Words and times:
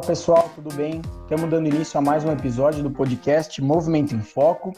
Fala 0.00 0.06
pessoal, 0.06 0.50
tudo 0.54 0.74
bem? 0.74 1.02
Estamos 1.22 1.50
dando 1.50 1.68
início 1.68 1.98
a 1.98 2.00
mais 2.00 2.24
um 2.24 2.32
episódio 2.32 2.82
do 2.82 2.90
podcast 2.90 3.60
Movimento 3.60 4.14
em 4.14 4.20
Foco. 4.20 4.72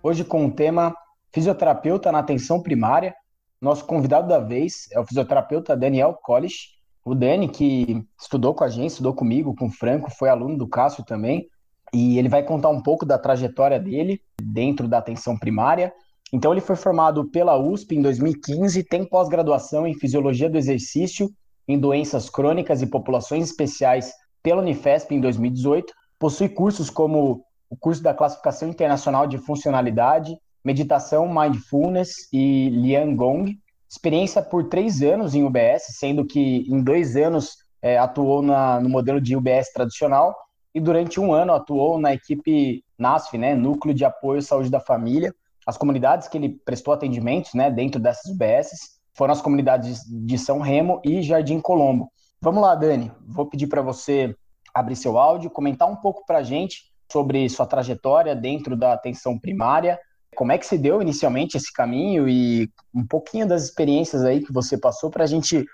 Hoje 0.00 0.22
com 0.22 0.46
o 0.46 0.52
tema 0.52 0.94
Fisioterapeuta 1.32 2.12
na 2.12 2.20
Atenção 2.20 2.62
Primária. 2.62 3.12
Nosso 3.60 3.84
convidado 3.84 4.28
da 4.28 4.38
vez 4.38 4.86
é 4.92 5.00
o 5.00 5.04
fisioterapeuta 5.04 5.76
Daniel 5.76 6.16
Collish. 6.22 6.68
O 7.04 7.12
Dani, 7.12 7.48
que 7.48 8.06
estudou 8.20 8.54
com 8.54 8.62
a 8.62 8.68
gente, 8.68 8.90
estudou 8.90 9.12
comigo, 9.12 9.52
com 9.56 9.66
o 9.66 9.70
Franco, 9.70 10.12
foi 10.16 10.28
aluno 10.28 10.56
do 10.56 10.68
Cássio 10.68 11.04
também. 11.04 11.48
E 11.92 12.16
ele 12.16 12.28
vai 12.28 12.44
contar 12.44 12.68
um 12.68 12.80
pouco 12.80 13.04
da 13.04 13.18
trajetória 13.18 13.80
dele 13.80 14.22
dentro 14.40 14.86
da 14.86 14.98
atenção 14.98 15.36
primária. 15.36 15.92
Então, 16.32 16.52
ele 16.52 16.60
foi 16.60 16.76
formado 16.76 17.28
pela 17.30 17.58
USP 17.58 17.96
em 17.96 18.02
2015, 18.02 18.84
tem 18.84 19.04
pós-graduação 19.04 19.88
em 19.88 19.94
Fisiologia 19.94 20.48
do 20.48 20.56
Exercício 20.56 21.28
em 21.66 21.76
doenças 21.76 22.30
crônicas 22.30 22.80
e 22.80 22.86
populações 22.86 23.44
especiais 23.44 24.12
pela 24.42 24.62
Unifesp 24.62 25.14
em 25.14 25.20
2018. 25.20 25.92
Possui 26.18 26.48
cursos 26.48 26.90
como 26.90 27.44
o 27.70 27.76
curso 27.76 28.02
da 28.02 28.14
Classificação 28.14 28.68
Internacional 28.68 29.26
de 29.26 29.38
Funcionalidade, 29.38 30.36
Meditação 30.64 31.28
Mindfulness 31.32 32.28
e 32.32 32.68
Lian 32.70 33.14
Gong. 33.14 33.58
Experiência 33.88 34.42
por 34.42 34.68
três 34.68 35.02
anos 35.02 35.34
em 35.34 35.44
UBS, 35.44 35.96
sendo 35.98 36.24
que 36.26 36.66
em 36.68 36.82
dois 36.82 37.16
anos 37.16 37.56
é, 37.80 37.98
atuou 37.98 38.42
na, 38.42 38.80
no 38.80 38.88
modelo 38.88 39.20
de 39.20 39.36
UBS 39.36 39.72
tradicional 39.72 40.34
e 40.74 40.80
durante 40.80 41.18
um 41.18 41.32
ano 41.32 41.52
atuou 41.52 41.98
na 41.98 42.12
equipe 42.12 42.84
NASF, 42.98 43.38
né, 43.38 43.54
Núcleo 43.54 43.94
de 43.94 44.04
Apoio 44.04 44.38
à 44.38 44.42
Saúde 44.42 44.70
da 44.70 44.80
Família. 44.80 45.34
As 45.66 45.76
comunidades 45.76 46.28
que 46.28 46.36
ele 46.36 46.50
prestou 46.64 46.92
atendimentos 46.92 47.54
né, 47.54 47.70
dentro 47.70 48.00
dessas 48.00 48.30
UBSs 48.30 48.98
foram 49.14 49.32
as 49.32 49.40
comunidades 49.40 50.00
de 50.06 50.38
São 50.38 50.60
Remo 50.60 51.00
e 51.04 51.22
Jardim 51.22 51.60
Colombo. 51.60 52.10
Vamos 52.40 52.62
lá, 52.62 52.74
Dani. 52.74 53.10
Vou 53.26 53.46
pedir 53.46 53.66
para 53.66 53.82
você 53.82 54.34
abrir 54.72 54.94
seu 54.94 55.18
áudio, 55.18 55.50
comentar 55.50 55.88
um 55.88 55.96
pouco 55.96 56.24
para 56.24 56.38
a 56.38 56.42
gente 56.42 56.84
sobre 57.10 57.48
sua 57.48 57.66
trajetória 57.66 58.36
dentro 58.36 58.76
da 58.76 58.92
atenção 58.92 59.38
primária, 59.38 59.98
como 60.36 60.52
é 60.52 60.58
que 60.58 60.66
se 60.66 60.78
deu 60.78 61.02
inicialmente 61.02 61.56
esse 61.56 61.72
caminho 61.72 62.28
e 62.28 62.70
um 62.94 63.04
pouquinho 63.04 63.46
das 63.46 63.64
experiências 63.64 64.24
aí 64.24 64.44
que 64.44 64.52
você 64.52 64.78
passou 64.78 65.10
para 65.10 65.24
a 65.24 65.26
gente 65.26 65.64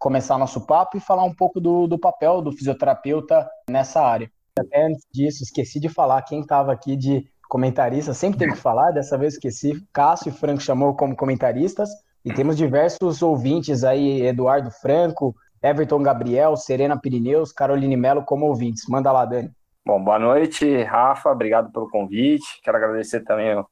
começar 0.00 0.38
nosso 0.38 0.66
papo 0.66 0.96
e 0.96 1.00
falar 1.00 1.24
um 1.24 1.34
pouco 1.34 1.60
do, 1.60 1.86
do 1.86 1.98
papel 1.98 2.42
do 2.42 2.50
fisioterapeuta 2.50 3.48
nessa 3.70 4.00
área. 4.00 4.30
Até 4.58 4.86
antes 4.86 5.06
disso, 5.12 5.44
esqueci 5.44 5.78
de 5.78 5.88
falar 5.88 6.22
quem 6.22 6.40
estava 6.40 6.72
aqui 6.72 6.96
de 6.96 7.28
comentarista, 7.48 8.12
sempre 8.12 8.40
tem 8.40 8.50
que 8.50 8.56
falar, 8.56 8.90
dessa 8.90 9.16
vez 9.16 9.34
esqueci. 9.34 9.72
Cássio 9.92 10.30
e 10.30 10.32
Franco 10.32 10.60
chamou 10.60 10.94
como 10.94 11.14
comentaristas. 11.14 11.88
E 12.24 12.34
temos 12.34 12.56
diversos 12.56 13.22
ouvintes 13.22 13.84
aí, 13.84 14.22
Eduardo 14.22 14.70
Franco, 14.70 15.34
Everton 15.62 16.02
Gabriel, 16.02 16.56
Serena 16.56 16.98
Pirineus, 16.98 17.52
Caroline 17.52 17.96
Melo 17.96 18.24
como 18.24 18.46
ouvintes. 18.46 18.84
Manda 18.88 19.12
lá, 19.12 19.24
Dani. 19.24 19.50
Bom, 19.84 20.02
boa 20.02 20.18
noite, 20.18 20.82
Rafa. 20.82 21.30
Obrigado 21.30 21.72
pelo 21.72 21.88
convite. 21.88 22.46
Quero 22.62 22.76
agradecer 22.76 23.20
também 23.24 23.62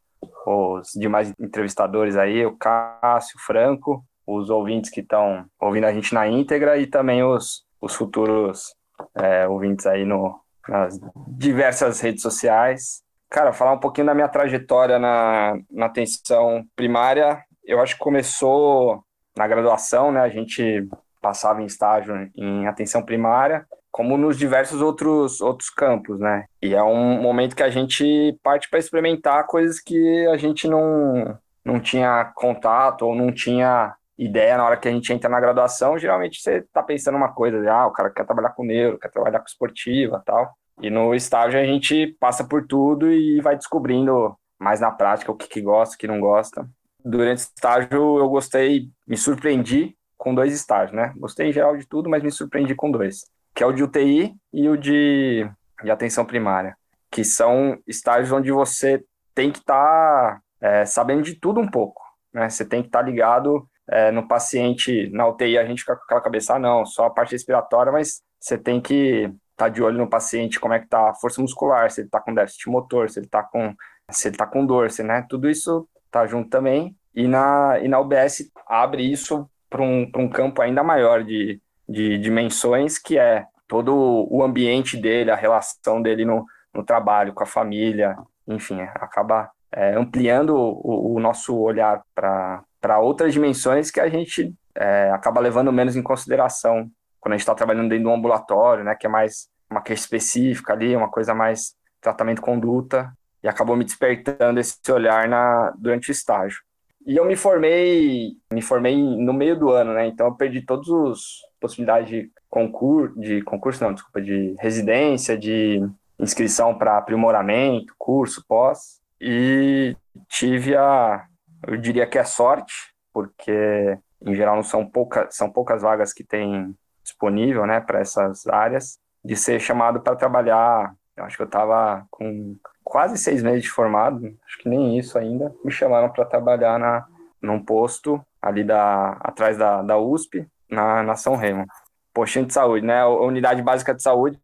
os 0.47 0.91
demais 0.95 1.33
entrevistadores 1.39 2.17
aí, 2.17 2.45
o 2.47 2.57
Cássio, 2.57 3.39
Franco, 3.45 4.05
os 4.27 4.49
ouvintes 4.49 4.91
que 4.91 5.01
estão 5.01 5.45
ouvindo 5.61 5.85
a 5.85 5.93
gente 5.93 6.15
na 6.15 6.27
íntegra 6.27 6.79
e 6.79 6.87
também 6.87 7.23
os, 7.23 7.65
os 7.81 7.95
futuros 7.95 8.75
é, 9.15 9.47
ouvintes 9.47 9.87
aí 9.87 10.05
no, 10.05 10.41
nas 10.69 10.99
diversas 11.29 12.01
redes 12.01 12.23
sociais. 12.23 13.03
Cara, 13.29 13.53
falar 13.53 13.73
um 13.73 13.81
pouquinho 13.81 14.07
da 14.07 14.15
minha 14.15 14.29
trajetória 14.29 14.99
na, 14.99 15.59
na 15.71 15.87
atenção 15.87 16.65
primária 16.75 17.45
eu 17.67 17.81
acho 17.81 17.95
que 17.95 18.01
começou 18.01 19.03
na 19.37 19.47
graduação, 19.49 20.13
né? 20.13 20.21
A 20.21 20.29
gente 20.29 20.89
passava 21.27 21.61
em 21.61 21.67
estágio 21.67 22.31
em 22.37 22.69
atenção 22.69 23.03
primária, 23.03 23.67
como 23.91 24.17
nos 24.17 24.39
diversos 24.39 24.81
outros, 24.81 25.41
outros 25.41 25.69
campos, 25.69 26.21
né? 26.21 26.45
E 26.63 26.73
é 26.73 26.83
um 26.85 27.21
momento 27.21 27.57
que 27.57 27.65
a 27.65 27.69
gente 27.69 28.39
parte 28.45 28.71
para 28.71 28.79
experimentar 28.79 29.45
coisas 29.49 29.81
que 29.81 30.25
a 30.29 30.37
gente 30.37 30.69
não, 30.69 31.37
não 31.65 31.81
tinha 31.81 32.31
contato 32.37 33.03
ou 33.03 33.17
não 33.17 33.33
tinha 33.33 33.93
ideia 34.17 34.57
na 34.57 34.65
hora 34.65 34.77
que 34.77 34.87
a 34.87 34.93
gente 34.93 35.13
entra 35.13 35.29
na 35.29 35.41
graduação. 35.41 35.99
Geralmente 35.99 36.41
você 36.41 36.59
está 36.59 36.81
pensando 36.81 37.17
uma 37.17 37.33
coisa, 37.33 37.59
ah, 37.73 37.89
o 37.89 37.93
cara 37.93 38.09
quer 38.09 38.25
trabalhar 38.25 38.51
com 38.51 38.65
neuro, 38.65 39.01
quer 39.01 39.11
trabalhar 39.11 39.41
com 39.41 39.47
esportiva 39.47 40.23
tal. 40.25 40.55
E 40.81 40.91
no 40.91 41.13
estágio 41.13 41.59
a 41.59 41.65
gente 41.65 42.17
passa 42.21 42.45
por 42.45 42.65
tudo 42.69 43.11
e 43.11 43.41
vai 43.41 43.57
descobrindo 43.57 44.37
mais 44.61 44.79
na 44.79 44.93
prática 44.93 45.33
o 45.33 45.37
que, 45.37 45.49
que 45.49 45.61
gosta, 45.61 45.97
o 45.97 45.99
que 45.99 46.07
não 46.07 46.21
gosta 46.21 46.65
durante 47.07 47.39
o 47.39 47.47
estágio 47.55 48.19
eu 48.19 48.29
gostei, 48.29 48.89
me 49.07 49.17
surpreendi 49.17 49.97
com 50.17 50.35
dois 50.35 50.53
estágios, 50.53 50.97
né? 50.97 51.13
Gostei 51.17 51.49
em 51.49 51.53
geral 51.53 51.77
de 51.77 51.87
tudo, 51.87 52.09
mas 52.09 52.23
me 52.23 52.31
surpreendi 52.31 52.75
com 52.75 52.91
dois, 52.91 53.25
que 53.55 53.63
é 53.63 53.67
o 53.67 53.73
de 53.73 53.83
UTI 53.83 54.35
e 54.53 54.69
o 54.69 54.77
de, 54.77 55.49
de 55.83 55.91
atenção 55.91 56.25
primária, 56.25 56.77
que 57.11 57.25
são 57.25 57.79
estágios 57.87 58.33
onde 58.33 58.51
você 58.51 59.05
tem 59.35 59.51
que 59.51 59.59
estar 59.59 59.75
tá, 59.75 60.41
é, 60.61 60.85
sabendo 60.85 61.23
de 61.23 61.35
tudo 61.35 61.61
um 61.61 61.69
pouco, 61.69 62.03
né? 62.33 62.49
Você 62.49 62.65
tem 62.65 62.83
que 62.83 62.89
estar 62.89 63.01
tá 63.01 63.05
ligado 63.05 63.69
é, 63.89 64.11
no 64.11 64.27
paciente, 64.27 65.09
na 65.11 65.29
UTI 65.29 65.59
a 65.59 65.65
gente 65.65 65.81
fica 65.81 65.97
com 65.97 66.05
aquela 66.05 66.21
cabeça, 66.21 66.55
ah, 66.55 66.59
não, 66.59 66.85
só 66.85 67.07
a 67.07 67.11
parte 67.11 67.33
respiratória, 67.33 67.93
mas 67.93 68.23
você 68.41 68.59
tem 68.59 68.81
que 68.81 69.25
estar 69.25 69.37
tá 69.57 69.69
de 69.69 69.83
olho 69.83 69.99
no 69.99 70.09
paciente, 70.09 70.59
como 70.59 70.75
é 70.75 70.81
que 70.81 70.89
tá 70.89 71.11
a 71.11 71.15
força 71.15 71.41
muscular, 71.41 71.91
se 71.91 72.01
ele 72.01 72.09
está 72.09 72.21
com 72.21 72.35
déficit 72.35 72.69
motor, 72.69 73.11
se 73.11 73.19
ele 73.19 73.27
está 73.27 73.43
com 73.43 73.75
se 74.11 74.29
ele 74.29 74.37
tá 74.37 74.47
com 74.47 74.65
dor, 74.65 74.91
se, 74.91 75.03
né? 75.03 75.27
Tudo 75.29 75.51
isso 75.51 75.89
tá 76.11 76.27
junto 76.27 76.49
também. 76.49 76.97
E 77.15 77.27
na, 77.27 77.79
e 77.81 77.89
na 77.89 77.99
UBS 77.99 78.51
abre 78.67 79.03
isso 79.03 79.49
para 79.77 79.85
um, 79.85 80.11
um 80.17 80.29
campo 80.29 80.63
ainda 80.63 80.83
maior 80.83 81.23
de, 81.23 81.61
de 81.87 82.17
dimensões, 82.17 82.99
que 82.99 83.19
é 83.19 83.45
todo 83.69 84.27
o 84.31 84.43
ambiente 84.43 84.97
dele, 84.97 85.31
a 85.31 85.37
relação 85.37 86.01
dele 86.01 86.25
no, 86.25 86.47
no 86.73 86.83
trabalho, 86.83 87.35
com 87.35 87.43
a 87.43 87.47
família, 87.47 88.17
enfim, 88.49 88.81
acaba 88.81 89.51
é, 89.71 89.95
ampliando 89.95 90.57
o, 90.57 91.15
o, 91.15 91.21
nosso 91.21 91.55
olhar 91.59 92.03
para 92.15 92.99
outras 93.01 93.35
dimensões 93.35 93.91
que 93.91 94.01
a 94.01 94.09
gente 94.09 94.55
é, 94.75 95.11
acaba 95.11 95.41
levando 95.41 95.71
menos 95.71 95.95
em 95.95 96.03
consideração 96.03 96.91
quando 97.21 97.35
a 97.35 97.37
gente 97.37 97.43
está 97.43 97.55
trabalhando 97.55 97.91
dentro 97.91 98.05
de 98.05 98.11
um 98.11 98.15
ambulatório, 98.15 98.83
né, 98.83 98.95
que 98.95 99.07
é 99.07 99.11
mais 99.11 99.49
uma 99.69 99.83
queixa 99.83 100.05
específica 100.05 100.73
ali, 100.73 100.97
uma 100.97 101.11
coisa 101.11 101.35
mais 101.35 101.75
tratamento 102.01 102.41
conduta, 102.41 103.13
e 103.43 103.49
acabou 103.49 103.77
me 103.77 103.85
despertando 103.85 104.59
esse 104.59 104.79
olhar 104.91 105.29
na, 105.29 105.75
durante 105.77 106.09
o 106.09 106.13
estágio. 106.13 106.61
E 107.07 107.17
eu 107.17 107.25
me 107.25 107.37
formei, 107.37 108.33
me 108.53 108.61
formei 108.61 108.97
no 108.97 109.33
meio 109.33 109.57
do 109.57 109.71
ano, 109.71 109.95
né? 109.95 110.09
Então 110.09 110.27
eu 110.27 110.35
perdi 110.35 110.61
todas 110.61 110.89
as 110.89 111.21
possibilidades 111.61 112.11
de 112.11 112.31
concurso, 112.51 113.19
de 113.21 113.43
concurso 113.43 113.83
não, 113.85 113.95
desculpa, 113.95 114.21
de 114.21 114.57
residência, 114.59 115.39
de 115.39 115.81
inscrição 116.19 116.77
para 116.77 116.99
aprimoramento, 116.99 117.95
curso, 117.97 118.45
pós, 118.49 119.01
e 119.21 119.97
tive 120.29 120.77
a, 120.77 121.27
eu 121.67 121.77
diria 121.77 122.07
que 122.07 122.19
é 122.19 122.25
sorte, 122.25 122.75
porque 123.13 123.97
em 124.21 124.35
geral 124.35 124.57
não 124.57 124.63
são 124.65 124.85
poucas, 124.85 125.35
são 125.37 125.49
poucas 125.51 125.83
vagas 125.83 126.13
que 126.13 126.25
tem 126.25 126.75
disponível, 127.05 127.67
né, 127.67 127.81
para 127.81 128.01
essas 128.01 128.47
áreas, 128.49 128.99
de 129.25 129.37
ser 129.37 129.61
chamado 129.61 130.01
para 130.01 130.17
trabalhar. 130.17 130.93
Eu 131.17 131.25
acho 131.25 131.37
que 131.37 131.43
eu 131.43 131.47
estava 131.47 132.05
com 132.11 132.57
quase 132.87 133.19
seis 133.19 133.43
meses 133.43 133.65
de 133.65 133.69
formado, 133.69 134.33
acho 134.47 134.59
que 134.59 134.69
nem 134.69 134.97
isso 134.97 135.19
ainda, 135.19 135.53
me 135.65 135.73
chamaram 135.73 136.09
para 136.09 136.25
trabalhar 136.25 136.79
na, 136.79 137.05
num 137.43 137.61
posto 137.61 138.25
ali 138.41 138.63
da, 138.63 139.17
atrás 139.21 139.59
da, 139.59 139.83
da 139.83 139.99
USP, 139.99 140.47
na, 140.71 141.03
na 141.03 141.17
São 141.17 141.35
Remo. 141.35 141.67
Postinho 142.15 142.47
de 142.47 142.55
saúde, 142.55 142.87
né? 142.87 143.01
A 143.01 143.09
unidade 143.09 143.61
básica 143.61 143.93
de 143.93 144.01
saúde. 144.01 144.39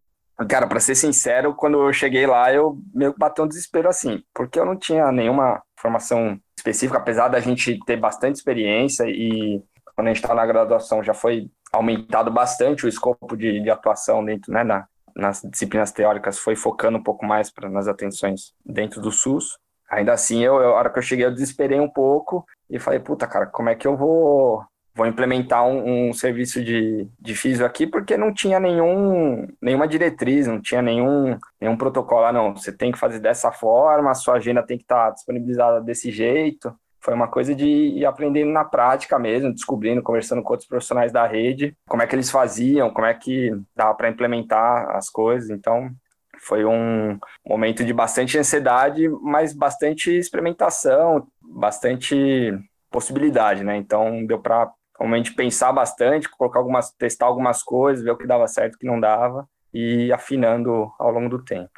Cara, 0.49 0.67
para 0.67 0.81
ser 0.81 0.97
sincero, 0.97 1.55
quando 1.55 1.87
eu 1.87 1.93
cheguei 1.93 2.27
lá, 2.27 2.53
eu 2.53 2.77
meio 2.93 3.13
que 3.13 3.19
bateu 3.19 3.45
um 3.45 3.49
desespero 3.49 3.89
assim, 3.89 4.25
porque 4.35 4.59
eu 4.59 4.67
não 4.67 4.77
tinha 4.77 5.13
nenhuma 5.13 5.63
formação 5.77 6.37
específica, 6.59 6.99
apesar 6.99 7.29
da 7.29 7.39
gente 7.39 7.79
ter 7.87 7.97
bastante 7.97 8.37
experiência 8.37 9.05
e 9.07 9.63
quando 9.95 10.09
a 10.09 10.13
gente 10.13 10.23
está 10.23 10.35
na 10.35 10.45
graduação 10.45 11.03
já 11.03 11.15
foi 11.15 11.49
aumentado 11.73 12.31
bastante 12.31 12.87
o 12.87 12.89
escopo 12.89 13.37
de, 13.37 13.61
de 13.61 13.71
atuação 13.71 14.25
dentro 14.25 14.53
né, 14.53 14.65
da, 14.65 14.87
nas 15.17 15.43
disciplinas 15.43 15.93
teóricas 15.93 16.39
foi 16.39 16.57
focando 16.57 16.99
um 16.99 17.03
pouco 17.03 17.25
mais 17.25 17.51
pra, 17.51 17.69
nas 17.69 17.89
atenções 17.89 18.53
dentro 18.65 19.01
do 19.01 19.11
SUS. 19.11 19.59
Ainda 19.91 20.13
assim, 20.13 20.43
eu, 20.43 20.55
eu, 20.61 20.71
a 20.71 20.79
hora 20.79 20.91
que 20.91 20.99
eu 20.99 21.03
cheguei, 21.03 21.27
eu 21.27 21.33
desesperei 21.33 21.79
um 21.79 21.89
pouco 21.89 22.45
e 22.71 22.79
falei, 22.79 22.99
puta, 22.99 23.27
cara, 23.27 23.47
como 23.47 23.69
é 23.69 23.75
que 23.75 23.87
eu 23.87 23.97
vou, 23.97 24.65
vou 24.95 25.07
implementar 25.07 25.65
um, 25.67 26.09
um 26.09 26.13
serviço 26.15 26.65
de, 26.65 27.07
de 27.21 27.35
físio 27.35 27.67
aqui? 27.67 27.87
Porque 27.87 28.17
não 28.17 28.33
tinha 28.33 28.59
nenhum, 28.59 29.47
nenhuma 29.61 29.87
diretriz, 29.87 30.47
não 30.47 30.61
tinha 30.61 30.81
nenhum, 30.81 31.39
nenhum 31.61 31.77
protocolo. 31.77 32.25
Ah, 32.25 32.33
não, 32.33 32.57
você 32.57 32.73
tem 32.73 32.91
que 32.91 32.99
fazer 32.99 33.19
dessa 33.19 33.53
forma, 33.53 34.11
a 34.11 34.15
sua 34.15 34.35
agenda 34.35 34.63
tem 34.63 34.79
que 34.79 34.85
estar 34.85 35.11
disponibilizada 35.11 35.81
desse 35.81 36.11
jeito 36.11 36.75
foi 37.03 37.15
uma 37.15 37.29
coisa 37.29 37.55
de 37.55 37.67
ir 37.67 38.07
aprendendo 38.07 38.53
na 38.53 38.65
prática 38.65 39.19
mesmo, 39.19 39.53
descobrindo, 39.53 40.03
conversando 40.03 40.43
com 40.43 40.53
outros 40.53 40.69
profissionais 40.69 41.13
da 41.13 41.27
rede, 41.27 41.77
como 41.89 42.03
é 42.03 42.07
que 42.07 42.15
eles 42.15 42.31
faziam, 42.31 42.91
como 42.91 43.07
é 43.07 43.13
que 43.13 43.51
dava 43.75 43.95
para 43.95 44.09
implementar 44.09 44.95
as 44.97 45.11
coisas. 45.11 45.51
Então, 45.51 45.91
foi 46.41 46.65
um 46.65 47.19
momento 47.45 47.85
de 47.85 47.93
bastante 47.93 48.39
ansiedade, 48.39 49.09
mas 49.21 49.53
bastante 49.53 50.17
experimentação, 50.17 51.27
bastante 51.41 52.53
possibilidade, 52.91 53.65
né? 53.65 53.77
Então, 53.77 54.25
deu 54.25 54.41
para 54.41 54.71
realmente 54.99 55.35
pensar 55.35 55.73
bastante, 55.73 56.29
colocar 56.29 56.61
algumas, 56.61 56.93
testar 56.93 57.27
algumas 57.27 57.63
coisas, 57.63 58.05
ver 58.05 58.13
o 58.13 58.17
que 58.17 58.27
dava 58.27 58.47
certo, 58.47 58.75
o 58.75 58.79
que 58.79 58.87
não 58.87 59.01
dava. 59.01 59.49
e 59.75 60.13
afinando 60.13 60.93
ao 60.99 61.11
longo 61.11 61.31
do 61.31 61.43
tempo. 61.43 61.71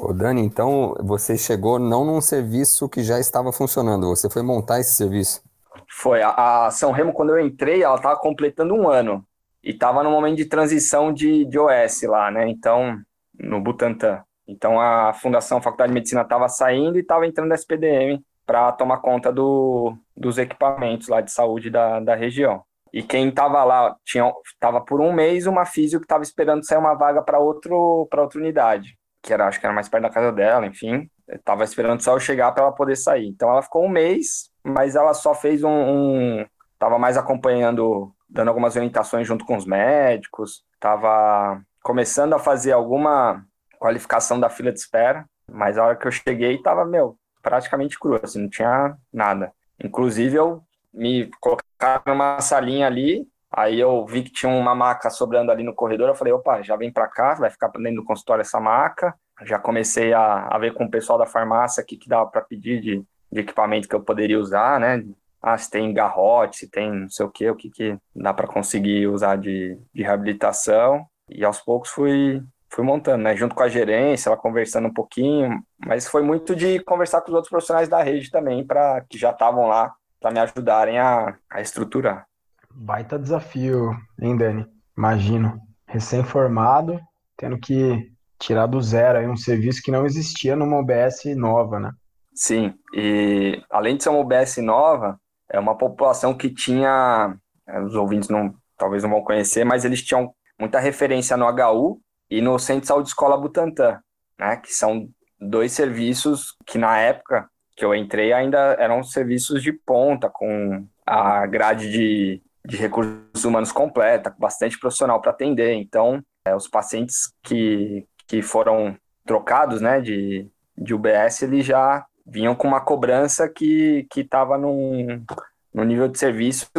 Ô 0.00 0.12
Dani, 0.12 0.42
então 0.42 0.94
você 1.00 1.36
chegou 1.36 1.78
não 1.78 2.04
num 2.04 2.20
serviço 2.20 2.88
que 2.88 3.02
já 3.02 3.18
estava 3.18 3.52
funcionando, 3.52 4.06
você 4.06 4.30
foi 4.30 4.42
montar 4.42 4.78
esse 4.78 4.92
serviço? 4.92 5.42
Foi. 5.90 6.22
A, 6.22 6.66
a 6.66 6.70
São 6.70 6.92
Remo, 6.92 7.12
quando 7.12 7.30
eu 7.30 7.40
entrei, 7.44 7.82
ela 7.82 7.96
estava 7.96 8.16
completando 8.16 8.74
um 8.74 8.88
ano 8.88 9.24
e 9.62 9.70
estava 9.70 10.04
no 10.04 10.10
momento 10.10 10.36
de 10.36 10.44
transição 10.44 11.12
de, 11.12 11.44
de 11.44 11.58
OS 11.58 12.02
lá, 12.02 12.30
né? 12.30 12.48
Então, 12.48 12.96
no 13.38 13.60
Butantan. 13.60 14.22
Então 14.46 14.80
a 14.80 15.12
Fundação 15.12 15.60
Faculdade 15.60 15.90
de 15.90 15.94
Medicina 15.94 16.22
estava 16.22 16.48
saindo 16.48 16.96
e 16.96 17.00
estava 17.00 17.26
entrando 17.26 17.48
na 17.48 17.54
SPDM 17.54 18.24
para 18.46 18.72
tomar 18.72 18.98
conta 18.98 19.30
do, 19.30 19.94
dos 20.16 20.38
equipamentos 20.38 21.08
lá 21.08 21.20
de 21.20 21.30
saúde 21.30 21.70
da, 21.70 22.00
da 22.00 22.14
região. 22.14 22.62
E 22.92 23.02
quem 23.02 23.28
estava 23.28 23.62
lá 23.64 23.94
tinha 24.04 24.32
estava 24.46 24.80
por 24.80 25.00
um 25.00 25.12
mês 25.12 25.46
uma 25.46 25.66
física 25.66 25.98
que 25.98 26.06
estava 26.06 26.22
esperando 26.22 26.64
sair 26.64 26.78
uma 26.78 26.94
vaga 26.94 27.22
para 27.22 27.38
outro 27.38 28.06
para 28.10 28.22
outra 28.22 28.40
unidade, 28.40 28.97
que 29.22 29.32
era 29.32 29.46
acho 29.46 29.60
que 29.60 29.66
era 29.66 29.74
mais 29.74 29.88
perto 29.88 30.02
da 30.02 30.10
casa 30.10 30.32
dela, 30.32 30.66
enfim, 30.66 31.08
estava 31.28 31.64
esperando 31.64 32.02
só 32.02 32.14
eu 32.14 32.20
chegar 32.20 32.52
para 32.52 32.64
ela 32.64 32.72
poder 32.72 32.96
sair. 32.96 33.26
Então 33.26 33.50
ela 33.50 33.62
ficou 33.62 33.84
um 33.84 33.88
mês, 33.88 34.50
mas 34.64 34.96
ela 34.96 35.14
só 35.14 35.34
fez 35.34 35.62
um, 35.62 35.70
um 35.70 36.46
tava 36.78 36.98
mais 36.98 37.16
acompanhando, 37.16 38.12
dando 38.28 38.48
algumas 38.48 38.76
orientações 38.76 39.26
junto 39.26 39.44
com 39.44 39.56
os 39.56 39.66
médicos, 39.66 40.62
estava 40.74 41.60
começando 41.82 42.34
a 42.34 42.38
fazer 42.38 42.72
alguma 42.72 43.44
qualificação 43.78 44.38
da 44.38 44.48
fila 44.48 44.72
de 44.72 44.78
espera, 44.78 45.24
mas 45.50 45.78
a 45.78 45.84
hora 45.84 45.96
que 45.96 46.06
eu 46.06 46.12
cheguei 46.12 46.56
estava 46.56 46.84
meu 46.84 47.16
praticamente 47.42 47.98
cru, 47.98 48.20
assim, 48.22 48.42
não 48.42 48.48
tinha 48.48 48.96
nada. 49.12 49.52
Inclusive 49.82 50.36
eu 50.36 50.62
me 50.92 51.30
colocaram 51.40 52.02
numa 52.06 52.40
salinha 52.40 52.86
ali, 52.86 53.26
aí 53.50 53.80
eu 53.80 54.04
vi 54.06 54.22
que 54.22 54.32
tinha 54.32 54.52
uma 54.52 54.74
maca 54.74 55.10
sobrando 55.10 55.50
ali 55.50 55.62
no 55.62 55.74
corredor, 55.74 56.08
eu 56.08 56.14
falei, 56.14 56.32
opa, 56.32 56.62
já 56.62 56.76
vem 56.76 56.92
para 56.92 57.08
cá, 57.08 57.34
vai 57.34 57.50
ficar 57.50 57.68
dentro 57.68 57.96
do 57.96 58.04
consultório 58.04 58.42
essa 58.42 58.60
maca. 58.60 59.14
Já 59.44 59.58
comecei 59.58 60.12
a, 60.12 60.48
a 60.48 60.58
ver 60.58 60.74
com 60.74 60.84
o 60.84 60.90
pessoal 60.90 61.18
da 61.18 61.26
farmácia 61.26 61.82
o 61.82 61.86
que, 61.86 61.96
que 61.96 62.08
dava 62.08 62.26
para 62.26 62.42
pedir 62.42 62.80
de, 62.80 63.04
de 63.30 63.40
equipamento 63.40 63.88
que 63.88 63.94
eu 63.94 64.02
poderia 64.02 64.38
usar, 64.38 64.80
né? 64.80 65.04
Ah, 65.40 65.56
se 65.56 65.70
tem 65.70 65.94
garrote, 65.94 66.56
se 66.56 66.70
tem 66.70 66.92
não 66.92 67.08
sei 67.08 67.24
o 67.24 67.30
que, 67.30 67.48
o 67.48 67.54
que, 67.54 67.70
que 67.70 67.96
dá 68.14 68.34
para 68.34 68.48
conseguir 68.48 69.06
usar 69.06 69.36
de, 69.36 69.78
de 69.94 70.02
reabilitação. 70.02 71.06
E 71.28 71.44
aos 71.44 71.60
poucos 71.60 71.90
fui, 71.90 72.42
fui 72.68 72.84
montando, 72.84 73.22
né? 73.22 73.36
Junto 73.36 73.54
com 73.54 73.62
a 73.62 73.68
gerência, 73.68 74.28
ela 74.28 74.36
conversando 74.36 74.88
um 74.88 74.92
pouquinho, 74.92 75.62
mas 75.86 76.08
foi 76.08 76.22
muito 76.22 76.56
de 76.56 76.80
conversar 76.80 77.20
com 77.20 77.28
os 77.28 77.34
outros 77.34 77.50
profissionais 77.50 77.88
da 77.88 78.02
rede 78.02 78.30
também, 78.30 78.66
para 78.66 79.02
que 79.08 79.16
já 79.16 79.30
estavam 79.30 79.68
lá 79.68 79.94
para 80.20 80.32
me 80.32 80.40
ajudarem 80.40 80.98
a, 80.98 81.36
a 81.48 81.60
estruturar. 81.60 82.27
Baita 82.74 83.18
desafio, 83.18 83.90
hein, 84.20 84.36
Dani? 84.36 84.66
Imagino. 84.96 85.60
Recém-formado, 85.86 87.00
tendo 87.36 87.58
que 87.58 88.12
tirar 88.38 88.66
do 88.66 88.80
zero 88.80 89.18
aí 89.18 89.26
um 89.26 89.36
serviço 89.36 89.82
que 89.82 89.90
não 89.90 90.06
existia 90.06 90.54
numa 90.54 90.78
OBS 90.78 91.24
nova, 91.36 91.80
né? 91.80 91.92
Sim, 92.34 92.72
e 92.94 93.60
além 93.68 93.96
de 93.96 94.04
ser 94.04 94.10
uma 94.10 94.20
OBS 94.20 94.58
nova, 94.58 95.18
é 95.50 95.58
uma 95.58 95.76
população 95.76 96.36
que 96.36 96.48
tinha, 96.48 97.34
é, 97.66 97.80
os 97.80 97.94
ouvintes 97.94 98.28
não, 98.28 98.54
talvez 98.76 99.02
não 99.02 99.10
vão 99.10 99.24
conhecer, 99.24 99.64
mas 99.64 99.84
eles 99.84 100.02
tinham 100.02 100.32
muita 100.58 100.78
referência 100.78 101.36
no 101.36 101.46
HU 101.46 102.00
e 102.30 102.40
no 102.40 102.58
Centro 102.58 102.82
de 102.82 102.86
Saúde 102.86 103.08
Escola 103.08 103.36
Butantan, 103.36 103.98
né, 104.38 104.56
que 104.56 104.72
são 104.72 105.08
dois 105.40 105.72
serviços 105.72 106.54
que 106.66 106.78
na 106.78 106.98
época 106.98 107.48
que 107.76 107.84
eu 107.84 107.94
entrei 107.94 108.32
ainda 108.32 108.76
eram 108.78 109.02
serviços 109.02 109.62
de 109.62 109.72
ponta, 109.72 110.28
com 110.28 110.86
a 111.06 111.46
grade 111.46 111.90
de, 111.90 112.42
de 112.68 112.76
recursos 112.76 113.44
humanos 113.46 113.72
completa, 113.72 114.34
bastante 114.38 114.78
profissional 114.78 115.22
para 115.22 115.30
atender. 115.30 115.72
Então, 115.72 116.22
é, 116.44 116.54
os 116.54 116.68
pacientes 116.68 117.32
que, 117.42 118.06
que 118.26 118.42
foram 118.42 118.94
trocados 119.24 119.80
né, 119.80 120.02
de, 120.02 120.46
de 120.76 120.92
UBS, 120.92 121.40
eles 121.42 121.64
já 121.64 122.04
vinham 122.26 122.54
com 122.54 122.68
uma 122.68 122.82
cobrança 122.82 123.48
que 123.48 124.06
estava 124.14 124.58
num, 124.58 125.24
num 125.72 125.84
nível 125.84 126.08
de 126.08 126.18
serviço 126.18 126.70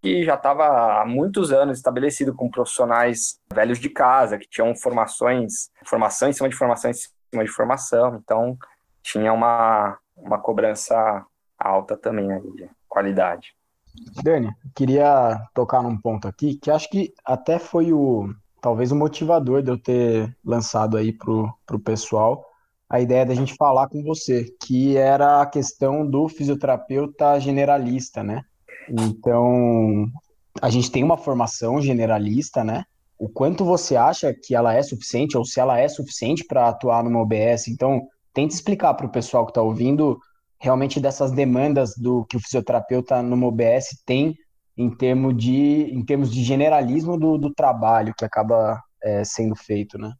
que 0.00 0.24
já 0.24 0.36
estava 0.36 1.02
há 1.02 1.04
muitos 1.04 1.52
anos 1.52 1.76
estabelecido 1.76 2.34
com 2.34 2.50
profissionais 2.50 3.38
velhos 3.52 3.78
de 3.78 3.90
casa, 3.90 4.38
que 4.38 4.48
tinham 4.48 4.74
formações, 4.74 5.68
formação 5.84 6.30
em 6.30 6.32
cima 6.32 6.48
de 6.48 6.56
formação 6.56 6.90
em 6.90 6.94
cima 6.94 7.44
de 7.44 7.50
formação. 7.50 8.16
Então, 8.24 8.56
tinha 9.02 9.34
uma, 9.34 9.98
uma 10.16 10.38
cobrança 10.38 11.26
alta 11.58 11.94
também 11.94 12.32
aí 12.32 12.52
de 12.52 12.70
qualidade. 12.88 13.54
Dani, 14.22 14.50
queria 14.74 15.40
tocar 15.54 15.82
num 15.82 15.96
ponto 15.96 16.26
aqui 16.26 16.56
que 16.56 16.70
acho 16.70 16.88
que 16.90 17.12
até 17.24 17.58
foi 17.58 17.92
o 17.92 18.28
talvez 18.60 18.90
o 18.90 18.96
motivador 18.96 19.62
de 19.62 19.70
eu 19.70 19.78
ter 19.78 20.36
lançado 20.44 20.96
aí 20.96 21.12
pro, 21.12 21.52
pro 21.66 21.78
pessoal 21.78 22.44
a 22.88 23.00
ideia 23.00 23.26
da 23.26 23.34
gente 23.34 23.54
falar 23.54 23.88
com 23.88 24.02
você, 24.02 24.44
que 24.64 24.96
era 24.96 25.42
a 25.42 25.46
questão 25.46 26.08
do 26.08 26.28
fisioterapeuta 26.28 27.38
generalista, 27.40 28.22
né? 28.22 28.42
Então, 28.88 30.06
a 30.62 30.70
gente 30.70 30.90
tem 30.90 31.02
uma 31.02 31.16
formação 31.16 31.80
generalista, 31.82 32.62
né? 32.62 32.84
O 33.18 33.28
quanto 33.28 33.64
você 33.64 33.96
acha 33.96 34.32
que 34.32 34.54
ela 34.54 34.72
é 34.72 34.82
suficiente 34.82 35.36
ou 35.36 35.44
se 35.44 35.58
ela 35.58 35.78
é 35.78 35.88
suficiente 35.88 36.44
para 36.44 36.68
atuar 36.68 37.02
numa 37.02 37.20
OBS? 37.20 37.68
Então, 37.68 38.02
tente 38.32 38.54
explicar 38.54 38.94
para 38.94 39.06
o 39.06 39.10
pessoal 39.10 39.44
que 39.44 39.50
está 39.50 39.62
ouvindo 39.62 40.18
realmente 40.60 41.00
dessas 41.00 41.32
demandas 41.32 41.94
do 41.96 42.24
que 42.24 42.36
o 42.36 42.40
fisioterapeuta 42.40 43.22
no 43.22 43.46
OBS 43.46 44.02
tem 44.04 44.36
em 44.76 44.90
termos 44.90 45.36
de, 45.36 45.90
em 45.92 46.04
termos 46.04 46.30
de 46.30 46.42
generalismo 46.42 47.18
do, 47.18 47.38
do 47.38 47.52
trabalho 47.52 48.14
que 48.16 48.24
acaba 48.24 48.82
é, 49.02 49.24
sendo 49.24 49.54
feito, 49.54 49.98
né? 49.98 50.12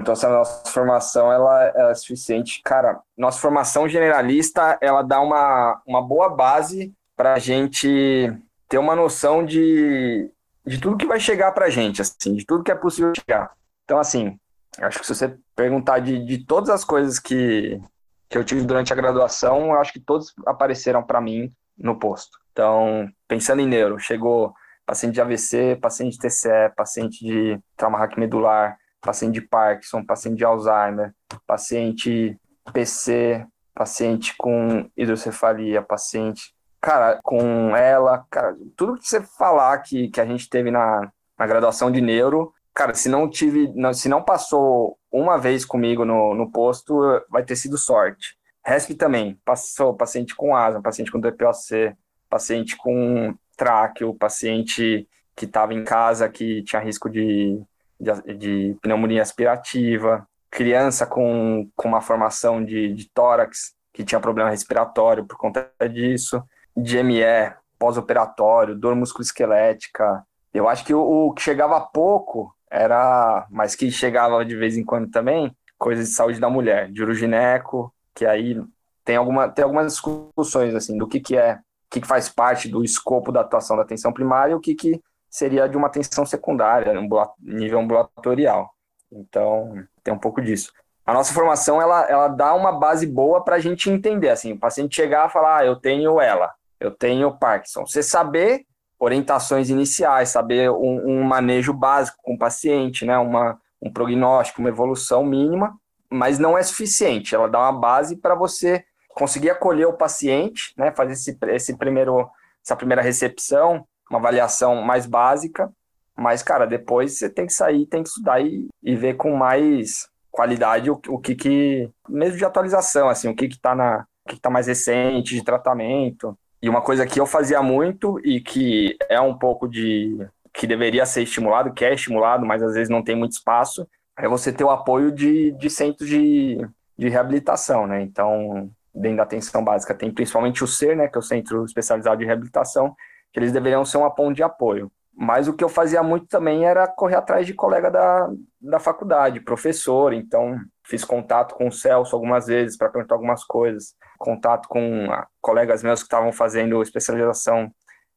Então, 0.00 0.16
se 0.16 0.24
a 0.24 0.30
nossa 0.30 0.70
formação 0.70 1.30
ela, 1.30 1.64
ela, 1.74 1.90
é 1.90 1.94
suficiente, 1.94 2.62
cara, 2.64 3.00
nossa 3.16 3.38
formação 3.38 3.86
generalista 3.86 4.78
ela 4.80 5.02
dá 5.02 5.20
uma, 5.20 5.80
uma 5.86 6.00
boa 6.00 6.30
base 6.30 6.92
para 7.14 7.34
a 7.34 7.38
gente 7.38 8.32
ter 8.66 8.78
uma 8.78 8.96
noção 8.96 9.44
de, 9.44 10.30
de 10.66 10.80
tudo 10.80 10.96
que 10.96 11.06
vai 11.06 11.20
chegar 11.20 11.52
para 11.52 11.66
a 11.66 11.70
gente, 11.70 12.00
assim, 12.00 12.34
de 12.34 12.46
tudo 12.46 12.64
que 12.64 12.72
é 12.72 12.74
possível 12.74 13.12
chegar. 13.14 13.52
Então, 13.84 13.98
assim, 13.98 14.38
Acho 14.78 15.00
que 15.00 15.06
se 15.06 15.14
você 15.14 15.36
perguntar 15.56 15.98
de, 15.98 16.24
de 16.24 16.44
todas 16.44 16.70
as 16.70 16.84
coisas 16.84 17.18
que, 17.18 17.80
que 18.30 18.38
eu 18.38 18.44
tive 18.44 18.62
durante 18.62 18.92
a 18.92 18.96
graduação, 18.96 19.74
acho 19.74 19.92
que 19.92 19.98
todos 19.98 20.32
apareceram 20.46 21.02
para 21.02 21.20
mim 21.20 21.52
no 21.76 21.98
posto. 21.98 22.38
Então, 22.52 23.10
pensando 23.26 23.60
em 23.60 23.66
neuro, 23.66 23.98
chegou 23.98 24.54
paciente 24.86 25.14
de 25.14 25.20
AVC, 25.20 25.76
paciente 25.82 26.12
de 26.12 26.18
TCE, 26.20 26.72
paciente 26.76 27.24
de 27.24 27.60
trauma 27.76 27.98
raquimedular, 27.98 28.78
paciente 29.00 29.34
de 29.34 29.40
Parkinson, 29.40 30.04
paciente 30.04 30.38
de 30.38 30.44
Alzheimer, 30.44 31.12
paciente 31.44 32.38
PC, 32.72 33.44
paciente 33.74 34.34
com 34.38 34.88
hidrocefalia, 34.96 35.82
paciente, 35.82 36.54
cara, 36.80 37.18
com 37.24 37.74
ela, 37.74 38.24
cara, 38.30 38.56
tudo 38.76 38.96
que 38.96 39.06
você 39.08 39.22
falar 39.22 39.78
que, 39.78 40.08
que 40.08 40.20
a 40.20 40.26
gente 40.26 40.48
teve 40.48 40.70
na, 40.70 41.10
na 41.36 41.46
graduação 41.46 41.90
de 41.90 42.00
neuro, 42.00 42.52
cara, 42.74 42.94
se 42.94 43.08
não 43.08 43.28
tive, 43.28 43.72
não, 43.74 43.92
se 43.92 44.08
não 44.08 44.22
passou 44.22 44.98
uma 45.10 45.36
vez 45.38 45.64
comigo 45.64 46.04
no, 46.04 46.34
no 46.34 46.50
posto, 46.50 47.00
vai 47.28 47.44
ter 47.44 47.56
sido 47.56 47.76
sorte. 47.76 48.36
RESP 48.64 48.94
também, 48.94 49.40
passou 49.44 49.94
paciente 49.94 50.34
com 50.34 50.54
asma, 50.54 50.82
paciente 50.82 51.10
com 51.10 51.20
DPOC, 51.20 51.94
paciente 52.28 52.76
com 52.76 53.34
tráqueo, 53.56 54.14
paciente 54.14 55.08
que 55.34 55.44
estava 55.46 55.74
em 55.74 55.84
casa 55.84 56.28
que 56.28 56.62
tinha 56.62 56.82
risco 56.82 57.08
de, 57.08 57.60
de, 57.98 58.34
de, 58.34 58.76
pneumonia 58.82 59.22
aspirativa, 59.22 60.26
criança 60.50 61.06
com, 61.06 61.68
com 61.74 61.88
uma 61.88 62.00
formação 62.00 62.64
de, 62.64 62.92
de 62.92 63.08
tórax 63.10 63.74
que 63.92 64.04
tinha 64.04 64.20
problema 64.20 64.50
respiratório 64.50 65.24
por 65.24 65.36
conta 65.36 65.70
disso, 65.90 66.42
DME, 66.76 67.54
pós-operatório, 67.78 68.76
dor 68.76 68.94
musculoesquelética. 68.94 70.24
Eu 70.52 70.68
acho 70.68 70.84
que 70.84 70.94
o, 70.94 71.00
o 71.00 71.32
que 71.32 71.42
chegava 71.42 71.80
pouco 71.80 72.54
era, 72.70 73.46
mas 73.50 73.74
que 73.74 73.90
chegava 73.90 74.44
de 74.44 74.56
vez 74.56 74.76
em 74.76 74.84
quando 74.84 75.10
também, 75.10 75.54
coisas 75.76 76.08
de 76.08 76.14
saúde 76.14 76.38
da 76.38 76.48
mulher, 76.48 76.90
de 76.90 77.02
urogineco, 77.02 77.92
que 78.14 78.24
aí 78.24 78.62
tem, 79.04 79.16
alguma, 79.16 79.48
tem 79.48 79.64
algumas 79.64 79.92
discussões 79.92 80.74
assim 80.74 80.96
do 80.96 81.08
que, 81.08 81.18
que 81.18 81.36
é, 81.36 81.54
o 81.54 81.58
que, 81.90 82.00
que 82.00 82.06
faz 82.06 82.28
parte 82.28 82.68
do 82.68 82.84
escopo 82.84 83.32
da 83.32 83.40
atuação 83.40 83.76
da 83.76 83.82
atenção 83.82 84.12
primária 84.12 84.52
e 84.52 84.54
o 84.54 84.60
que, 84.60 84.74
que 84.74 85.00
seria 85.28 85.68
de 85.68 85.76
uma 85.76 85.86
atenção 85.86 86.24
secundária, 86.26 86.92
nível 87.40 87.80
ambulatorial. 87.80 88.74
Então, 89.10 89.74
tem 90.04 90.12
um 90.12 90.18
pouco 90.18 90.40
disso. 90.40 90.72
A 91.04 91.12
nossa 91.12 91.32
formação, 91.32 91.80
ela, 91.80 92.08
ela 92.08 92.28
dá 92.28 92.54
uma 92.54 92.72
base 92.72 93.06
boa 93.06 93.42
para 93.42 93.56
a 93.56 93.58
gente 93.58 93.90
entender, 93.90 94.28
assim, 94.28 94.52
o 94.52 94.58
paciente 94.58 94.94
chegar 94.94 95.28
e 95.28 95.32
falar, 95.32 95.58
ah, 95.58 95.66
eu 95.66 95.76
tenho 95.76 96.20
ela, 96.20 96.52
eu 96.78 96.90
tenho 96.90 97.36
Parkinson. 97.36 97.86
Você 97.86 98.02
saber 98.02 98.64
orientações 99.00 99.70
iniciais, 99.70 100.28
saber 100.28 100.70
um, 100.70 101.20
um, 101.20 101.24
manejo 101.24 101.72
básico 101.72 102.18
com 102.22 102.34
o 102.34 102.38
paciente, 102.38 103.06
né? 103.06 103.16
Uma, 103.16 103.58
um 103.80 103.90
prognóstico, 103.90 104.60
uma 104.60 104.68
evolução 104.68 105.24
mínima, 105.24 105.74
mas 106.10 106.38
não 106.38 106.56
é 106.56 106.62
suficiente. 106.62 107.34
Ela 107.34 107.48
dá 107.48 107.58
uma 107.58 107.72
base 107.72 108.14
para 108.16 108.34
você 108.34 108.84
conseguir 109.08 109.48
acolher 109.48 109.86
o 109.86 109.94
paciente, 109.94 110.74
né? 110.76 110.92
Fazer 110.92 111.14
esse, 111.14 111.38
esse 111.48 111.76
primeiro, 111.78 112.28
essa 112.62 112.76
primeira 112.76 113.00
recepção, 113.00 113.86
uma 114.10 114.18
avaliação 114.18 114.82
mais 114.82 115.06
básica, 115.06 115.72
Mas, 116.16 116.42
cara, 116.42 116.66
depois 116.66 117.16
você 117.16 117.30
tem 117.30 117.46
que 117.46 117.52
sair, 117.54 117.86
tem 117.86 118.02
que 118.02 118.10
estudar 118.10 118.42
e, 118.42 118.68
e 118.82 118.94
ver 118.94 119.14
com 119.14 119.34
mais 119.34 120.10
qualidade 120.30 120.90
o, 120.90 121.00
o 121.08 121.18
que 121.18 121.34
que, 121.34 121.90
mesmo 122.06 122.36
de 122.36 122.44
atualização, 122.44 123.08
assim, 123.08 123.28
o 123.28 123.34
que 123.34 123.48
que 123.48 123.58
tá 123.58 123.74
na, 123.74 124.06
que, 124.28 124.36
que 124.36 124.40
tá 124.40 124.50
mais 124.50 124.66
recente 124.66 125.34
de 125.34 125.42
tratamento. 125.42 126.36
E 126.62 126.68
uma 126.68 126.82
coisa 126.82 127.06
que 127.06 127.18
eu 127.18 127.26
fazia 127.26 127.62
muito 127.62 128.20
e 128.24 128.40
que 128.40 128.96
é 129.08 129.20
um 129.20 129.36
pouco 129.36 129.66
de, 129.66 130.18
que 130.52 130.66
deveria 130.66 131.06
ser 131.06 131.22
estimulado, 131.22 131.72
que 131.72 131.84
é 131.84 131.94
estimulado, 131.94 132.44
mas 132.44 132.62
às 132.62 132.74
vezes 132.74 132.88
não 132.88 133.02
tem 133.02 133.16
muito 133.16 133.32
espaço, 133.32 133.88
é 134.18 134.28
você 134.28 134.52
ter 134.52 134.64
o 134.64 134.70
apoio 134.70 135.10
de, 135.10 135.52
de 135.52 135.70
centros 135.70 136.08
de, 136.08 136.58
de 136.98 137.08
reabilitação, 137.08 137.86
né? 137.86 138.02
Então, 138.02 138.70
dentro 138.94 139.18
da 139.18 139.22
atenção 139.22 139.64
básica, 139.64 139.94
tem 139.94 140.12
principalmente 140.12 140.62
o 140.62 140.66
SER, 140.66 140.96
né, 140.96 141.08
que 141.08 141.16
é 141.16 141.20
o 141.20 141.22
Centro 141.22 141.64
Especializado 141.64 142.18
de 142.18 142.26
Reabilitação, 142.26 142.94
que 143.32 143.38
eles 143.38 143.52
deveriam 143.52 143.84
ser 143.84 143.98
uma 143.98 144.14
ponte 144.14 144.36
de 144.36 144.42
apoio. 144.42 144.90
Mas 145.14 145.48
o 145.48 145.52
que 145.52 145.62
eu 145.62 145.68
fazia 145.68 146.02
muito 146.02 146.26
também 146.26 146.64
era 146.64 146.86
correr 146.86 147.16
atrás 147.16 147.46
de 147.46 147.54
colega 147.54 147.90
da, 147.90 148.30
da 148.60 148.78
faculdade, 148.78 149.40
professor. 149.40 150.12
Então, 150.12 150.58
fiz 150.84 151.04
contato 151.04 151.54
com 151.54 151.68
o 151.68 151.72
Celso 151.72 152.14
algumas 152.14 152.46
vezes 152.46 152.76
para 152.76 152.88
perguntar 152.88 153.14
algumas 153.14 153.44
coisas. 153.44 153.94
Contato 154.20 154.68
com 154.68 155.08
colegas 155.40 155.82
meus 155.82 156.00
que 156.00 156.06
estavam 156.06 156.30
fazendo 156.30 156.82
especialização 156.82 157.72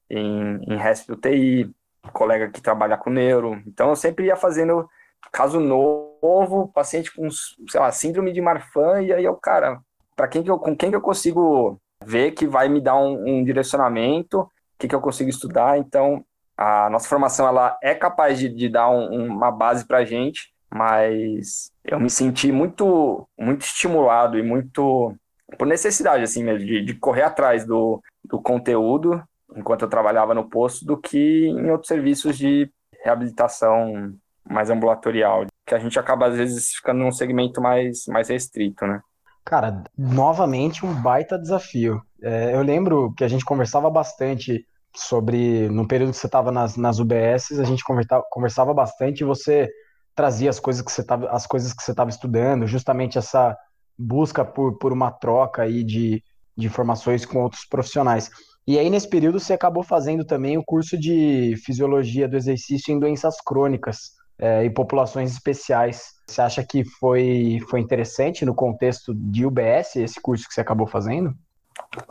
em, 0.10 0.60
em 0.67 0.77
RESP 0.77 1.13
UTI, 1.13 1.72
colega 2.12 2.50
que 2.50 2.62
trabalha 2.62 2.98
com 2.98 3.10
neuro. 3.10 3.63
Então, 3.65 3.89
eu 3.89 3.95
sempre 3.95 4.25
ia 4.25 4.36
fazendo 4.36 4.86
caso 5.31 5.62
novo, 5.62 6.67
paciente 6.74 7.10
com, 7.15 7.29
sei 7.31 7.79
lá, 7.79 7.89
síndrome 7.89 8.33
de 8.33 8.41
Marfan, 8.41 9.01
e 9.01 9.13
aí 9.13 9.24
eu, 9.24 9.36
cara, 9.36 9.79
para 10.13 10.27
quem 10.27 10.43
que 10.43 10.51
eu, 10.51 10.60
com 10.60 10.75
quem 10.75 10.89
que 10.89 10.95
eu 10.95 11.01
consigo 11.01 11.79
ver 12.05 12.31
que 12.31 12.45
vai 12.45 12.67
me 12.67 12.81
dar 12.81 12.98
um, 12.98 13.24
um 13.25 13.43
direcionamento, 13.45 14.41
o 14.41 14.50
que, 14.77 14.89
que 14.89 14.95
eu 14.95 15.00
consigo 15.00 15.29
estudar. 15.29 15.77
Então, 15.77 16.25
a 16.57 16.89
nossa 16.89 17.07
formação 17.07 17.48
ela 17.48 17.77
é 17.81 17.95
capaz 17.95 18.38
de, 18.38 18.50
de 18.50 18.67
dar 18.67 18.89
um, 18.89 19.27
uma 19.27 19.51
base 19.51 19.88
para 19.88 20.00
a 20.00 20.05
gente, 20.05 20.53
mas 20.69 21.72
eu 21.86 22.00
me 22.00 22.10
senti 22.10 22.51
muito, 22.51 23.27
muito 23.39 23.62
estimulado 23.62 24.38
e 24.38 24.43
muito 24.43 25.15
por 25.57 25.67
necessidade, 25.67 26.24
assim 26.24 26.43
mesmo, 26.43 26.65
de, 26.65 26.83
de 26.83 26.93
correr 26.95 27.24
atrás 27.24 27.65
do, 27.65 28.01
do 28.24 28.41
conteúdo 28.41 29.22
enquanto 29.55 29.83
eu 29.83 29.89
trabalhava 29.89 30.33
no 30.33 30.50
posto 30.50 30.86
do 30.86 30.98
que 30.98 31.48
em 31.48 31.69
outros 31.72 31.88
serviços 31.88 32.38
de 32.38 32.72
reabilitação 33.03 34.13
mais 34.50 34.69
ambulatorial, 34.69 35.45
que 35.65 35.75
a 35.75 35.79
gente 35.79 35.98
acaba 35.98 36.27
às 36.27 36.36
vezes 36.36 36.72
ficando 36.75 37.00
num 37.00 37.12
segmento 37.12 37.62
mais, 37.62 38.05
mais 38.07 38.29
restrito, 38.29 38.86
né? 38.86 39.00
Cara, 39.45 39.83
novamente 39.98 40.86
um 40.86 40.93
baita 41.01 41.38
desafio. 41.38 42.01
É, 42.22 42.55
eu 42.55 42.62
lembro 42.62 43.13
que 43.15 43.24
a 43.24 43.27
gente 43.27 43.43
conversava 43.43 43.89
bastante 43.89 44.65
sobre, 44.95 45.67
no 45.69 45.88
período 45.88 46.12
que 46.12 46.17
você 46.17 46.27
estava 46.27 46.51
nas, 46.51 46.77
nas 46.77 47.00
UBSs, 47.00 47.60
a 47.60 47.65
gente 47.65 47.83
conversava, 47.83 48.24
conversava 48.29 48.74
bastante 48.74 49.22
e 49.22 49.25
você 49.25 49.69
trazia 50.15 50.50
as 50.50 50.60
coisas 50.60 50.81
que 50.81 50.91
você 50.91 51.01
estava 51.01 51.29
as 51.29 51.48
coisas 51.48 51.74
que 51.74 51.83
você 51.83 51.91
estava 51.91 52.10
estudando, 52.10 52.67
justamente 52.67 53.17
essa 53.17 53.57
busca 53.97 54.43
por, 54.43 54.77
por 54.77 54.91
uma 54.91 55.12
troca 55.12 55.63
aí 55.63 55.83
de, 55.83 56.23
de 56.55 56.67
informações 56.67 57.25
com 57.25 57.41
outros 57.41 57.65
profissionais. 57.65 58.29
E 58.65 58.79
aí, 58.79 58.89
nesse 58.89 59.09
período, 59.09 59.39
você 59.39 59.53
acabou 59.53 59.83
fazendo 59.83 60.23
também 60.23 60.57
o 60.57 60.63
curso 60.63 60.97
de 60.97 61.55
Fisiologia 61.65 62.27
do 62.27 62.38
Exercício 62.38 62.93
em 62.93 63.00
Doenças 63.00 63.35
Crônicas 63.41 64.13
é, 64.39 64.63
e 64.63 64.69
Populações 64.69 65.31
Especiais. 65.31 66.13
Você 66.27 66.41
acha 66.41 66.63
que 66.63 66.85
foi, 66.85 67.59
foi 67.69 67.81
interessante 67.81 68.45
no 68.45 68.55
contexto 68.55 69.13
de 69.13 69.45
UBS 69.45 69.97
esse 69.97 70.21
curso 70.21 70.47
que 70.47 70.53
você 70.53 70.62
acabou 70.62 70.88
fazendo? 70.88 71.33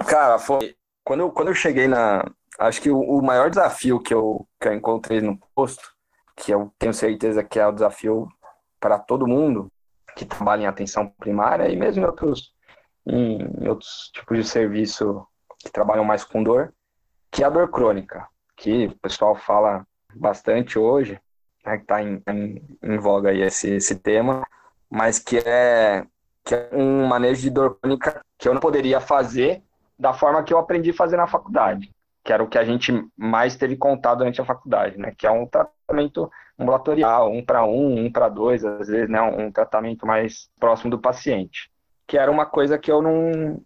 Cara, 0.06 0.38
foi. 0.38 0.74
Quando 1.04 1.20
eu, 1.20 1.30
quando 1.30 1.48
eu 1.48 1.54
cheguei 1.54 1.88
na. 1.88 2.24
Acho 2.58 2.82
que 2.82 2.90
o, 2.90 3.00
o 3.00 3.22
maior 3.22 3.48
desafio 3.48 3.98
que 4.00 4.12
eu, 4.12 4.46
que 4.60 4.68
eu 4.68 4.74
encontrei 4.74 5.22
no 5.22 5.38
posto, 5.54 5.82
que 6.36 6.52
eu 6.52 6.70
tenho 6.78 6.92
certeza 6.92 7.42
que 7.42 7.58
é 7.58 7.66
o 7.66 7.72
desafio 7.72 8.28
para 8.78 8.98
todo 8.98 9.26
mundo 9.26 9.72
que 10.16 10.24
trabalha 10.24 10.62
em 10.62 10.66
atenção 10.66 11.08
primária 11.18 11.68
e 11.68 11.76
mesmo 11.76 12.02
em 12.02 12.06
outros, 12.06 12.52
em, 13.06 13.68
outros 13.68 14.10
tipos 14.12 14.38
de 14.38 14.44
serviço 14.44 15.26
que 15.58 15.70
trabalham 15.70 16.04
mais 16.04 16.24
com 16.24 16.42
dor, 16.42 16.72
que 17.30 17.42
é 17.42 17.46
a 17.46 17.50
dor 17.50 17.70
crônica, 17.70 18.26
que 18.56 18.86
o 18.86 18.98
pessoal 18.98 19.34
fala 19.34 19.86
bastante 20.14 20.78
hoje, 20.78 21.18
né, 21.64 21.76
que 21.76 21.84
está 21.84 22.02
em, 22.02 22.22
em, 22.28 22.78
em, 22.82 22.98
voga 22.98 23.30
aí 23.30 23.40
esse, 23.40 23.70
esse 23.74 23.96
tema, 23.96 24.46
mas 24.90 25.18
que 25.18 25.38
é, 25.38 26.04
que 26.44 26.54
é 26.54 26.70
um 26.72 27.06
manejo 27.06 27.40
de 27.42 27.50
dor 27.50 27.78
crônica 27.78 28.24
que 28.36 28.48
eu 28.48 28.54
não 28.54 28.60
poderia 28.60 29.00
fazer 29.00 29.62
da 29.98 30.12
forma 30.12 30.42
que 30.42 30.52
eu 30.52 30.58
aprendi 30.58 30.90
a 30.90 30.94
fazer 30.94 31.16
na 31.16 31.26
faculdade, 31.26 31.90
que 32.24 32.32
era 32.32 32.42
o 32.42 32.48
que 32.48 32.58
a 32.58 32.64
gente 32.64 32.92
mais 33.16 33.56
teve 33.56 33.76
contato 33.76 34.18
durante 34.18 34.40
a 34.40 34.44
faculdade, 34.44 34.98
né, 34.98 35.12
que 35.16 35.26
é 35.26 35.30
um 35.30 35.46
tratamento 35.46 36.30
ambulatorial, 36.58 37.32
um 37.32 37.44
para 37.44 37.64
um, 37.64 38.04
um 38.04 38.12
para 38.12 38.28
dois, 38.28 38.64
às 38.64 38.88
vezes, 38.88 39.08
né, 39.08 39.20
um 39.20 39.50
tratamento 39.50 40.06
mais 40.06 40.48
próximo 40.58 40.90
do 40.90 40.98
paciente, 40.98 41.70
que 42.06 42.16
era 42.16 42.30
uma 42.30 42.46
coisa 42.46 42.78
que 42.78 42.90
eu 42.90 43.02
não, 43.02 43.60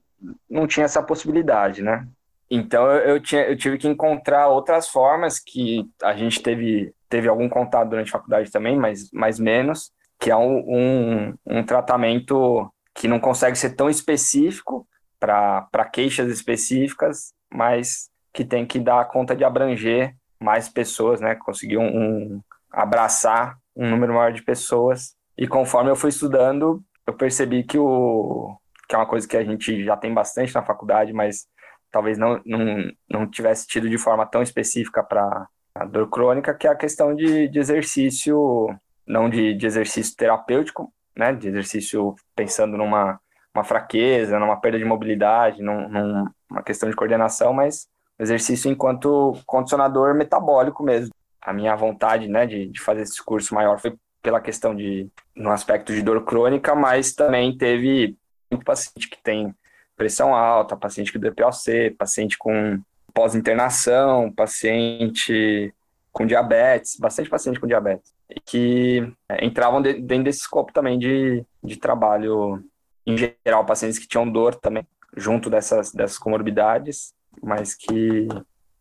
não 0.49 0.67
tinha 0.67 0.85
essa 0.85 1.03
possibilidade, 1.03 1.83
né? 1.83 2.07
Então 2.51 2.89
eu, 2.93 3.21
tinha, 3.21 3.43
eu 3.43 3.57
tive 3.57 3.77
que 3.77 3.89
encontrar 3.89 4.49
outras 4.49 4.89
formas 4.89 5.41
que 5.41 5.85
a 6.03 6.15
gente 6.15 6.41
teve, 6.41 6.95
teve 7.09 7.29
algum 7.29 7.49
contato 7.49 7.89
durante 7.89 8.09
a 8.09 8.13
faculdade 8.13 8.51
também, 8.53 8.77
mas, 8.77 9.11
mas 9.13 9.39
menos, 9.41 9.91
que 10.19 10.31
é 10.31 10.37
um, 10.37 10.59
um, 10.59 11.35
um 11.45 11.65
tratamento 11.65 12.71
que 12.95 13.09
não 13.09 13.19
consegue 13.19 13.59
ser 13.59 13.71
tão 13.71 13.91
específico 13.91 14.87
para 15.19 15.91
queixas 15.93 16.31
específicas, 16.31 17.33
mas 17.53 18.09
que 18.37 18.45
tem 18.45 18.67
que 18.67 18.79
dar 18.79 19.03
conta 19.07 19.35
de 19.35 19.45
abranger 19.45 20.15
mais 20.39 20.69
pessoas, 20.69 21.23
né? 21.23 21.35
Conseguir 21.35 21.79
um, 21.79 21.87
um 21.87 22.41
abraçar 22.71 23.57
um 23.75 23.89
número 23.89 24.13
maior 24.13 24.31
de 24.31 24.43
pessoas. 24.43 25.17
E 25.39 25.49
conforme 25.49 25.91
eu 25.91 25.97
fui 25.97 26.11
estudando, 26.11 26.83
eu 27.07 27.15
percebi 27.15 27.65
que 27.65 27.79
o, 27.79 28.55
que 28.87 28.95
é 28.95 28.99
uma 28.99 29.07
coisa 29.07 29.27
que 29.27 29.39
a 29.39 29.43
gente 29.43 29.83
já 29.83 29.97
tem 29.97 30.13
bastante 30.13 30.55
na 30.55 30.63
faculdade, 30.63 31.15
mas 31.15 31.47
talvez 31.91 32.19
não, 32.19 32.39
não, 32.45 32.93
não 33.09 33.27
tivesse 33.27 33.67
tido 33.67 33.89
de 33.89 33.97
forma 33.97 34.27
tão 34.27 34.43
específica 34.43 35.03
para 35.03 35.49
a 35.75 35.87
dor 35.87 36.11
crônica, 36.11 36.53
que 36.53 36.67
é 36.67 36.71
a 36.71 36.77
questão 36.77 37.15
de, 37.15 37.49
de 37.49 37.59
exercício, 37.59 38.69
não 39.07 39.31
de, 39.31 39.55
de 39.55 39.67
exercício 39.67 40.15
terapêutico, 40.15 40.93
né, 41.17 41.33
de 41.33 41.49
exercício 41.49 42.15
pensando 42.35 42.77
numa 42.77 43.19
uma 43.55 43.65
fraqueza, 43.65 44.39
numa 44.39 44.61
perda 44.61 44.79
de 44.79 44.85
mobilidade, 44.85 45.63
num, 45.63 45.89
numa 45.89 46.63
questão 46.63 46.91
de 46.91 46.95
coordenação, 46.95 47.55
mas 47.55 47.89
exercício 48.19 48.71
enquanto 48.71 49.39
condicionador 49.47 50.15
metabólico 50.15 50.83
mesmo. 50.83 51.15
A 51.41 51.53
minha 51.53 51.75
vontade, 51.77 52.29
né, 52.29 52.47
de, 52.47 52.67
de 52.67 52.81
fazer 52.81 53.03
esse 53.03 53.23
curso 53.23 53.55
maior 53.55 53.79
foi 53.79 53.95
pela 54.23 54.41
questão 54.41 54.75
de, 54.75 55.09
no 55.35 55.51
aspecto 55.51 55.93
de 55.93 56.03
dor 56.03 56.25
crônica, 56.25 56.75
mas 56.75 57.13
também 57.13 57.57
teve 57.57 58.17
muito 58.51 58.65
paciente 58.65 59.09
que 59.09 59.23
tem 59.23 59.55
pressão 59.97 60.35
alta, 60.35 60.77
paciente 60.77 61.13
com 61.13 61.19
DPOC, 61.19 61.91
paciente 61.97 62.37
com 62.37 62.81
pós-internação, 63.15 64.31
paciente 64.33 65.73
com 66.13 66.27
diabetes, 66.27 66.99
bastante 66.99 67.31
paciente 67.31 67.61
com 67.61 67.67
diabetes, 67.67 68.13
que 68.45 69.11
é, 69.29 69.45
entravam 69.45 69.81
dentro 69.81 70.25
desse 70.25 70.41
escopo 70.41 70.73
também 70.73 70.99
de, 70.99 71.45
de 71.63 71.77
trabalho, 71.77 72.63
em 73.07 73.17
geral, 73.17 73.65
pacientes 73.65 73.99
que 73.99 74.09
tinham 74.09 74.29
dor 74.29 74.55
também, 74.55 74.87
junto 75.17 75.49
dessas, 75.49 75.93
dessas 75.93 76.19
comorbidades, 76.19 77.15
mas 77.43 77.75
que, 77.75 78.29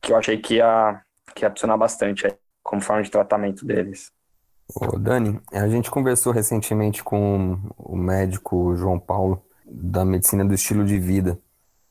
que 0.01 0.11
eu 0.11 0.17
achei 0.17 0.37
que 0.37 0.55
ia, 0.55 1.01
que 1.33 1.43
ia 1.43 1.49
adicionar 1.49 1.77
bastante 1.77 2.27
aí, 2.27 2.33
como 2.63 2.81
forma 2.81 3.03
de 3.03 3.11
tratamento 3.11 3.65
deles. 3.65 4.11
Ô 4.73 4.97
Dani, 4.97 5.39
a 5.51 5.67
gente 5.67 5.91
conversou 5.91 6.33
recentemente 6.33 7.03
com 7.03 7.59
o 7.77 7.95
médico 7.95 8.75
João 8.75 8.99
Paulo, 8.99 9.43
da 9.65 10.03
medicina 10.03 10.43
do 10.43 10.53
estilo 10.53 10.85
de 10.85 10.99
vida. 10.99 11.39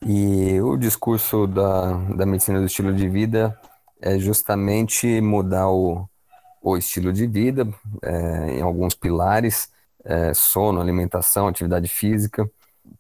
E 0.05 0.61
o 0.61 0.77
discurso 0.77 1.47
da, 1.47 1.93
da 2.15 2.27
medicina 2.27 2.59
do 2.61 2.67
estilo 2.67 2.93
de 2.93 3.09
vida 3.09 3.59
é 4.01 4.19
justamente 4.19 5.21
mudar 5.21 5.71
o, 5.71 6.09
o 6.61 6.77
estilo 6.77 7.13
de 7.13 7.27
vida 7.27 7.67
é, 8.03 8.59
em 8.59 8.63
alguns 8.63 8.95
pilares, 8.95 9.71
é, 10.05 10.35
sono, 10.35 10.81
alimentação, 10.81 11.49
atividade 11.49 11.89
física, 11.89 12.49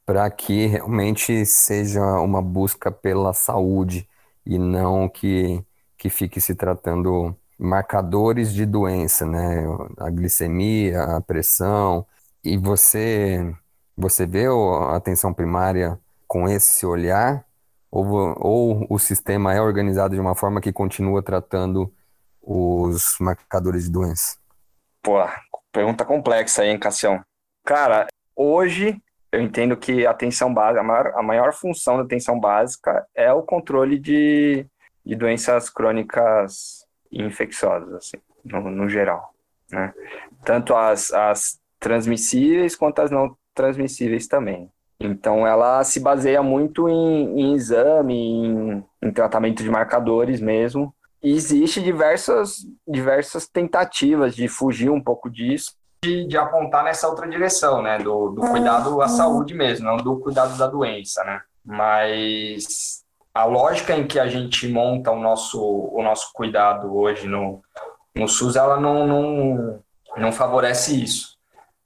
para 0.06 0.30
que 0.30 0.66
realmente 0.66 1.44
seja 1.46 2.02
uma 2.20 2.42
busca 2.42 2.90
pela 2.90 3.32
saúde 3.32 4.08
e 4.44 4.58
não 4.58 5.08
que, 5.08 5.64
que 5.96 6.11
fique 6.11 6.40
se 6.40 6.54
tratando 6.54 7.37
marcadores 7.58 8.52
de 8.52 8.66
doença, 8.66 9.25
né? 9.26 9.64
A 9.99 10.11
glicemia, 10.11 11.02
a 11.02 11.20
pressão. 11.20 12.06
E 12.42 12.56
você 12.58 13.54
você 13.96 14.26
vê 14.26 14.46
a 14.46 14.96
atenção 14.96 15.32
primária 15.32 15.99
com 16.26 16.49
esse 16.49 16.84
olhar? 16.84 17.44
Ou, 17.90 18.06
ou 18.40 18.87
o 18.90 18.99
sistema 18.99 19.54
é 19.54 19.61
organizado 19.61 20.14
de 20.14 20.20
uma 20.20 20.34
forma 20.34 20.61
que 20.61 20.73
continua 20.73 21.23
tratando 21.23 21.92
os 22.42 23.16
marcadores 23.20 23.84
de 23.84 23.90
doença? 23.90 24.37
Pô, 25.00 25.25
pergunta 25.70 26.04
complexa 26.04 26.62
aí, 26.62 26.70
hein, 26.70 26.78
Cassião? 26.78 27.23
Cara, 27.64 28.08
hoje 28.34 29.00
eu 29.34 29.42
entendo 29.42 29.76
que 29.76 30.06
a 30.06 30.10
atenção 30.10 30.52
básica, 30.52 30.80
a 30.80 30.84
maior, 30.84 31.12
a 31.16 31.22
maior 31.22 31.52
função 31.52 31.96
da 31.96 32.02
atenção 32.02 32.38
básica 32.38 33.06
é 33.14 33.32
o 33.32 33.42
controle 33.42 33.98
de, 33.98 34.66
de 35.04 35.14
doenças 35.14 35.68
crônicas 35.68 36.86
infecciosas, 37.10 37.94
assim. 37.94 38.16
no, 38.44 38.70
no 38.70 38.88
geral, 38.88 39.34
né? 39.70 39.92
Tanto 40.44 40.74
as, 40.74 41.12
as 41.12 41.58
transmissíveis 41.78 42.76
quanto 42.76 43.00
as 43.00 43.10
não 43.10 43.36
transmissíveis 43.54 44.26
também. 44.26 44.70
Então, 44.98 45.46
ela 45.46 45.82
se 45.84 46.00
baseia 46.00 46.42
muito 46.42 46.88
em, 46.88 47.40
em 47.40 47.54
exame, 47.54 48.14
em, 48.14 48.84
em, 49.02 49.12
tratamento 49.12 49.62
de 49.62 49.70
marcadores 49.70 50.40
mesmo. 50.40 50.94
E 51.22 51.32
existe 51.32 51.82
diversas, 51.82 52.66
diversas 52.86 53.46
tentativas 53.46 54.34
de 54.34 54.48
fugir 54.48 54.90
um 54.90 55.00
pouco 55.00 55.28
disso, 55.28 55.74
de, 56.04 56.26
de 56.26 56.37
apontar 56.37 56.84
nessa 56.84 57.08
outra 57.08 57.26
direção, 57.26 57.80
né? 57.80 57.99
Do, 57.99 58.30
do 58.30 58.42
cuidado 58.42 59.00
à 59.00 59.08
saúde 59.08 59.54
mesmo, 59.54 59.87
não 59.87 59.96
do 59.96 60.20
cuidado 60.20 60.56
da 60.58 60.66
doença, 60.66 61.25
né? 61.25 61.40
Mas 61.64 63.02
a 63.32 63.44
lógica 63.44 63.96
em 63.96 64.06
que 64.06 64.18
a 64.18 64.28
gente 64.28 64.68
monta 64.68 65.11
o 65.11 65.18
nosso, 65.18 65.61
o 65.61 66.02
nosso 66.02 66.30
cuidado 66.34 66.94
hoje 66.94 67.26
no, 67.26 67.62
no 68.14 68.28
SUS, 68.28 68.54
ela 68.54 68.78
não, 68.78 69.06
não, 69.06 69.80
não 70.16 70.30
favorece 70.30 71.02
isso. 71.02 71.34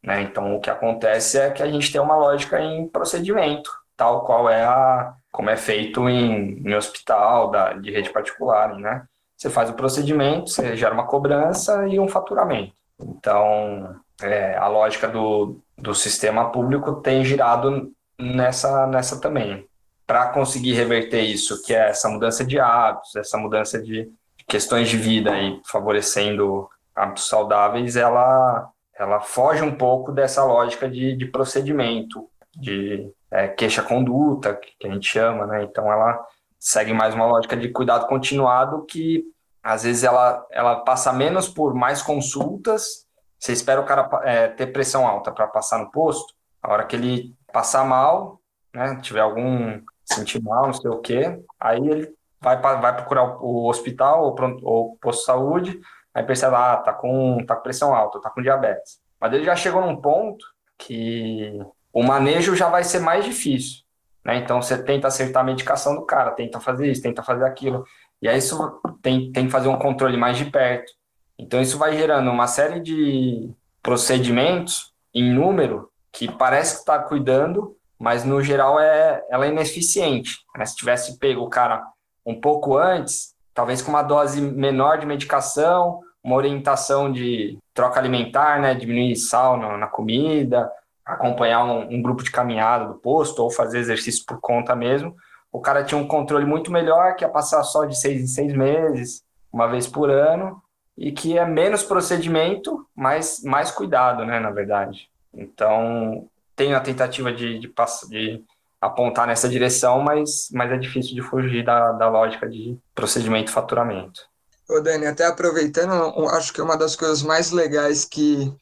Né? 0.03 0.23
Então, 0.23 0.57
o 0.57 0.61
que 0.61 0.69
acontece 0.69 1.39
é 1.39 1.51
que 1.51 1.63
a 1.63 1.71
gente 1.71 1.91
tem 1.91 2.01
uma 2.01 2.17
lógica 2.17 2.61
em 2.61 2.89
procedimento, 2.89 3.71
tal 3.97 4.25
qual 4.25 4.51
é 4.51 4.65
a 4.65 5.15
como 5.31 5.51
é 5.51 5.57
feito 5.57 6.09
em, 6.09 6.61
em 6.67 6.75
hospital 6.75 7.51
da, 7.51 7.75
de 7.75 7.91
rede 7.91 8.11
particular, 8.11 8.75
né? 8.77 9.05
Você 9.37 9.49
faz 9.49 9.71
o 9.71 9.75
procedimento, 9.75 10.51
você 10.51 10.77
gera 10.77 10.93
uma 10.93 11.07
cobrança 11.07 11.87
e 11.87 12.01
um 12.01 12.09
faturamento. 12.09 12.73
Então, 13.01 13.95
é, 14.23 14.57
a 14.57 14.67
lógica 14.67 15.09
do, 15.09 15.61
do 15.77 15.95
sistema 15.95 16.51
público 16.51 16.97
tem 16.97 17.25
girado 17.25 17.93
nessa, 18.19 18.87
nessa 18.87 19.21
também. 19.21 19.67
Para 20.07 20.29
conseguir 20.29 20.73
reverter 20.73 21.21
isso, 21.23 21.63
que 21.63 21.75
é 21.75 21.91
essa 21.91 22.09
mudança 22.09 22.45
de 22.45 22.59
hábitos, 22.59 23.15
essa 23.17 23.37
mudança 23.37 23.81
de 23.81 24.11
questões 24.47 24.89
de 24.89 24.97
vida 24.97 25.39
e 25.39 25.61
favorecendo 25.65 26.69
hábitos 26.95 27.29
saudáveis, 27.29 27.97
ela 27.97 28.71
ela 28.99 29.21
foge 29.21 29.63
um 29.63 29.77
pouco 29.77 30.11
dessa 30.11 30.45
lógica 30.45 30.91
de, 30.91 31.17
de 31.17 31.27
procedimento, 31.27 32.29
de 32.57 33.09
é, 33.31 33.47
queixa-conduta, 33.47 34.55
que 34.55 34.89
a 34.89 34.91
gente 34.91 35.09
chama, 35.09 35.47
né? 35.47 35.63
Então 35.63 35.91
ela 35.93 36.19
segue 36.59 36.93
mais 36.93 37.15
uma 37.15 37.27
lógica 37.27 37.57
de 37.57 37.69
cuidado 37.69 38.09
continuado 38.09 38.85
que 38.87 39.23
às 39.63 39.85
vezes 39.85 40.03
ela, 40.03 40.45
ela 40.51 40.77
passa 40.81 41.13
menos 41.13 41.49
por 41.49 41.75
mais 41.75 42.03
consultas. 42.03 43.07
Você 43.39 43.53
espera 43.53 43.81
o 43.81 43.85
cara 43.85 44.09
é, 44.25 44.49
ter 44.49 44.69
pressão 44.69 45.07
alta 45.07 45.31
para 45.31 45.47
passar 45.47 45.79
no 45.79 45.91
posto, 45.91 46.35
a 46.63 46.73
hora 46.73 46.85
que 46.85 46.97
ele 46.97 47.35
passar 47.53 47.85
mal, 47.85 48.41
né? 48.75 48.99
Tiver 49.03 49.21
algum 49.21 49.81
sentir 50.05 50.43
mal, 50.43 50.67
não 50.67 50.73
sei 50.73 50.91
o 50.91 51.01
quê, 51.01 51.41
aí 51.61 51.79
ele 51.79 52.15
vai, 52.41 52.61
vai 52.61 52.97
procurar 52.97 53.43
o 53.43 53.69
hospital 53.69 54.25
ou, 54.25 54.35
pronto, 54.35 54.67
ou 54.67 54.97
posto 55.01 55.21
de 55.21 55.27
saúde 55.27 55.81
Aí 56.19 56.25
percebe, 56.25 56.57
ah, 56.57 56.77
tá 56.79 56.93
com, 56.93 57.45
tá 57.47 57.55
com 57.55 57.63
pressão 57.63 57.95
alta, 57.95 58.21
tá 58.21 58.29
com 58.29 58.43
diabetes. 58.43 58.99
Mas 59.21 59.33
ele 59.33 59.45
já 59.45 59.55
chegou 59.55 59.81
num 59.81 60.01
ponto 60.01 60.45
que 60.77 61.57
o 61.93 62.03
manejo 62.03 62.57
já 62.57 62.69
vai 62.69 62.83
ser 62.83 62.99
mais 62.99 63.25
difícil. 63.25 63.85
Né? 64.25 64.39
Então 64.39 64.61
você 64.61 64.83
tenta 64.83 65.07
acertar 65.07 65.43
a 65.43 65.47
medicação 65.47 65.95
do 65.95 66.05
cara, 66.05 66.33
tenta 66.33 66.59
fazer 66.59 66.91
isso, 66.91 67.03
tenta 67.03 67.23
fazer 67.23 67.45
aquilo. 67.45 67.85
E 68.21 68.29
aí 68.29 68.37
isso 68.37 68.81
tem, 69.01 69.31
tem 69.31 69.47
que 69.47 69.53
fazer 69.53 69.69
um 69.69 69.79
controle 69.79 70.17
mais 70.17 70.37
de 70.37 70.47
perto. 70.47 70.91
Então 71.39 71.61
isso 71.61 71.79
vai 71.79 71.97
gerando 71.97 72.31
uma 72.31 72.47
série 72.47 72.81
de 72.81 73.51
procedimentos 73.83 74.93
em 75.15 75.33
número 75.33 75.91
que 76.13 76.31
parece 76.31 76.75
que 76.75 76.81
está 76.81 76.99
cuidando, 76.99 77.77
mas 77.99 78.25
no 78.25 78.43
geral 78.43 78.81
é, 78.81 79.25
ela 79.31 79.47
é 79.47 79.51
ineficiente. 79.51 80.39
Né? 80.57 80.67
Se 80.67 80.77
tivesse 80.77 81.19
pego 81.19 81.43
o 81.43 81.49
cara 81.49 81.83
um 82.27 82.41
pouco 82.41 82.77
antes, 82.77 83.35
talvez 83.55 83.81
com 83.81 83.91
uma 83.91 84.03
dose 84.03 84.41
menor 84.41 84.99
de 84.99 85.07
medicação, 85.07 86.01
uma 86.23 86.37
orientação 86.37 87.11
de 87.11 87.59
troca 87.73 87.99
alimentar, 87.99 88.61
né, 88.61 88.75
diminuir 88.75 89.17
sal 89.17 89.57
na, 89.57 89.77
na 89.77 89.87
comida, 89.87 90.71
acompanhar 91.05 91.65
um, 91.65 91.95
um, 91.95 92.03
grupo 92.03 92.23
de 92.23 92.31
caminhada 92.31 92.87
do 92.87 92.95
posto 92.95 93.43
ou 93.43 93.51
fazer 93.51 93.79
exercício 93.79 94.25
por 94.27 94.39
conta 94.41 94.77
mesmo. 94.77 95.17
O 95.51 95.61
cara 95.61 95.83
tinha 95.83 95.99
um 95.99 96.07
controle 96.07 96.45
muito 96.45 96.71
melhor, 96.71 97.17
que 97.17 97.25
ia 97.25 97.29
passar 97.31 97.63
só 97.63 97.87
de 97.87 97.99
seis 97.99 98.21
em 98.21 98.27
seis 98.27 98.53
meses, 98.53 99.23
uma 99.51 99.67
vez 99.67 99.87
por 99.87 100.11
ano, 100.11 100.63
e 100.99 101.13
que 101.13 101.39
é 101.39 101.47
menos 101.47 101.85
procedimento, 101.85 102.85
mas 102.95 103.41
mais 103.45 103.71
cuidado, 103.71 104.25
né, 104.25 104.41
na 104.41 104.51
verdade. 104.51 105.09
Então, 105.33 106.29
tem 106.57 106.75
a 106.75 106.81
tentativa 106.81 107.33
de, 107.33 107.61
de, 107.61 107.73
de 108.09 108.45
apontar 108.81 109.29
nessa 109.29 109.49
direção, 109.49 110.01
mas, 110.01 110.49
mas 110.53 110.73
é 110.73 110.77
difícil 110.77 111.15
de 111.15 111.23
fugir 111.23 111.65
da, 111.65 111.93
da 111.93 112.09
lógica 112.11 112.49
de 112.49 112.77
procedimento 112.97 113.51
e 113.51 113.55
faturamento. 113.55 114.23
Ô 114.69 114.81
Dani, 114.81 115.07
até 115.07 115.25
aproveitando, 115.25 115.93
acho 116.31 116.53
que 116.53 116.61
uma 116.61 116.77
das 116.77 116.97
coisas 116.97 117.23
mais 117.23 117.53
legais 117.53 118.05
que 118.05 118.53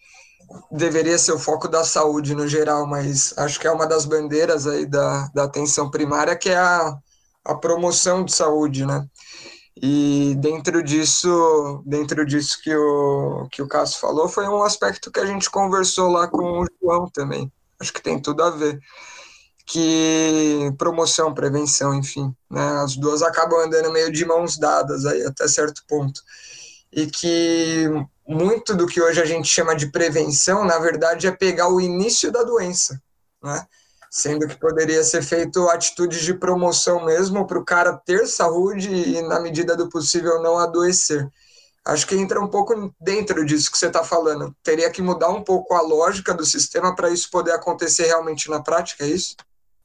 deveria 0.71 1.19
ser 1.19 1.33
o 1.33 1.39
foco 1.39 1.67
da 1.67 1.85
saúde 1.85 2.35
no 2.35 2.47
geral, 2.47 2.87
mas 2.87 3.37
acho 3.39 3.59
que 3.59 3.67
é 3.67 3.73
uma 3.73 3.87
das 3.87 4.05
bandeiras 4.05 4.67
aí 4.67 4.85
da, 4.85 5.29
da 5.35 5.45
atenção 5.45 5.91
primária, 5.91 6.37
que 6.37 6.51
é 6.51 6.57
a, 6.57 6.97
a 7.45 7.55
promoção 7.55 8.25
de 8.25 8.33
saúde, 8.33 8.85
né? 8.85 9.07
E 9.83 10.35
dentro 10.39 10.83
disso, 10.83 11.83
dentro 11.85 12.25
disso 12.25 12.59
que 12.63 12.75
o, 12.75 13.47
que 13.51 13.61
o 13.61 13.69
Cássio 13.69 14.01
falou, 14.01 14.27
foi 14.29 14.49
um 14.49 14.63
aspecto 14.63 15.13
que 15.13 15.21
a 15.21 15.27
gente 15.27 15.51
conversou 15.51 16.11
lá 16.11 16.27
com 16.27 16.61
o 16.61 16.67
João 16.81 17.11
também. 17.11 17.53
Acho 17.79 17.93
que 17.93 18.03
tem 18.03 18.21
tudo 18.21 18.43
a 18.43 18.51
ver 18.51 18.81
que 19.67 20.73
promoção, 20.79 21.35
prevenção, 21.35 21.93
enfim, 21.93 22.35
né? 22.49 22.81
As 22.85 22.97
duas 22.97 23.21
acabam 23.21 23.61
andando 23.61 23.93
meio 23.93 24.13
de 24.13 24.25
mãos 24.25 24.57
dadas 24.57 25.05
aí 25.05 25.23
até 25.27 25.49
certo 25.49 25.83
ponto. 25.89 26.23
E 26.93 27.07
que 27.07 27.91
muito 28.27 28.75
do 28.77 28.87
que 28.87 29.03
hoje 29.03 29.21
a 29.21 29.25
gente 29.25 29.49
chama 29.49 29.75
de 29.75 29.91
prevenção, 29.91 30.65
na 30.65 30.79
verdade, 30.79 31.27
é 31.27 31.33
pegar 31.33 31.69
o 31.69 31.81
início 31.81 32.31
da 32.31 32.45
doença, 32.45 33.03
né? 33.43 33.67
Sendo 34.17 34.49
que 34.49 34.57
poderia 34.57 35.05
ser 35.05 35.21
feito 35.21 35.69
atitudes 35.69 36.23
de 36.23 36.33
promoção 36.33 37.05
mesmo 37.05 37.47
para 37.47 37.59
o 37.59 37.65
cara 37.65 37.93
ter 37.93 38.27
saúde 38.27 38.89
e, 38.91 39.21
na 39.21 39.39
medida 39.39 39.77
do 39.77 39.91
possível, 39.91 40.43
não 40.43 40.57
adoecer. 40.57 41.29
Acho 41.85 42.07
que 42.07 42.17
entra 42.17 42.41
um 42.41 42.49
pouco 42.49 42.91
dentro 42.99 43.45
disso 43.45 43.71
que 43.71 43.77
você 43.77 43.89
está 43.89 44.03
falando. 44.03 44.57
Teria 44.63 44.91
que 44.91 45.03
mudar 45.03 45.29
um 45.29 45.43
pouco 45.43 45.75
a 45.75 45.83
lógica 45.83 46.33
do 46.33 46.47
sistema 46.47 46.97
para 46.97 47.11
isso 47.11 47.31
poder 47.31 47.53
acontecer 47.53 48.07
realmente 48.07 48.49
na 48.49 48.63
prática, 48.63 49.05
é 49.05 49.09
isso? 49.09 49.37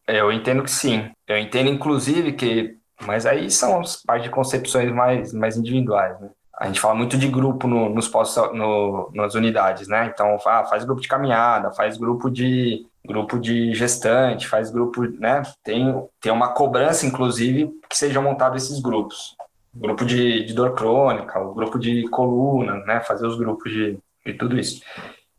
Eu 0.08 0.32
entendo 0.32 0.64
que 0.64 0.72
sim. 0.72 1.12
Eu 1.28 1.38
entendo, 1.38 1.70
inclusive, 1.70 2.32
que. 2.32 2.78
Mas 3.06 3.26
aí 3.26 3.52
são 3.52 3.82
as 3.82 3.98
partes 3.98 4.30
de 4.30 4.34
concepções 4.34 4.94
mais, 4.94 5.34
mais 5.34 5.58
individuais, 5.58 6.18
né? 6.22 6.30
A 6.58 6.68
gente 6.68 6.80
fala 6.80 6.96
muito 6.96 7.18
de 7.18 7.28
grupo 7.28 7.68
no, 7.68 7.90
nos 7.90 8.08
postos, 8.08 8.58
no, 8.58 9.12
nas 9.14 9.36
unidades, 9.36 9.90
né? 9.90 10.10
Então, 10.14 10.40
faz 10.40 10.86
grupo 10.86 11.02
de 11.02 11.10
caminhada, 11.10 11.74
faz 11.74 11.98
grupo 11.98 12.30
de 12.30 12.90
grupo 13.06 13.40
de 13.40 13.74
gestante, 13.74 14.48
faz 14.48 14.70
grupo, 14.70 15.02
né? 15.20 15.42
Tem, 15.64 15.94
tem 16.20 16.32
uma 16.32 16.54
cobrança, 16.54 17.06
inclusive, 17.06 17.72
que 17.90 17.98
sejam 17.98 18.24
montados 18.24 18.64
esses 18.64 18.80
grupos. 18.80 19.36
Grupo 19.74 20.06
de, 20.06 20.46
de 20.46 20.54
dor 20.54 20.76
crônica, 20.76 21.40
o 21.40 21.54
grupo 21.54 21.80
de 21.80 22.08
coluna, 22.10 22.76
né? 22.86 23.02
Fazer 23.02 23.26
os 23.26 23.38
grupos 23.38 23.72
de, 23.72 23.98
de 24.26 24.34
tudo 24.34 24.60
isso. 24.60 24.82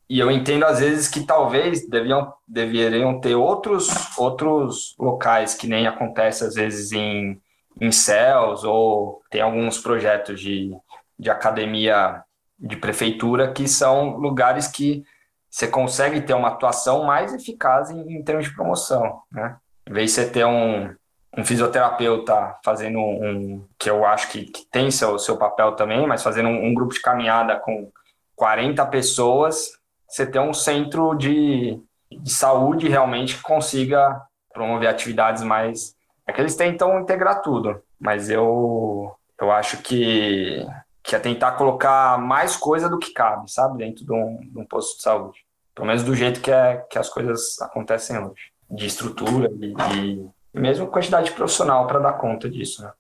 E 0.09 0.19
eu 0.19 0.31
entendo 0.31 0.65
às 0.65 0.81
vezes 0.81 1.09
que 1.09 1.25
talvez 1.25 1.89
deviam, 1.89 2.33
deveriam 2.47 3.19
ter 3.19 3.35
outros, 3.35 3.89
outros 4.19 4.95
locais 4.99 5.55
que 5.55 5.67
nem 5.67 5.87
acontece 5.87 6.45
às 6.45 6.55
vezes 6.55 6.93
em, 6.93 7.41
em 7.81 7.91
CELS 7.91 8.63
ou 8.65 9.23
tem 9.31 9.41
alguns 9.41 9.79
projetos 9.79 10.39
de, 10.39 10.77
de 11.19 11.31
academia 11.31 12.23
de 12.59 12.77
prefeitura 12.77 13.53
que 13.53 13.67
são 13.67 14.17
lugares 14.19 14.69
que 14.69 15.03
você 15.53 15.69
consegue 15.69 16.23
ter 16.23 16.33
uma 16.33 16.49
atuação 16.49 17.05
mais 17.05 17.35
eficaz 17.35 17.91
em, 17.91 18.17
em 18.17 18.25
termos 18.25 18.47
de 18.47 18.55
promoção, 18.55 19.21
né? 19.31 19.59
Em 19.87 19.93
vez 19.93 20.11
de 20.11 20.15
você 20.15 20.31
ter 20.31 20.47
um, 20.47 20.95
um 21.37 21.45
fisioterapeuta 21.45 22.57
fazendo 22.65 22.99
um, 22.99 23.63
que 23.79 23.91
eu 23.91 24.07
acho 24.07 24.31
que, 24.31 24.47
que 24.47 24.65
tem 24.71 24.91
seu, 24.91 25.19
seu 25.19 25.37
papel 25.37 25.73
também, 25.73 26.07
mas 26.07 26.23
fazendo 26.23 26.49
um, 26.49 26.69
um 26.69 26.75
grupo 26.75 26.95
de 26.95 27.03
caminhada 27.03 27.57
com 27.57 27.93
40 28.35 28.87
pessoas, 28.87 29.73
você 30.09 30.25
ter 30.25 30.39
um 30.39 30.55
centro 30.55 31.15
de, 31.15 31.79
de 32.11 32.31
saúde 32.33 32.89
realmente 32.89 33.37
que 33.37 33.43
consiga 33.43 34.23
promover 34.55 34.89
atividades 34.89 35.43
mais. 35.43 35.95
É 36.27 36.33
que 36.33 36.41
eles 36.41 36.57
tentam 36.57 37.01
integrar 37.01 37.43
tudo, 37.43 37.83
mas 38.01 38.31
eu, 38.31 39.15
eu 39.39 39.51
acho 39.51 39.79
que, 39.79 40.67
que 41.03 41.17
é 41.17 41.19
tentar 41.19 41.53
colocar 41.53 42.19
mais 42.19 42.57
coisa 42.57 42.89
do 42.89 42.99
que 42.99 43.13
cabe, 43.13 43.51
sabe, 43.51 43.79
dentro 43.79 44.05
de 44.05 44.13
um, 44.13 44.39
de 44.41 44.59
um 44.59 44.65
posto 44.65 44.97
de 44.97 45.03
saúde. 45.03 45.39
Pelo 45.75 45.87
menos 45.87 46.03
do 46.03 46.15
jeito 46.15 46.41
que, 46.41 46.51
é, 46.51 46.77
que 46.91 46.99
as 46.99 47.09
coisas 47.09 47.61
acontecem 47.61 48.19
hoje. 48.19 48.53
De 48.71 48.87
estrutura 48.87 49.51
e, 49.95 50.25
mesmo 50.55 50.87
quantidade 50.87 51.31
profissional 51.33 51.87
para 51.87 51.99
dar 51.99 52.13
conta 52.15 52.49
disso, 52.49 52.83
né? 52.83 52.93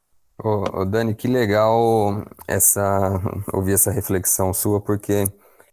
Ô, 0.42 0.84
Dani, 0.84 1.14
que 1.14 1.28
legal 1.28 2.24
essa 2.48 3.20
ouvir 3.52 3.74
essa 3.74 3.90
reflexão 3.90 4.52
sua, 4.52 4.80
porque 4.80 5.24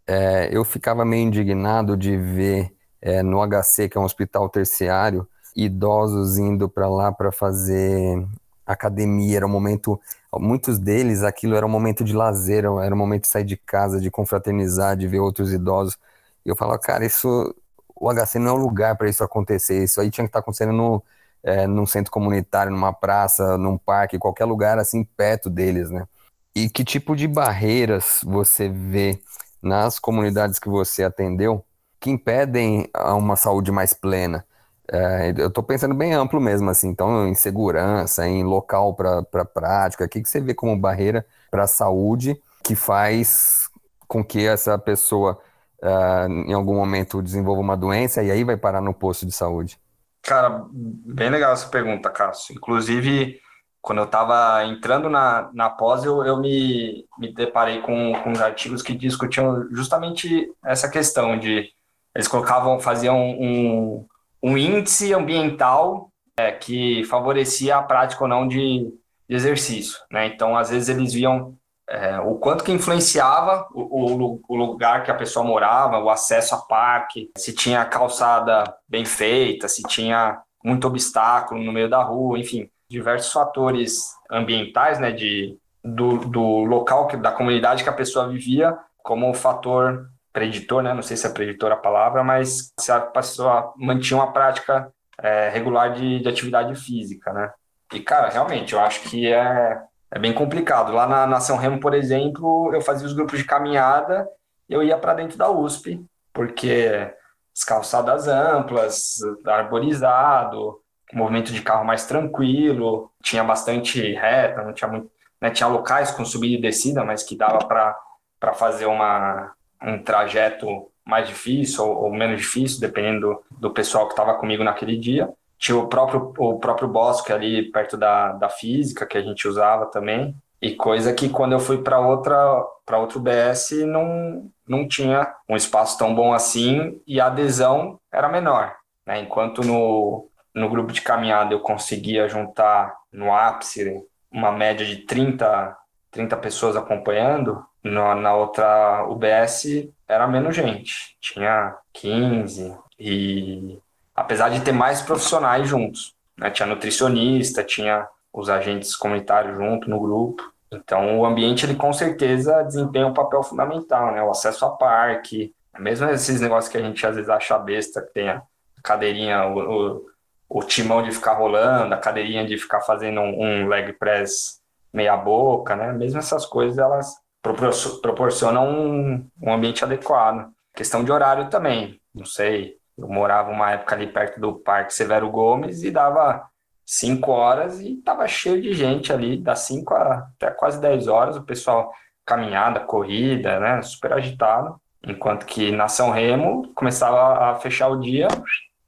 é, 0.06 0.48
eu 0.52 0.64
ficava 0.64 1.04
meio 1.04 1.26
indignado 1.26 1.96
de 1.96 2.16
ver 2.16 2.72
é, 3.00 3.22
no 3.22 3.40
HC, 3.46 3.88
que 3.88 3.98
é 3.98 4.00
um 4.00 4.04
hospital 4.04 4.48
terciário, 4.48 5.26
idosos 5.56 6.38
indo 6.38 6.68
para 6.68 6.88
lá 6.88 7.10
para 7.10 7.32
fazer 7.32 8.24
academia, 8.72 9.38
era 9.38 9.46
um 9.46 9.48
momento, 9.48 10.00
muitos 10.34 10.78
deles, 10.78 11.22
aquilo 11.22 11.56
era 11.56 11.66
um 11.66 11.68
momento 11.68 12.04
de 12.04 12.14
lazer, 12.14 12.64
era 12.64 12.94
um 12.94 12.98
momento 12.98 13.22
de 13.22 13.28
sair 13.28 13.44
de 13.44 13.56
casa, 13.56 14.00
de 14.00 14.10
confraternizar, 14.10 14.96
de 14.96 15.06
ver 15.08 15.20
outros 15.20 15.52
idosos. 15.52 15.98
E 16.44 16.48
eu 16.48 16.56
falava, 16.56 16.78
cara, 16.78 17.04
isso, 17.04 17.54
o 17.94 18.10
HC 18.12 18.38
não 18.38 18.50
é 18.50 18.52
um 18.54 18.62
lugar 18.62 18.96
para 18.96 19.08
isso 19.08 19.24
acontecer, 19.24 19.84
isso 19.84 20.00
aí 20.00 20.10
tinha 20.10 20.24
que 20.24 20.30
estar 20.30 20.40
tá 20.40 20.42
acontecendo 20.42 20.72
no, 20.72 21.02
é, 21.42 21.66
num 21.66 21.86
centro 21.86 22.10
comunitário, 22.12 22.72
numa 22.72 22.92
praça, 22.92 23.56
num 23.58 23.78
parque, 23.78 24.18
qualquer 24.18 24.44
lugar 24.44 24.78
assim 24.78 25.04
perto 25.04 25.50
deles, 25.50 25.90
né? 25.90 26.06
E 26.54 26.68
que 26.68 26.84
tipo 26.84 27.14
de 27.14 27.28
barreiras 27.28 28.20
você 28.24 28.68
vê 28.68 29.20
nas 29.62 29.98
comunidades 29.98 30.58
que 30.58 30.68
você 30.68 31.04
atendeu 31.04 31.64
que 32.00 32.10
impedem 32.10 32.88
uma 32.94 33.36
saúde 33.36 33.70
mais 33.70 33.92
plena? 33.92 34.44
É, 34.92 35.32
eu 35.36 35.48
estou 35.48 35.62
pensando 35.62 35.94
bem 35.94 36.12
amplo 36.12 36.40
mesmo, 36.40 36.68
assim, 36.68 36.88
então 36.88 37.28
em 37.28 37.34
segurança, 37.34 38.26
em 38.26 38.42
local 38.42 38.92
para 38.94 39.22
pra 39.22 39.44
prática, 39.44 40.04
o 40.04 40.08
que, 40.08 40.20
que 40.20 40.28
você 40.28 40.40
vê 40.40 40.52
como 40.52 40.76
barreira 40.76 41.24
para 41.48 41.62
a 41.62 41.68
saúde 41.68 42.40
que 42.64 42.74
faz 42.74 43.70
com 44.08 44.24
que 44.24 44.44
essa 44.44 44.76
pessoa 44.76 45.38
uh, 45.80 46.28
em 46.28 46.52
algum 46.52 46.74
momento 46.74 47.22
desenvolva 47.22 47.60
uma 47.60 47.76
doença 47.76 48.20
e 48.22 48.32
aí 48.32 48.42
vai 48.42 48.56
parar 48.56 48.80
no 48.80 48.92
posto 48.92 49.24
de 49.24 49.32
saúde? 49.32 49.78
Cara, 50.22 50.66
bem 50.72 51.30
legal 51.30 51.52
essa 51.52 51.68
pergunta, 51.68 52.10
Cássio. 52.10 52.56
Inclusive, 52.56 53.40
quando 53.80 53.98
eu 53.98 54.04
estava 54.04 54.64
entrando 54.64 55.08
na, 55.08 55.50
na 55.54 55.70
pós, 55.70 56.04
eu, 56.04 56.24
eu 56.24 56.36
me, 56.38 57.06
me 57.16 57.32
deparei 57.32 57.80
com, 57.80 58.12
com 58.24 58.42
artigos 58.42 58.82
que 58.82 58.94
discutiam 58.94 59.68
justamente 59.70 60.52
essa 60.64 60.88
questão 60.88 61.38
de 61.38 61.68
eles 62.14 62.26
colocavam, 62.26 62.80
faziam 62.80 63.16
um, 63.16 64.04
um 64.42 64.56
índice 64.56 65.12
ambiental 65.12 66.10
é, 66.38 66.52
que 66.52 67.04
favorecia 67.04 67.76
a 67.76 67.82
prática 67.82 68.24
ou 68.24 68.28
não 68.28 68.46
de, 68.48 68.92
de 69.28 69.34
exercício. 69.34 69.98
Né? 70.10 70.26
Então, 70.26 70.56
às 70.56 70.70
vezes, 70.70 70.88
eles 70.88 71.12
viam 71.12 71.56
é, 71.88 72.20
o 72.20 72.36
quanto 72.36 72.62
que 72.64 72.72
influenciava 72.72 73.66
o, 73.74 73.80
o, 73.80 74.40
o, 74.48 74.56
lugar 74.56 75.02
que 75.02 75.10
a 75.10 75.14
pessoa 75.14 75.44
morava, 75.44 75.98
o 75.98 76.08
acesso 76.08 76.54
a 76.54 76.58
parque, 76.58 77.30
se 77.36 77.52
tinha 77.52 77.84
calçada 77.84 78.64
bem 78.88 79.04
feita, 79.04 79.66
se 79.68 79.82
tinha 79.82 80.40
muito 80.64 80.86
obstáculo 80.86 81.62
no 81.62 81.72
meio 81.72 81.90
da 81.90 82.02
rua, 82.02 82.38
enfim, 82.38 82.70
diversos 82.88 83.32
fatores 83.32 84.14
ambientais, 84.30 84.98
né, 85.00 85.10
de, 85.10 85.58
do, 85.82 86.18
do 86.18 86.64
local, 86.64 87.06
que, 87.08 87.16
da 87.16 87.32
comunidade 87.32 87.82
que 87.82 87.88
a 87.88 87.94
pessoa 87.94 88.28
vivia, 88.28 88.76
como 89.02 89.28
um 89.28 89.34
fator 89.34 90.09
preditor, 90.32 90.82
né? 90.82 90.94
Não 90.94 91.02
sei 91.02 91.16
se 91.16 91.26
é 91.26 91.30
preditor 91.30 91.72
a 91.72 91.76
palavra, 91.76 92.22
mas 92.22 92.72
se 92.78 92.92
a 92.92 93.00
pessoa 93.00 93.72
mantinha 93.76 94.18
uma 94.18 94.32
prática 94.32 94.92
é, 95.22 95.48
regular 95.48 95.92
de, 95.92 96.20
de, 96.20 96.28
atividade 96.28 96.74
física, 96.74 97.32
né? 97.32 97.52
E, 97.92 98.00
cara, 98.00 98.28
realmente, 98.28 98.72
eu 98.72 98.80
acho 98.80 99.02
que 99.02 99.32
é, 99.32 99.80
é 100.10 100.18
bem 100.18 100.32
complicado. 100.32 100.92
Lá 100.92 101.06
na, 101.06 101.26
na 101.26 101.40
São 101.40 101.56
Remo, 101.56 101.80
por 101.80 101.94
exemplo, 101.94 102.72
eu 102.72 102.80
fazia 102.80 103.06
os 103.06 103.12
grupos 103.12 103.38
de 103.38 103.44
caminhada, 103.44 104.28
eu 104.68 104.82
ia 104.82 104.96
para 104.96 105.14
dentro 105.14 105.36
da 105.36 105.50
USP, 105.50 106.04
porque 106.32 107.12
as 107.56 107.64
calçadas 107.64 108.28
amplas, 108.28 109.16
arborizado, 109.44 110.80
movimento 111.12 111.52
de 111.52 111.62
carro 111.62 111.84
mais 111.84 112.06
tranquilo, 112.06 113.10
tinha 113.22 113.42
bastante 113.42 114.12
reta, 114.12 114.62
não 114.62 114.72
tinha 114.72 114.88
muito, 114.88 115.10
né, 115.40 115.50
tinha 115.50 115.68
locais 115.68 116.10
com 116.10 116.24
subida 116.24 116.56
e 116.56 116.60
descida, 116.60 117.04
mas 117.04 117.22
que 117.22 117.36
dava 117.36 117.58
para 117.66 118.54
fazer 118.54 118.86
uma, 118.86 119.52
um 119.82 120.02
trajeto 120.02 120.90
mais 121.04 121.28
difícil 121.28 121.84
ou, 121.84 122.04
ou 122.04 122.12
menos 122.12 122.40
difícil, 122.40 122.80
dependendo 122.80 123.40
do, 123.50 123.70
pessoal 123.70 124.06
que 124.06 124.12
estava 124.12 124.34
comigo 124.34 124.62
naquele 124.62 124.96
dia. 124.96 125.28
Tinha 125.58 125.76
o 125.76 125.88
próprio, 125.88 126.32
o 126.38 126.58
próprio 126.58 126.88
bosque 126.88 127.32
ali 127.32 127.70
perto 127.70 127.96
da, 127.96 128.32
da 128.32 128.48
física, 128.48 129.06
que 129.06 129.18
a 129.18 129.22
gente 129.22 129.46
usava 129.46 129.86
também. 129.86 130.34
E 130.62 130.74
coisa 130.74 131.12
que 131.12 131.28
quando 131.28 131.52
eu 131.52 131.60
fui 131.60 131.78
para 131.78 131.98
outra 131.98 132.62
para 132.84 132.98
outro 132.98 133.20
BS 133.20 133.84
não, 133.86 134.50
não 134.66 134.86
tinha 134.86 135.32
um 135.48 135.54
espaço 135.54 135.96
tão 135.96 136.14
bom 136.14 136.34
assim 136.34 137.00
e 137.06 137.20
a 137.20 137.26
adesão 137.26 138.00
era 138.12 138.28
menor. 138.28 138.74
Né? 139.06 139.20
Enquanto 139.20 139.62
no, 139.62 140.28
no 140.54 140.68
grupo 140.68 140.92
de 140.92 141.00
caminhada 141.00 141.54
eu 141.54 141.60
conseguia 141.60 142.28
juntar 142.28 142.94
no 143.12 143.32
ápice 143.32 144.02
uma 144.30 144.52
média 144.52 144.84
de 144.84 144.98
30, 145.06 145.76
30 146.10 146.36
pessoas 146.36 146.76
acompanhando, 146.76 147.64
no, 147.82 148.14
na 148.14 148.34
outra 148.34 149.06
UBS 149.08 149.88
era 150.06 150.26
menos 150.26 150.54
gente, 150.54 151.16
tinha 151.20 151.76
15 151.92 152.76
e 152.98 153.78
apesar 154.14 154.50
de 154.50 154.60
ter 154.60 154.72
mais 154.72 155.00
profissionais 155.00 155.68
juntos, 155.68 156.14
né? 156.36 156.50
tinha 156.50 156.66
nutricionista, 156.66 157.64
tinha 157.64 158.06
os 158.32 158.48
agentes 158.48 158.94
comunitários 158.94 159.56
junto 159.56 159.88
no 159.88 159.98
grupo. 159.98 160.52
Então 160.70 161.18
o 161.18 161.26
ambiente 161.26 161.64
ele 161.64 161.74
com 161.74 161.92
certeza 161.92 162.62
desempenha 162.62 163.06
um 163.06 163.14
papel 163.14 163.42
fundamental, 163.42 164.12
né? 164.12 164.22
O 164.22 164.30
acesso 164.30 164.64
a 164.64 164.70
parque, 164.70 165.52
mesmo 165.78 166.08
esses 166.10 166.40
negócios 166.40 166.70
que 166.70 166.78
a 166.78 166.82
gente 166.82 167.04
às 167.04 167.16
vezes 167.16 167.28
acha 167.28 167.58
besta, 167.58 168.02
que 168.02 168.12
tem 168.12 168.28
a 168.28 168.42
cadeirinha, 168.82 169.46
o, 169.46 169.58
o, 169.58 170.06
o 170.48 170.62
timão 170.62 171.02
de 171.02 171.10
ficar 171.10 171.34
rolando, 171.34 171.92
a 171.92 171.98
cadeirinha 171.98 172.46
de 172.46 172.56
ficar 172.56 172.82
fazendo 172.82 173.20
um, 173.20 173.64
um 173.64 173.68
leg 173.68 173.92
press 173.94 174.60
meia 174.92 175.16
boca, 175.16 175.74
né? 175.74 175.92
Mesmo 175.92 176.18
essas 176.18 176.46
coisas 176.46 176.78
elas 176.78 177.16
proporciona 177.42 178.60
um, 178.60 179.26
um 179.40 179.52
ambiente 179.52 179.84
adequado. 179.84 180.50
Questão 180.74 181.02
de 181.02 181.10
horário 181.10 181.48
também, 181.50 182.00
não 182.14 182.24
sei, 182.24 182.76
eu 182.96 183.08
morava 183.08 183.50
uma 183.50 183.72
época 183.72 183.94
ali 183.94 184.06
perto 184.06 184.40
do 184.40 184.54
Parque 184.54 184.94
Severo 184.94 185.30
Gomes 185.30 185.82
e 185.82 185.90
dava 185.90 186.46
5 186.84 187.30
horas 187.30 187.80
e 187.80 187.96
tava 187.96 188.26
cheio 188.26 188.60
de 188.60 188.72
gente 188.72 189.12
ali, 189.12 189.36
das 189.36 189.60
5 189.60 189.94
até 189.94 190.50
quase 190.50 190.80
10 190.80 191.08
horas, 191.08 191.36
o 191.36 191.42
pessoal 191.42 191.92
caminhada, 192.26 192.80
corrida, 192.80 193.58
né, 193.58 193.82
super 193.82 194.12
agitado, 194.12 194.80
enquanto 195.06 195.46
que 195.46 195.72
na 195.72 195.88
São 195.88 196.10
Remo 196.10 196.70
começava 196.74 197.50
a 197.50 197.54
fechar 197.56 197.88
o 197.88 198.00
dia, 198.00 198.28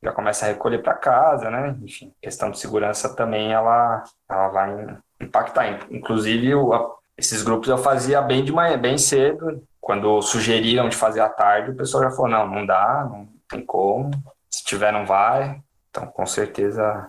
já 0.03 0.13
começa 0.13 0.45
a 0.45 0.49
recolher 0.49 0.83
para 0.83 0.95
casa, 0.95 1.51
né, 1.51 1.77
enfim, 1.83 2.13
questão 2.21 2.51
de 2.51 2.59
segurança 2.59 3.15
também 3.15 3.53
ela, 3.53 4.03
ela 4.29 4.49
vai 4.49 4.99
impactar, 5.21 5.87
inclusive 5.91 6.55
o, 6.55 6.73
esses 7.23 7.41
grupos 7.43 7.69
eu 7.69 7.79
fazia 7.79 8.21
bem 8.21 8.45
de 8.45 8.53
manhã, 8.53 8.77
bem 8.77 8.99
cedo. 8.99 9.63
Quando 9.81 10.21
sugeriram 10.23 10.89
de 10.89 10.97
fazer 10.97 11.21
à 11.21 11.29
tarde, 11.29 11.71
o 11.71 11.77
pessoal 11.77 12.03
já 12.03 12.11
falou: 12.11 12.29
não, 12.29 12.49
não 12.49 12.67
dá, 12.67 13.09
não 13.09 13.29
tem 13.49 13.65
como. 13.65 14.11
Se 14.51 14.65
tiver, 14.65 14.93
não 14.93 15.07
vai. 15.07 15.63
Então, 15.89 16.07
com 16.07 16.27
certeza, 16.27 17.09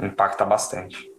impacta 0.00 0.44
bastante. 0.44 1.10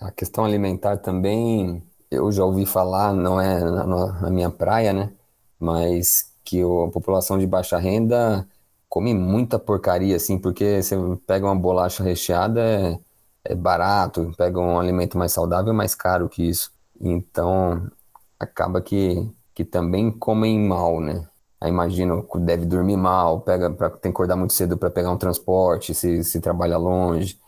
A 0.00 0.10
questão 0.10 0.44
alimentar 0.44 0.96
também, 0.96 1.82
eu 2.10 2.32
já 2.32 2.42
ouvi 2.42 2.64
falar, 2.64 3.12
não 3.12 3.38
é 3.40 3.60
na, 3.60 3.84
na 3.86 4.30
minha 4.30 4.50
praia, 4.50 4.92
né? 4.92 5.12
Mas 5.58 6.32
que 6.42 6.62
a 6.62 6.90
população 6.90 7.38
de 7.38 7.46
baixa 7.46 7.76
renda 7.76 8.46
come 8.88 9.12
muita 9.12 9.58
porcaria, 9.58 10.16
assim, 10.16 10.38
porque 10.38 10.82
você 10.82 10.96
pega 11.26 11.46
uma 11.46 11.54
bolacha 11.54 12.02
recheada, 12.02 12.60
é, 12.60 12.98
é 13.44 13.54
barato, 13.54 14.32
pega 14.38 14.58
um 14.58 14.80
alimento 14.80 15.18
mais 15.18 15.32
saudável, 15.32 15.72
é 15.72 15.76
mais 15.76 15.94
caro 15.94 16.28
que 16.28 16.48
isso. 16.48 16.72
Então, 17.00 17.90
acaba 18.38 18.80
que, 18.82 19.30
que 19.54 19.64
também 19.64 20.10
comem 20.10 20.58
mal, 20.58 21.00
né? 21.00 21.28
Aí 21.60 21.70
imagino, 21.70 22.26
deve 22.36 22.64
dormir 22.66 22.96
mal, 22.96 23.40
pega 23.42 23.70
pra, 23.70 23.90
tem 23.90 24.10
que 24.10 24.16
acordar 24.16 24.36
muito 24.36 24.54
cedo 24.54 24.78
para 24.78 24.90
pegar 24.90 25.10
um 25.10 25.18
transporte, 25.18 25.94
se, 25.94 26.24
se 26.24 26.40
trabalha 26.40 26.78
longe. 26.78 27.38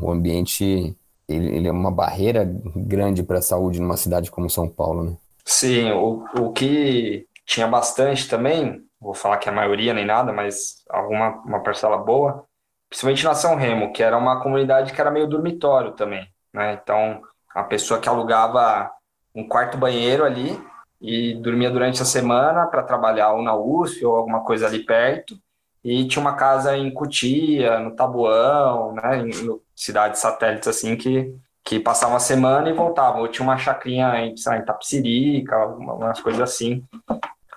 O 0.00 0.10
ambiente, 0.10 0.96
ele, 1.28 1.56
ele 1.56 1.68
é 1.68 1.72
uma 1.72 1.90
barreira 1.90 2.44
grande 2.76 3.22
para 3.22 3.38
a 3.38 3.42
saúde 3.42 3.80
numa 3.80 3.96
cidade 3.96 4.30
como 4.30 4.48
São 4.50 4.68
Paulo, 4.68 5.04
né? 5.04 5.16
Sim, 5.44 5.92
o, 5.92 6.24
o 6.40 6.52
que 6.52 7.26
tinha 7.44 7.66
bastante 7.68 8.28
também, 8.28 8.84
vou 9.00 9.14
falar 9.14 9.38
que 9.38 9.48
a 9.48 9.52
maioria 9.52 9.94
nem 9.94 10.04
nada, 10.04 10.32
mas 10.32 10.84
alguma 10.90 11.30
uma 11.44 11.62
parcela 11.62 11.96
boa, 11.98 12.44
principalmente 12.88 13.24
na 13.24 13.34
São 13.34 13.54
Remo, 13.56 13.92
que 13.92 14.02
era 14.02 14.18
uma 14.18 14.42
comunidade 14.42 14.92
que 14.92 15.00
era 15.00 15.10
meio 15.10 15.28
dormitório 15.28 15.92
também, 15.92 16.26
né? 16.52 16.74
Então, 16.82 17.22
a 17.54 17.62
pessoa 17.64 18.00
que 18.00 18.08
alugava 18.08 18.90
um 19.36 19.46
quarto 19.46 19.76
banheiro 19.76 20.24
ali 20.24 20.58
e 21.00 21.34
dormia 21.34 21.70
durante 21.70 22.00
a 22.00 22.06
semana 22.06 22.66
para 22.66 22.82
trabalhar 22.82 23.32
ou 23.32 23.42
na 23.42 23.54
USP 23.54 24.04
ou 24.04 24.16
alguma 24.16 24.40
coisa 24.40 24.66
ali 24.66 24.84
perto. 24.84 25.38
E 25.84 26.08
tinha 26.08 26.20
uma 26.20 26.34
casa 26.34 26.76
em 26.76 26.90
Cutia, 26.92 27.78
no 27.78 27.94
Tabuão, 27.94 28.94
né, 28.94 29.18
em, 29.18 29.60
cidades 29.74 30.20
satélites 30.20 30.66
assim 30.66 30.96
que 30.96 31.32
que 31.66 31.80
passava 31.80 32.12
uma 32.12 32.20
semana 32.20 32.70
e 32.70 32.72
voltava. 32.72 33.18
Ou 33.18 33.26
tinha 33.26 33.42
uma 33.42 33.58
chacrinha 33.58 34.24
em, 34.24 34.36
sei 34.36 34.52
lá, 34.52 34.58
em 34.58 34.64
Tapsirica, 34.64 35.66
umas 35.66 36.20
coisas 36.20 36.40
assim, 36.40 36.84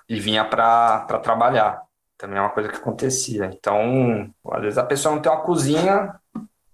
e 0.08 0.18
vinha 0.18 0.44
para 0.44 1.06
trabalhar. 1.22 1.80
Também 2.18 2.36
é 2.36 2.40
uma 2.40 2.50
coisa 2.50 2.68
que 2.68 2.76
acontecia. 2.76 3.46
Então, 3.54 4.28
às 4.50 4.62
vezes 4.62 4.78
a 4.78 4.84
pessoa 4.84 5.14
não 5.14 5.22
tem 5.22 5.30
uma 5.30 5.42
cozinha 5.42 6.12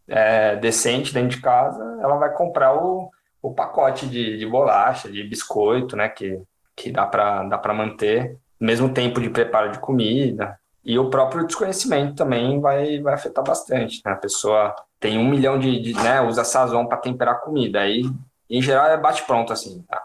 é, 0.09 0.57
decente 0.57 1.13
dentro 1.13 1.37
de 1.37 1.43
casa, 1.43 1.99
ela 2.01 2.17
vai 2.17 2.33
comprar 2.33 2.75
o, 2.75 3.11
o 3.47 3.55
pacote 3.55 4.07
de, 4.07 4.37
de 4.37 4.47
bolacha, 4.47 5.11
de 5.11 5.23
biscoito, 5.23 5.97
né, 5.97 6.09
que, 6.09 6.43
que 6.75 6.91
dá 6.91 7.07
para 7.07 7.45
dá 7.45 7.57
para 7.57 7.73
manter, 7.73 8.37
mesmo 8.59 8.93
tempo 8.93 9.21
de 9.21 9.31
preparo 9.31 9.71
de 9.71 9.79
comida. 9.79 10.59
E 10.85 10.99
o 10.99 11.11
próprio 11.11 11.47
desconhecimento 11.47 12.17
também 12.17 12.61
vai, 12.61 13.01
vai 13.01 13.15
afetar 13.15 13.45
bastante. 13.45 14.01
Né? 14.05 14.13
A 14.13 14.17
pessoa 14.17 14.75
tem 14.99 15.19
um 15.19 15.29
milhão 15.29 15.59
de, 15.59 15.81
de 15.81 15.95
né, 15.95 16.21
usa 16.21 16.45
sazon 16.45 16.87
para 16.87 16.99
temperar 16.99 17.41
comida, 17.41 17.81
aí 17.81 18.03
em 18.51 18.61
geral 18.61 18.87
é 18.87 18.97
bate-pronto, 18.97 19.53
assim. 19.53 19.85
Tá? 19.89 20.03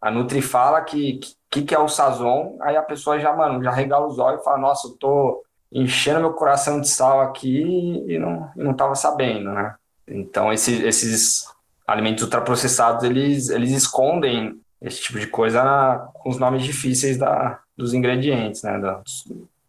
A 0.00 0.10
Nutri 0.10 0.40
fala 0.40 0.80
que, 0.82 1.18
que 1.50 1.62
que 1.62 1.74
é 1.74 1.78
o 1.78 1.88
Sazon, 1.88 2.56
aí 2.60 2.76
a 2.76 2.82
pessoa 2.82 3.18
já, 3.18 3.32
mano, 3.32 3.62
já 3.62 3.70
regala 3.70 4.06
os 4.06 4.18
olhos 4.18 4.40
e 4.40 4.44
fala, 4.44 4.58
nossa, 4.58 4.88
eu 4.88 4.92
tô 4.92 5.42
enchendo 5.72 6.20
meu 6.20 6.32
coração 6.32 6.80
de 6.80 6.88
sal 6.88 7.20
aqui 7.20 8.04
e 8.06 8.18
não, 8.18 8.50
e 8.56 8.62
não 8.62 8.74
tava 8.74 8.94
sabendo, 8.94 9.50
né? 9.50 9.74
Então, 10.06 10.52
esse, 10.52 10.84
esses 10.84 11.48
alimentos 11.86 12.24
ultraprocessados, 12.24 13.04
eles, 13.04 13.48
eles 13.48 13.70
escondem 13.70 14.60
esse 14.80 15.02
tipo 15.02 15.18
de 15.18 15.26
coisa 15.26 15.62
na, 15.62 16.08
com 16.14 16.30
os 16.30 16.38
nomes 16.38 16.62
difíceis 16.62 17.16
da, 17.16 17.60
dos 17.76 17.94
ingredientes, 17.94 18.62
né? 18.62 18.78
Da, 18.78 19.02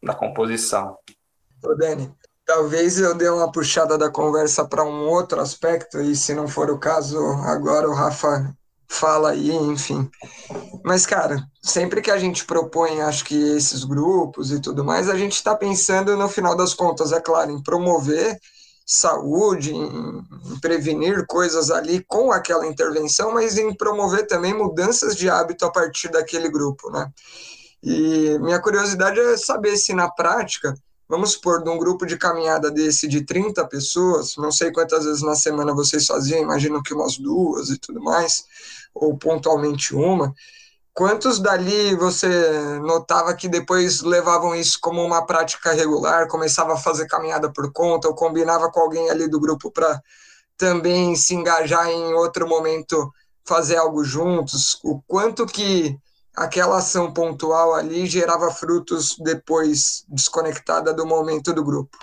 da 0.03 0.13
composição. 0.13 0.97
Ô, 1.63 1.73
Dani, 1.75 2.11
talvez 2.45 2.99
eu 2.99 3.15
dê 3.15 3.29
uma 3.29 3.51
puxada 3.51 3.97
da 3.97 4.09
conversa 4.09 4.65
para 4.65 4.83
um 4.83 5.07
outro 5.07 5.39
aspecto, 5.39 5.99
e 6.01 6.15
se 6.15 6.33
não 6.33 6.47
for 6.47 6.69
o 6.69 6.79
caso, 6.79 7.19
agora 7.43 7.89
o 7.89 7.93
Rafa 7.93 8.53
fala 8.87 9.31
aí, 9.31 9.51
enfim. 9.51 10.09
Mas, 10.83 11.05
cara, 11.05 11.45
sempre 11.61 12.01
que 12.01 12.09
a 12.09 12.17
gente 12.17 12.45
propõe, 12.45 13.01
acho 13.01 13.25
que 13.25 13.35
esses 13.35 13.83
grupos 13.83 14.51
e 14.51 14.61
tudo 14.61 14.83
mais, 14.83 15.09
a 15.09 15.17
gente 15.17 15.33
está 15.33 15.55
pensando, 15.55 16.15
no 16.15 16.29
final 16.29 16.55
das 16.55 16.73
contas, 16.73 17.11
é 17.11 17.19
claro, 17.19 17.51
em 17.51 17.61
promover 17.61 18.39
saúde, 18.89 19.75
em 19.75 20.23
prevenir 20.61 21.27
coisas 21.27 21.69
ali 21.69 22.01
com 22.07 22.31
aquela 22.31 22.65
intervenção, 22.65 23.33
mas 23.33 23.57
em 23.57 23.73
promover 23.73 24.25
também 24.25 24.53
mudanças 24.53 25.17
de 25.17 25.29
hábito 25.29 25.65
a 25.65 25.71
partir 25.71 26.07
daquele 26.07 26.49
grupo, 26.49 26.89
né? 26.89 27.11
E 27.83 28.39
minha 28.39 28.61
curiosidade 28.61 29.19
é 29.19 29.35
saber 29.35 29.75
se 29.75 29.93
na 29.93 30.09
prática, 30.09 30.73
vamos 31.07 31.31
supor, 31.31 31.61
de 31.61 31.69
um 31.69 31.77
grupo 31.77 32.05
de 32.05 32.17
caminhada 32.17 32.71
desse 32.71 33.09
de 33.09 33.25
30 33.25 33.67
pessoas, 33.67 34.37
não 34.37 34.53
sei 34.53 34.71
quantas 34.71 35.03
vezes 35.03 35.21
na 35.21 35.35
semana 35.35 35.75
vocês 35.75 36.05
faziam, 36.05 36.41
imagino 36.41 36.81
que 36.81 36.93
umas 36.93 37.17
duas 37.17 37.69
e 37.69 37.77
tudo 37.77 38.01
mais, 38.01 38.45
ou 38.95 39.17
pontualmente 39.17 39.93
uma, 39.93 40.33
quantos 40.97 41.39
dali 41.39 41.93
você 41.93 42.79
notava 42.79 43.35
que 43.35 43.47
depois 43.47 44.01
levavam 44.01 44.55
isso 44.55 44.79
como 44.81 44.99
uma 45.05 45.23
prática 45.27 45.71
regular, 45.71 46.27
começava 46.27 46.73
a 46.73 46.77
fazer 46.77 47.05
caminhada 47.05 47.53
por 47.53 47.71
conta, 47.71 48.07
ou 48.07 48.15
combinava 48.15 48.71
com 48.71 48.79
alguém 48.79 49.07
ali 49.07 49.29
do 49.29 49.39
grupo 49.39 49.69
para 49.69 50.01
também 50.57 51.15
se 51.15 51.35
engajar 51.35 51.87
em 51.87 52.15
outro 52.15 52.47
momento, 52.49 53.13
fazer 53.45 53.75
algo 53.75 54.03
juntos? 54.03 54.79
O 54.83 54.99
quanto 55.05 55.45
que 55.45 55.95
aquela 56.35 56.79
ação 56.79 57.13
pontual 57.13 57.75
ali 57.75 58.07
gerava 58.07 58.49
frutos 58.49 59.15
depois 59.19 60.03
desconectada 60.09 60.95
do 60.95 61.05
momento 61.05 61.53
do 61.53 61.63
grupo? 61.63 61.95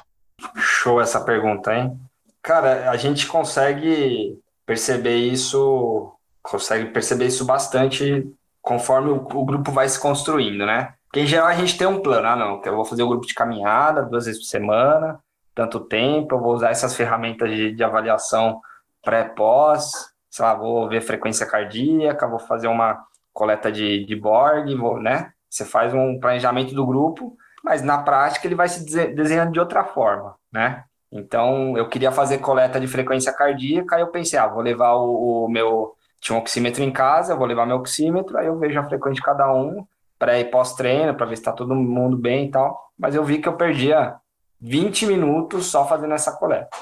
Show 0.54 1.00
essa 1.00 1.20
pergunta, 1.20 1.74
hein? 1.74 1.98
Cara, 2.40 2.88
a 2.88 2.96
gente 2.96 3.26
consegue 3.26 4.38
perceber 4.64 5.16
isso 5.16 6.12
consegue 6.40 6.92
perceber 6.92 7.26
isso 7.26 7.44
bastante 7.44 8.24
conforme 8.64 9.10
o, 9.10 9.16
o, 9.16 9.44
grupo 9.44 9.70
vai 9.70 9.86
se 9.88 10.00
construindo, 10.00 10.64
né? 10.64 10.94
Porque 11.04 11.20
em 11.20 11.26
geral 11.26 11.46
a 11.46 11.54
gente 11.54 11.76
tem 11.76 11.86
um 11.86 12.00
plano, 12.00 12.26
ah 12.26 12.34
não, 12.34 12.62
eu 12.64 12.74
vou 12.74 12.84
fazer 12.84 13.02
o 13.02 13.08
grupo 13.08 13.26
de 13.26 13.34
caminhada 13.34 14.02
duas 14.02 14.24
vezes 14.24 14.40
por 14.40 14.48
semana, 14.48 15.20
tanto 15.54 15.80
tempo, 15.80 16.34
eu 16.34 16.40
vou 16.40 16.54
usar 16.54 16.70
essas 16.70 16.96
ferramentas 16.96 17.50
de, 17.50 17.72
de 17.72 17.84
avaliação 17.84 18.60
pré-pós, 19.02 19.92
sei 20.30 20.44
lá, 20.44 20.54
vou 20.54 20.88
ver 20.88 21.02
frequência 21.02 21.46
cardíaca, 21.46 22.26
vou 22.26 22.38
fazer 22.38 22.66
uma 22.66 23.04
coleta 23.32 23.70
de, 23.70 24.04
de 24.06 24.16
Borg, 24.16 24.74
vou, 24.74 24.98
né? 24.98 25.30
Você 25.48 25.64
faz 25.64 25.92
um 25.92 26.18
planejamento 26.18 26.74
do 26.74 26.86
grupo, 26.86 27.36
mas 27.62 27.82
na 27.82 27.98
prática 28.02 28.46
ele 28.48 28.54
vai 28.54 28.68
se 28.68 28.84
desenhando 29.14 29.52
de 29.52 29.60
outra 29.60 29.84
forma, 29.84 30.34
né? 30.50 30.84
Então, 31.12 31.76
eu 31.76 31.88
queria 31.88 32.10
fazer 32.10 32.38
coleta 32.38 32.80
de 32.80 32.88
frequência 32.88 33.32
cardíaca, 33.32 33.94
aí 33.94 34.02
eu 34.02 34.08
pensei, 34.08 34.38
ah, 34.38 34.48
vou 34.48 34.62
levar 34.62 34.94
o, 34.94 35.44
o 35.44 35.48
meu 35.48 35.94
tinha 36.24 36.36
um 36.36 36.40
oxímetro 36.40 36.82
em 36.82 36.90
casa, 36.90 37.34
eu 37.34 37.36
vou 37.36 37.46
levar 37.46 37.66
meu 37.66 37.76
oxímetro, 37.76 38.38
aí 38.38 38.46
eu 38.46 38.58
vejo 38.58 38.80
a 38.80 38.84
frequência 38.84 39.16
de 39.16 39.22
cada 39.22 39.52
um, 39.52 39.86
pré 40.18 40.40
e 40.40 40.46
pós-treino, 40.46 41.14
para 41.14 41.26
ver 41.26 41.36
se 41.36 41.42
está 41.42 41.52
todo 41.52 41.74
mundo 41.74 42.16
bem 42.16 42.46
e 42.46 42.50
tal. 42.50 42.90
Mas 42.98 43.14
eu 43.14 43.22
vi 43.22 43.42
que 43.42 43.46
eu 43.46 43.58
perdia 43.58 44.16
20 44.58 45.04
minutos 45.06 45.66
só 45.66 45.86
fazendo 45.86 46.14
essa 46.14 46.32
coleta. 46.32 46.74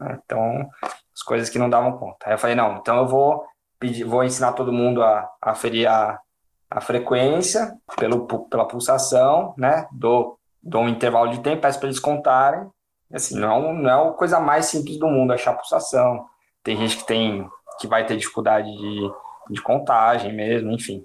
Né? 0.00 0.18
Então, 0.24 0.66
as 1.14 1.22
coisas 1.22 1.50
que 1.50 1.58
não 1.58 1.68
davam 1.68 1.92
conta. 1.98 2.24
Aí 2.24 2.32
eu 2.32 2.38
falei, 2.38 2.56
não, 2.56 2.78
então 2.78 2.96
eu 2.96 3.06
vou 3.06 3.44
pedir, 3.78 4.04
vou 4.04 4.24
ensinar 4.24 4.52
todo 4.52 4.72
mundo 4.72 5.02
a, 5.02 5.30
a 5.42 5.54
ferir 5.54 5.86
a, 5.86 6.18
a 6.70 6.80
frequência 6.80 7.76
pelo, 7.98 8.26
pela 8.48 8.66
pulsação, 8.66 9.52
né? 9.58 9.86
Dou, 9.92 10.38
dou 10.62 10.80
um 10.80 10.88
intervalo 10.88 11.30
de 11.30 11.40
tempo, 11.40 11.60
peço 11.60 11.78
para 11.78 11.88
eles 11.88 12.00
contarem. 12.00 12.66
Assim, 13.12 13.38
não, 13.38 13.74
não 13.74 13.90
é 13.90 14.08
a 14.08 14.12
coisa 14.14 14.40
mais 14.40 14.66
simples 14.66 14.98
do 14.98 15.06
mundo 15.06 15.34
achar 15.34 15.52
pulsação. 15.52 16.24
Tem 16.64 16.78
gente 16.78 16.96
que 16.96 17.06
tem 17.06 17.46
que 17.78 17.86
vai 17.86 18.06
ter 18.06 18.16
dificuldade 18.16 18.70
de, 18.70 19.10
de 19.50 19.62
contagem 19.62 20.32
mesmo, 20.32 20.70
enfim, 20.72 21.04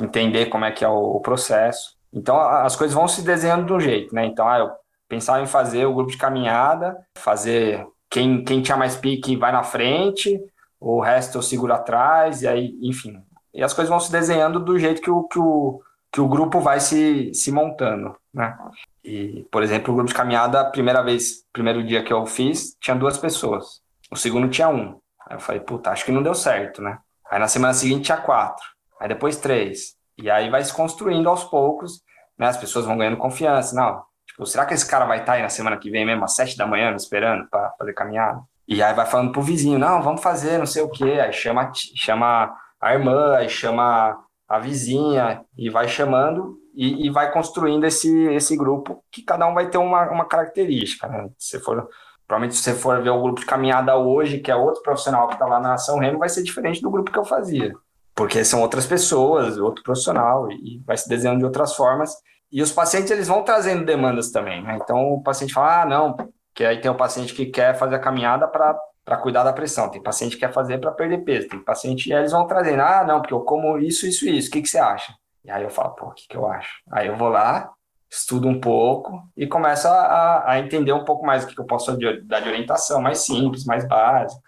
entender 0.00 0.46
como 0.46 0.64
é 0.64 0.70
que 0.70 0.84
é 0.84 0.88
o, 0.88 1.16
o 1.16 1.20
processo. 1.20 1.96
Então 2.12 2.38
as 2.38 2.76
coisas 2.76 2.94
vão 2.94 3.08
se 3.08 3.22
desenhando 3.22 3.66
de 3.66 3.72
um 3.72 3.80
jeito, 3.80 4.14
né? 4.14 4.26
Então 4.26 4.48
ah, 4.48 4.58
eu 4.58 4.70
pensava 5.08 5.42
em 5.42 5.46
fazer 5.46 5.86
o 5.86 5.94
grupo 5.94 6.10
de 6.10 6.18
caminhada, 6.18 6.96
fazer 7.16 7.86
quem, 8.08 8.44
quem 8.44 8.60
tinha 8.60 8.76
mais 8.76 8.96
pique 8.96 9.36
vai 9.36 9.52
na 9.52 9.62
frente, 9.62 10.38
o 10.78 11.00
resto 11.00 11.38
eu 11.38 11.42
seguro 11.42 11.72
atrás, 11.72 12.42
e 12.42 12.48
aí, 12.48 12.78
enfim. 12.82 13.22
E 13.54 13.62
as 13.62 13.72
coisas 13.72 13.88
vão 13.90 14.00
se 14.00 14.10
desenhando 14.10 14.60
do 14.60 14.78
jeito 14.78 15.00
que 15.00 15.10
o, 15.10 15.24
que 15.24 15.38
o, 15.38 15.80
que 16.10 16.20
o 16.20 16.28
grupo 16.28 16.60
vai 16.60 16.80
se, 16.80 17.32
se 17.34 17.50
montando, 17.50 18.14
né? 18.32 18.56
E, 19.04 19.46
por 19.50 19.62
exemplo, 19.62 19.92
o 19.92 19.96
grupo 19.96 20.10
de 20.10 20.14
caminhada, 20.14 20.60
a 20.60 20.64
primeira 20.64 21.02
vez, 21.02 21.44
primeiro 21.52 21.82
dia 21.82 22.02
que 22.02 22.12
eu 22.12 22.26
fiz, 22.26 22.76
tinha 22.80 22.96
duas 22.96 23.16
pessoas. 23.16 23.80
O 24.10 24.16
segundo 24.16 24.48
tinha 24.48 24.68
um. 24.68 25.00
Aí 25.32 25.36
eu 25.36 25.40
falei, 25.40 25.60
puta, 25.62 25.90
acho 25.90 26.04
que 26.04 26.12
não 26.12 26.22
deu 26.22 26.34
certo, 26.34 26.82
né? 26.82 26.98
Aí 27.30 27.38
na 27.38 27.48
semana 27.48 27.72
seguinte 27.72 28.04
tinha 28.04 28.18
quatro, 28.18 28.64
aí 29.00 29.08
depois 29.08 29.38
três. 29.38 29.94
E 30.18 30.30
aí 30.30 30.50
vai 30.50 30.62
se 30.62 30.72
construindo 30.72 31.26
aos 31.28 31.42
poucos, 31.44 32.02
né? 32.38 32.48
As 32.48 32.58
pessoas 32.58 32.84
vão 32.84 32.98
ganhando 32.98 33.16
confiança. 33.16 33.74
Não, 33.74 34.02
tipo, 34.26 34.44
será 34.44 34.66
que 34.66 34.74
esse 34.74 34.86
cara 34.86 35.06
vai 35.06 35.20
estar 35.20 35.32
tá 35.32 35.38
aí 35.38 35.42
na 35.42 35.48
semana 35.48 35.78
que 35.78 35.90
vem 35.90 36.04
mesmo, 36.04 36.22
às 36.22 36.34
sete 36.34 36.56
da 36.56 36.66
manhã, 36.66 36.90
me 36.90 36.96
esperando 36.96 37.48
para 37.48 37.70
fazer 37.78 37.94
caminhada? 37.94 38.42
E 38.68 38.82
aí 38.82 38.94
vai 38.94 39.06
falando 39.06 39.32
pro 39.32 39.40
vizinho, 39.40 39.78
não, 39.78 40.02
vamos 40.02 40.22
fazer, 40.22 40.58
não 40.58 40.66
sei 40.66 40.82
o 40.82 40.90
quê. 40.90 41.18
Aí 41.22 41.32
chama, 41.32 41.72
chama 41.74 42.54
a 42.78 42.92
irmã, 42.92 43.36
aí 43.36 43.48
chama 43.48 44.22
a 44.46 44.58
vizinha, 44.58 45.42
e 45.56 45.70
vai 45.70 45.88
chamando 45.88 46.58
e, 46.74 47.06
e 47.06 47.10
vai 47.10 47.32
construindo 47.32 47.84
esse, 47.84 48.28
esse 48.34 48.54
grupo, 48.54 49.02
que 49.10 49.22
cada 49.22 49.46
um 49.46 49.54
vai 49.54 49.70
ter 49.70 49.78
uma, 49.78 50.10
uma 50.10 50.26
característica, 50.26 51.08
né? 51.08 51.30
Se 51.38 51.58
for 51.58 51.88
Provavelmente, 52.32 52.56
se 52.56 52.62
você 52.62 52.72
for 52.72 53.02
ver 53.02 53.10
o 53.10 53.20
grupo 53.20 53.40
de 53.40 53.46
caminhada 53.46 53.94
hoje, 53.94 54.38
que 54.38 54.50
é 54.50 54.56
outro 54.56 54.82
profissional 54.82 55.28
que 55.28 55.34
está 55.34 55.44
lá 55.44 55.60
na 55.60 55.74
Ação 55.74 55.98
Remo, 55.98 56.18
vai 56.18 56.30
ser 56.30 56.42
diferente 56.42 56.80
do 56.80 56.90
grupo 56.90 57.12
que 57.12 57.18
eu 57.18 57.26
fazia. 57.26 57.74
Porque 58.14 58.42
são 58.42 58.62
outras 58.62 58.86
pessoas, 58.86 59.58
outro 59.58 59.84
profissional, 59.84 60.50
e 60.50 60.82
vai 60.86 60.96
se 60.96 61.06
desenhando 61.06 61.40
de 61.40 61.44
outras 61.44 61.76
formas. 61.76 62.16
E 62.50 62.62
os 62.62 62.72
pacientes, 62.72 63.10
eles 63.10 63.28
vão 63.28 63.42
trazendo 63.42 63.84
demandas 63.84 64.30
também. 64.30 64.62
Né? 64.62 64.78
Então, 64.82 65.12
o 65.12 65.22
paciente 65.22 65.52
fala, 65.52 65.82
ah, 65.82 65.84
não, 65.84 66.16
que 66.54 66.64
aí 66.64 66.80
tem 66.80 66.90
o 66.90 66.94
paciente 66.94 67.34
que 67.34 67.44
quer 67.44 67.74
fazer 67.74 67.96
a 67.96 67.98
caminhada 67.98 68.48
para 68.48 69.18
cuidar 69.18 69.44
da 69.44 69.52
pressão, 69.52 69.90
tem 69.90 70.02
paciente 70.02 70.36
que 70.36 70.40
quer 70.40 70.54
fazer 70.54 70.78
para 70.78 70.90
perder 70.90 71.18
peso, 71.18 71.50
tem 71.50 71.62
paciente, 71.62 72.08
e 72.08 72.14
aí 72.14 72.20
eles 72.20 72.32
vão 72.32 72.46
trazendo, 72.46 72.80
ah, 72.80 73.04
não, 73.06 73.20
porque 73.20 73.34
eu 73.34 73.40
como 73.40 73.76
isso, 73.76 74.06
isso 74.06 74.26
isso, 74.26 74.48
o 74.48 74.52
que, 74.52 74.62
que 74.62 74.68
você 74.68 74.78
acha? 74.78 75.12
E 75.44 75.50
aí 75.50 75.62
eu 75.62 75.70
falo, 75.70 75.90
pô, 75.90 76.06
o 76.06 76.12
que, 76.12 76.26
que 76.26 76.36
eu 76.38 76.46
acho? 76.46 76.80
Aí 76.90 77.08
eu 77.08 77.16
vou 77.16 77.28
lá, 77.28 77.70
estudo 78.12 78.46
um 78.46 78.60
pouco 78.60 79.26
e 79.34 79.46
começo 79.46 79.88
a, 79.88 80.52
a 80.52 80.58
entender 80.58 80.92
um 80.92 81.04
pouco 81.04 81.24
mais 81.24 81.44
o 81.44 81.46
que, 81.46 81.58
eu 81.58 81.64
posso 81.64 81.96
dar 82.24 82.40
de 82.40 82.48
orientação, 82.48 83.00
mais 83.00 83.20
simples, 83.20 83.64
mais 83.64 83.88
básico. 83.88 84.42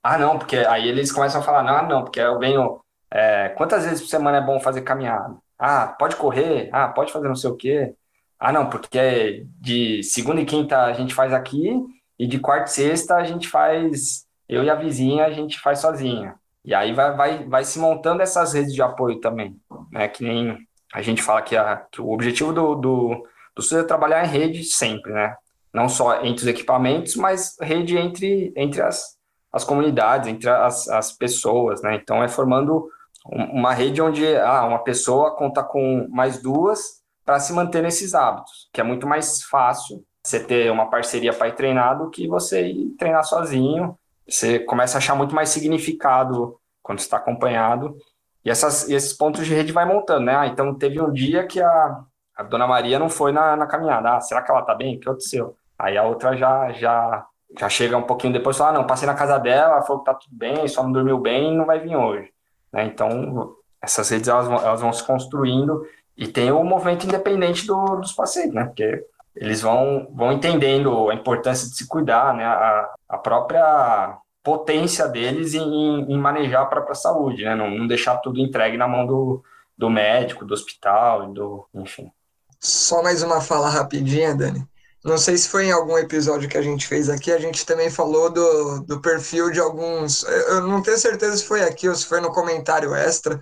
Ah, 0.00 0.16
não, 0.16 0.38
porque 0.38 0.58
aí 0.58 0.88
eles 0.88 1.10
começam 1.10 1.40
a 1.40 1.44
falar, 1.44 1.64
não, 1.64 1.88
não, 1.88 2.04
porque 2.04 2.20
eu 2.20 2.38
venho. 2.38 2.80
É, 3.10 3.48
quantas 3.50 3.84
vezes 3.84 4.00
por 4.00 4.08
semana 4.08 4.38
é 4.38 4.40
bom 4.40 4.60
fazer 4.60 4.82
caminhada? 4.82 5.36
Ah, 5.58 5.88
pode 5.98 6.14
correr? 6.14 6.70
Ah, 6.72 6.88
pode 6.88 7.12
fazer 7.12 7.26
não 7.26 7.34
sei 7.34 7.50
o 7.50 7.56
quê? 7.56 7.92
Ah, 8.38 8.52
não, 8.52 8.70
porque 8.70 9.44
de 9.60 10.02
segunda 10.04 10.40
e 10.40 10.46
quinta 10.46 10.84
a 10.84 10.92
gente 10.92 11.12
faz 11.14 11.32
aqui 11.32 11.74
e 12.16 12.26
de 12.26 12.38
quarta 12.38 12.70
e 12.70 12.72
sexta 12.72 13.16
a 13.16 13.24
gente 13.24 13.48
faz, 13.48 14.26
eu 14.48 14.62
e 14.62 14.70
a 14.70 14.74
vizinha 14.76 15.24
a 15.24 15.30
gente 15.30 15.58
faz 15.58 15.80
sozinha. 15.80 16.36
E 16.64 16.74
aí 16.74 16.92
vai, 16.92 17.16
vai, 17.16 17.44
vai 17.44 17.64
se 17.64 17.78
montando 17.80 18.22
essas 18.22 18.52
redes 18.52 18.72
de 18.72 18.82
apoio 18.82 19.20
também, 19.20 19.56
né? 19.90 20.06
Que 20.08 20.22
nem 20.22 20.58
a 20.96 21.02
gente 21.02 21.22
fala 21.22 21.42
que, 21.42 21.54
a, 21.54 21.76
que 21.92 22.00
o 22.00 22.10
objetivo 22.10 22.54
do, 22.54 22.74
do, 22.74 23.28
do 23.54 23.62
SUS 23.62 23.80
é 23.80 23.84
trabalhar 23.84 24.24
em 24.24 24.28
rede 24.28 24.64
sempre, 24.64 25.12
né? 25.12 25.36
Não 25.70 25.90
só 25.90 26.24
entre 26.24 26.44
os 26.44 26.46
equipamentos, 26.46 27.16
mas 27.16 27.54
rede 27.60 27.98
entre, 27.98 28.50
entre 28.56 28.80
as, 28.80 29.18
as 29.52 29.62
comunidades, 29.62 30.26
entre 30.26 30.48
as, 30.48 30.88
as 30.88 31.12
pessoas, 31.12 31.82
né? 31.82 31.96
Então, 31.96 32.24
é 32.24 32.28
formando 32.28 32.88
uma 33.26 33.74
rede 33.74 34.00
onde 34.00 34.24
ah, 34.38 34.64
uma 34.64 34.78
pessoa 34.78 35.36
conta 35.36 35.62
com 35.62 36.08
mais 36.08 36.40
duas 36.40 37.02
para 37.26 37.38
se 37.40 37.52
manter 37.52 37.82
nesses 37.82 38.14
hábitos, 38.14 38.70
que 38.72 38.80
é 38.80 38.84
muito 38.84 39.06
mais 39.06 39.42
fácil 39.42 40.02
você 40.24 40.40
ter 40.40 40.70
uma 40.72 40.88
parceria 40.88 41.34
para 41.34 41.48
ir 41.48 41.56
treinar 41.56 41.98
do 41.98 42.08
que 42.08 42.26
você 42.26 42.68
ir 42.68 42.96
treinar 42.98 43.22
sozinho. 43.22 43.98
Você 44.26 44.60
começa 44.60 44.96
a 44.96 44.98
achar 44.98 45.14
muito 45.14 45.34
mais 45.34 45.50
significado 45.50 46.58
quando 46.82 47.00
está 47.00 47.18
acompanhado 47.18 47.98
e, 48.46 48.50
essas, 48.50 48.88
e 48.88 48.94
esses 48.94 49.12
pontos 49.12 49.44
de 49.44 49.52
rede 49.52 49.72
vai 49.72 49.84
montando, 49.84 50.26
né? 50.26 50.36
Ah, 50.36 50.46
então 50.46 50.72
teve 50.72 51.00
um 51.00 51.12
dia 51.12 51.44
que 51.46 51.60
a, 51.60 52.00
a 52.36 52.42
dona 52.44 52.64
Maria 52.64 52.96
não 52.96 53.08
foi 53.08 53.32
na, 53.32 53.56
na 53.56 53.66
caminhada. 53.66 54.14
Ah, 54.16 54.20
será 54.20 54.40
que 54.40 54.52
ela 54.52 54.62
tá 54.62 54.72
bem? 54.72 54.96
O 54.96 55.00
que 55.00 55.08
aconteceu? 55.08 55.56
Aí 55.76 55.98
a 55.98 56.04
outra 56.04 56.36
já, 56.36 56.70
já 56.70 57.26
já 57.58 57.68
chega 57.68 57.96
um 57.96 58.02
pouquinho 58.02 58.32
depois 58.32 58.54
e 58.54 58.58
fala, 58.58 58.70
ah, 58.70 58.74
não, 58.74 58.86
passei 58.86 59.06
na 59.06 59.14
casa 59.14 59.36
dela, 59.38 59.82
falou 59.82 59.98
que 59.98 60.10
tá 60.10 60.14
tudo 60.14 60.36
bem, 60.36 60.66
só 60.68 60.82
não 60.82 60.92
dormiu 60.92 61.18
bem, 61.18 61.56
não 61.56 61.66
vai 61.66 61.80
vir 61.80 61.96
hoje. 61.96 62.30
Né? 62.72 62.84
Então, 62.84 63.54
essas 63.82 64.08
redes 64.10 64.28
elas 64.28 64.46
vão, 64.46 64.58
elas 64.58 64.80
vão 64.80 64.92
se 64.92 65.04
construindo 65.04 65.84
e 66.16 66.28
tem 66.28 66.52
o 66.52 66.62
movimento 66.62 67.04
independente 67.04 67.66
do, 67.66 67.96
dos 67.96 68.12
pacientes, 68.12 68.54
né? 68.54 68.64
Porque 68.64 69.04
eles 69.34 69.60
vão, 69.60 70.08
vão 70.14 70.32
entendendo 70.32 71.10
a 71.10 71.14
importância 71.14 71.68
de 71.68 71.76
se 71.76 71.88
cuidar, 71.88 72.32
né? 72.32 72.44
A, 72.44 72.94
a 73.08 73.18
própria 73.18 74.18
potência 74.46 75.08
deles 75.08 75.54
em, 75.54 75.60
em 76.08 76.16
manejar 76.16 76.62
a 76.62 76.66
própria 76.66 76.94
saúde, 76.94 77.42
né? 77.42 77.56
Não, 77.56 77.68
não 77.68 77.84
deixar 77.84 78.18
tudo 78.18 78.38
entregue 78.38 78.76
na 78.76 78.86
mão 78.86 79.04
do, 79.04 79.42
do 79.76 79.90
médico, 79.90 80.44
do 80.44 80.54
hospital, 80.54 81.32
do, 81.32 81.66
enfim. 81.74 82.12
Só 82.60 83.02
mais 83.02 83.24
uma 83.24 83.40
fala 83.40 83.68
rapidinha, 83.68 84.36
Dani. 84.36 84.64
Não 85.04 85.18
sei 85.18 85.36
se 85.36 85.48
foi 85.48 85.66
em 85.66 85.72
algum 85.72 85.98
episódio 85.98 86.48
que 86.48 86.56
a 86.56 86.62
gente 86.62 86.86
fez 86.86 87.08
aqui, 87.08 87.32
a 87.32 87.40
gente 87.40 87.66
também 87.66 87.90
falou 87.90 88.30
do, 88.30 88.84
do 88.84 89.00
perfil 89.00 89.50
de 89.50 89.58
alguns. 89.58 90.22
Eu 90.22 90.62
não 90.62 90.80
tenho 90.80 90.96
certeza 90.96 91.36
se 91.38 91.44
foi 91.44 91.62
aqui 91.62 91.88
ou 91.88 91.94
se 91.96 92.06
foi 92.06 92.20
no 92.20 92.30
comentário 92.30 92.94
extra, 92.94 93.40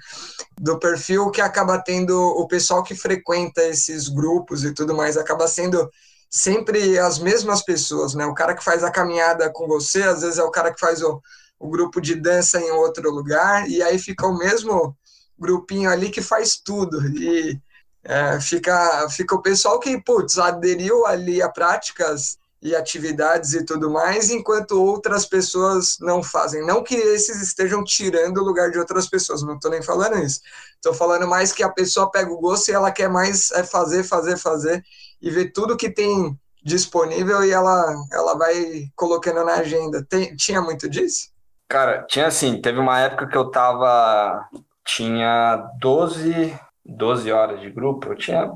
do 0.58 0.78
perfil 0.78 1.30
que 1.30 1.42
acaba 1.42 1.78
tendo 1.78 2.18
o 2.18 2.48
pessoal 2.48 2.82
que 2.82 2.94
frequenta 2.94 3.62
esses 3.62 4.08
grupos 4.08 4.64
e 4.64 4.72
tudo 4.72 4.94
mais, 4.94 5.18
acaba 5.18 5.46
sendo 5.48 5.86
sempre 6.34 6.98
as 6.98 7.20
mesmas 7.20 7.62
pessoas, 7.62 8.12
né? 8.12 8.26
O 8.26 8.34
cara 8.34 8.56
que 8.56 8.64
faz 8.64 8.82
a 8.82 8.90
caminhada 8.90 9.48
com 9.52 9.68
você, 9.68 10.02
às 10.02 10.22
vezes 10.22 10.36
é 10.36 10.42
o 10.42 10.50
cara 10.50 10.74
que 10.74 10.80
faz 10.80 11.00
o, 11.00 11.22
o 11.60 11.68
grupo 11.68 12.00
de 12.00 12.16
dança 12.16 12.60
em 12.60 12.72
outro 12.72 13.08
lugar, 13.08 13.70
e 13.70 13.80
aí 13.80 14.00
fica 14.00 14.26
o 14.26 14.36
mesmo 14.36 14.96
grupinho 15.38 15.88
ali 15.88 16.10
que 16.10 16.20
faz 16.20 16.56
tudo. 16.56 17.06
E 17.16 17.56
é, 18.02 18.40
fica, 18.40 19.08
fica 19.10 19.32
o 19.36 19.42
pessoal 19.42 19.78
que, 19.78 19.96
putz, 20.02 20.36
aderiu 20.36 21.06
ali 21.06 21.40
a 21.40 21.48
práticas 21.48 22.36
e 22.64 22.74
atividades 22.74 23.52
e 23.52 23.62
tudo 23.62 23.90
mais, 23.90 24.30
enquanto 24.30 24.82
outras 24.82 25.26
pessoas 25.26 25.98
não 26.00 26.22
fazem. 26.22 26.66
Não 26.66 26.82
que 26.82 26.94
esses 26.94 27.42
estejam 27.42 27.84
tirando 27.84 28.38
o 28.38 28.42
lugar 28.42 28.70
de 28.70 28.78
outras 28.78 29.06
pessoas, 29.06 29.42
não 29.42 29.56
estou 29.56 29.70
nem 29.70 29.82
falando 29.82 30.18
isso. 30.18 30.40
Estou 30.76 30.94
falando 30.94 31.28
mais 31.28 31.52
que 31.52 31.62
a 31.62 31.68
pessoa 31.68 32.10
pega 32.10 32.32
o 32.32 32.40
gosto 32.40 32.70
e 32.70 32.72
ela 32.72 32.90
quer 32.90 33.10
mais 33.10 33.52
é 33.52 33.62
fazer, 33.62 34.02
fazer, 34.02 34.38
fazer, 34.38 34.82
e 35.20 35.30
ver 35.30 35.52
tudo 35.52 35.76
que 35.76 35.90
tem 35.90 36.34
disponível 36.64 37.44
e 37.44 37.50
ela, 37.50 37.94
ela 38.10 38.34
vai 38.34 38.88
colocando 38.96 39.44
na 39.44 39.56
agenda. 39.56 40.02
Tem, 40.02 40.34
tinha 40.34 40.62
muito 40.62 40.88
disso? 40.88 41.28
Cara, 41.68 42.06
tinha 42.08 42.28
assim, 42.28 42.62
teve 42.62 42.78
uma 42.78 42.98
época 42.98 43.26
que 43.28 43.36
eu 43.36 43.50
tava. 43.50 44.48
Tinha 44.86 45.56
12, 45.80 46.58
12 46.84 47.30
horas 47.30 47.60
de 47.60 47.70
grupo, 47.70 48.08
eu 48.08 48.16
tinha 48.16 48.50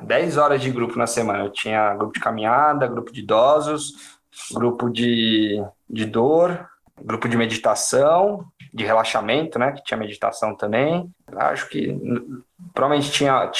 10 0.00 0.36
horas 0.36 0.60
de 0.60 0.70
grupo 0.70 0.98
na 0.98 1.06
semana. 1.06 1.44
Eu 1.44 1.50
tinha 1.50 1.94
grupo 1.94 2.12
de 2.12 2.20
caminhada, 2.20 2.86
grupo 2.86 3.12
de 3.12 3.20
idosos, 3.20 4.18
grupo 4.52 4.90
de, 4.90 5.62
de 5.88 6.04
dor, 6.04 6.68
grupo 7.00 7.28
de 7.28 7.36
meditação, 7.36 8.44
de 8.72 8.84
relaxamento, 8.84 9.58
né? 9.58 9.72
Que 9.72 9.84
tinha 9.84 9.98
meditação 9.98 10.56
também. 10.56 11.10
Acho 11.36 11.68
que 11.68 11.96
provavelmente 12.74 13.12
tinha, 13.12 13.50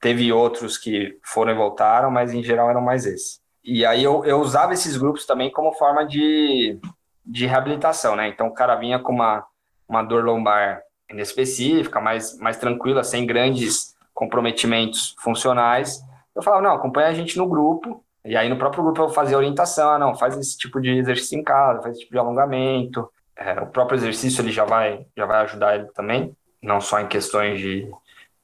teve 0.00 0.32
outros 0.32 0.78
que 0.78 1.18
foram 1.22 1.52
e 1.52 1.56
voltaram, 1.56 2.10
mas 2.10 2.32
em 2.32 2.42
geral 2.42 2.70
eram 2.70 2.80
mais 2.80 3.06
esses. 3.06 3.40
E 3.62 3.84
aí 3.84 4.04
eu, 4.04 4.24
eu 4.24 4.40
usava 4.40 4.74
esses 4.74 4.96
grupos 4.96 5.24
também 5.24 5.50
como 5.50 5.72
forma 5.72 6.04
de, 6.06 6.78
de 7.24 7.46
reabilitação, 7.46 8.14
né? 8.14 8.28
Então 8.28 8.46
o 8.48 8.54
cara 8.54 8.76
vinha 8.76 8.98
com 8.98 9.12
uma, 9.12 9.44
uma 9.88 10.02
dor 10.02 10.24
lombar 10.24 10.82
específica, 11.10 12.00
mais, 12.00 12.36
mais 12.38 12.56
tranquila, 12.56 13.04
sem 13.04 13.26
grandes 13.26 13.93
comprometimentos 14.14 15.14
funcionais. 15.18 16.00
Eu 16.34 16.42
falava, 16.42 16.62
não, 16.62 16.74
acompanha 16.74 17.08
a 17.08 17.14
gente 17.14 17.36
no 17.36 17.48
grupo, 17.48 18.02
e 18.24 18.36
aí 18.36 18.48
no 18.48 18.56
próprio 18.56 18.84
grupo 18.84 19.02
eu 19.02 19.08
fazia 19.10 19.36
orientação, 19.36 19.90
ah, 19.90 19.98
não, 19.98 20.14
faz 20.14 20.36
esse 20.38 20.56
tipo 20.56 20.80
de 20.80 20.96
exercício 20.96 21.38
em 21.38 21.42
casa, 21.42 21.82
faz 21.82 21.94
esse 21.94 22.00
tipo 22.02 22.12
de 22.12 22.18
alongamento. 22.18 23.10
É, 23.36 23.60
o 23.60 23.66
próprio 23.66 23.96
exercício 23.96 24.40
ele 24.40 24.52
já 24.52 24.64
vai, 24.64 25.04
já 25.16 25.26
vai 25.26 25.42
ajudar 25.42 25.74
ele 25.74 25.86
também, 25.88 26.34
não 26.62 26.80
só 26.80 27.00
em 27.00 27.08
questões 27.08 27.58
de, 27.58 27.90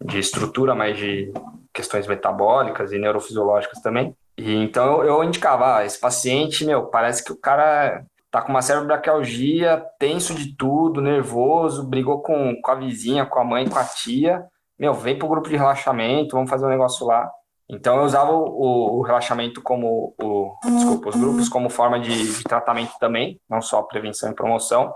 de 0.04 0.18
estrutura, 0.18 0.74
mas 0.74 0.98
de 0.98 1.32
questões 1.72 2.06
metabólicas 2.06 2.92
e 2.92 2.98
neurofisiológicas 2.98 3.80
também. 3.80 4.14
E 4.36 4.52
então 4.54 5.02
eu, 5.02 5.04
eu 5.04 5.24
indicava, 5.24 5.78
ah, 5.78 5.84
esse 5.84 5.98
paciente, 5.98 6.64
meu, 6.64 6.86
parece 6.86 7.24
que 7.24 7.32
o 7.32 7.36
cara 7.36 8.04
tá 8.30 8.42
com 8.42 8.50
uma 8.50 8.62
cerebrobraquialgia, 8.62 9.84
tenso 9.98 10.34
de 10.34 10.54
tudo, 10.56 11.00
nervoso, 11.00 11.86
brigou 11.86 12.20
com, 12.22 12.60
com 12.60 12.70
a 12.70 12.76
vizinha, 12.76 13.26
com 13.26 13.40
a 13.40 13.44
mãe, 13.44 13.68
com 13.68 13.78
a 13.78 13.84
tia. 13.84 14.44
Meu, 14.80 14.94
vem 14.94 15.18
pro 15.18 15.28
grupo 15.28 15.46
de 15.46 15.56
relaxamento, 15.58 16.34
vamos 16.34 16.48
fazer 16.48 16.64
um 16.64 16.70
negócio 16.70 17.06
lá. 17.06 17.30
Então 17.68 17.98
eu 17.98 18.04
usava 18.04 18.32
o, 18.32 18.98
o 18.98 19.02
relaxamento 19.02 19.60
como 19.60 20.14
o, 20.18 20.56
desculpa, 20.64 21.10
os 21.10 21.16
grupos 21.16 21.48
como 21.50 21.68
forma 21.68 22.00
de, 22.00 22.38
de, 22.38 22.42
tratamento 22.44 22.92
também, 22.98 23.38
não 23.48 23.60
só 23.60 23.82
prevenção 23.82 24.30
e 24.30 24.34
promoção, 24.34 24.92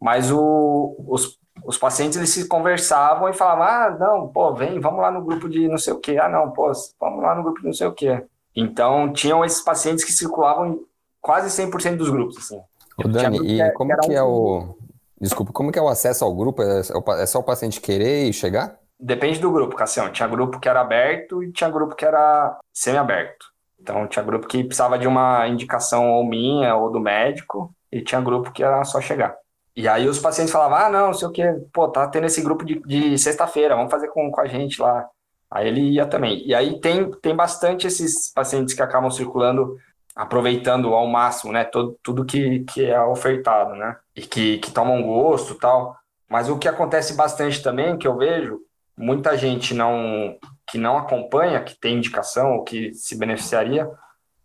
mas 0.00 0.32
o, 0.32 0.96
os, 1.06 1.38
os 1.64 1.78
pacientes 1.78 2.18
eles 2.18 2.30
se 2.30 2.48
conversavam 2.48 3.28
e 3.28 3.32
falavam: 3.32 3.64
"Ah, 3.64 3.96
não, 3.98 4.28
pô, 4.28 4.52
vem, 4.52 4.80
vamos 4.80 5.00
lá 5.00 5.12
no 5.12 5.24
grupo 5.24 5.48
de 5.48 5.68
não 5.68 5.78
sei 5.78 5.92
o 5.92 6.00
quê. 6.00 6.18
Ah, 6.20 6.28
não, 6.28 6.50
pô, 6.50 6.72
vamos 7.00 7.22
lá 7.22 7.34
no 7.36 7.44
grupo 7.44 7.60
de 7.60 7.66
não 7.66 7.72
sei 7.72 7.86
o 7.86 7.94
quê". 7.94 8.26
Então 8.54 9.12
tinham 9.12 9.44
esses 9.44 9.62
pacientes 9.62 10.04
que 10.04 10.12
circulavam 10.12 10.66
em 10.66 10.80
quase 11.20 11.48
100% 11.62 11.96
dos 11.96 12.10
grupos, 12.10 12.36
assim. 12.36 12.60
Ô, 12.98 13.06
Dani, 13.06 13.38
e 13.38 13.62
que 13.62 13.70
como 13.70 13.96
que, 14.00 14.12
é 14.12 14.22
o. 14.22 14.76
Desculpa, 15.20 15.52
como 15.52 15.70
que 15.70 15.78
é 15.78 15.82
o 15.82 15.88
acesso 15.88 16.24
ao 16.24 16.34
grupo? 16.34 16.62
É, 16.62 16.80
é, 16.80 17.22
é 17.22 17.26
só 17.26 17.38
o 17.38 17.44
paciente 17.44 17.80
querer 17.80 18.28
e 18.28 18.32
chegar? 18.32 18.80
Depende 19.00 19.38
do 19.38 19.50
grupo, 19.50 19.76
Cassião. 19.76 20.10
Tinha 20.10 20.28
grupo 20.28 20.60
que 20.60 20.68
era 20.68 20.80
aberto 20.80 21.42
e 21.42 21.52
tinha 21.52 21.70
grupo 21.70 21.94
que 21.94 22.04
era 22.04 22.58
semi-aberto. 22.72 23.46
Então, 23.80 24.06
tinha 24.06 24.24
grupo 24.24 24.46
que 24.46 24.62
precisava 24.62 24.98
de 24.98 25.08
uma 25.08 25.48
indicação 25.48 26.10
ou 26.10 26.24
minha 26.24 26.76
ou 26.76 26.90
do 26.90 27.00
médico, 27.00 27.74
e 27.90 28.02
tinha 28.02 28.20
grupo 28.20 28.52
que 28.52 28.62
era 28.62 28.84
só 28.84 29.00
chegar. 29.00 29.34
E 29.74 29.88
aí 29.88 30.08
os 30.08 30.18
pacientes 30.18 30.52
falavam, 30.52 30.76
ah, 30.76 30.90
não, 30.90 31.14
sei 31.14 31.26
o 31.26 31.30
que, 31.30 31.42
pô, 31.72 31.88
tá 31.88 32.06
tendo 32.08 32.26
esse 32.26 32.42
grupo 32.42 32.64
de, 32.64 32.80
de 32.80 33.16
sexta-feira, 33.18 33.74
vamos 33.74 33.90
fazer 33.90 34.08
com, 34.08 34.30
com 34.30 34.40
a 34.40 34.46
gente 34.46 34.80
lá. 34.80 35.08
Aí 35.50 35.66
ele 35.66 35.80
ia 35.92 36.06
também. 36.06 36.46
E 36.46 36.54
aí 36.54 36.78
tem, 36.80 37.10
tem 37.10 37.34
bastante 37.34 37.86
esses 37.86 38.32
pacientes 38.32 38.74
que 38.74 38.82
acabam 38.82 39.10
circulando 39.10 39.76
aproveitando 40.14 40.92
ao 40.92 41.06
máximo, 41.06 41.52
né, 41.52 41.64
todo, 41.64 41.98
tudo 42.02 42.24
que, 42.24 42.60
que 42.64 42.84
é 42.84 43.00
ofertado, 43.00 43.74
né, 43.74 43.96
e 44.14 44.22
que, 44.22 44.58
que 44.58 44.70
tomam 44.70 45.02
gosto 45.02 45.54
tal. 45.54 45.96
Mas 46.28 46.48
o 46.48 46.58
que 46.58 46.68
acontece 46.68 47.14
bastante 47.14 47.62
também, 47.62 47.96
que 47.96 48.06
eu 48.06 48.16
vejo, 48.16 48.60
muita 49.00 49.36
gente 49.36 49.74
não 49.74 50.36
que 50.66 50.78
não 50.78 50.96
acompanha, 50.96 51.62
que 51.62 51.78
tem 51.78 51.96
indicação 51.96 52.52
ou 52.52 52.64
que 52.64 52.94
se 52.94 53.18
beneficiaria, 53.18 53.90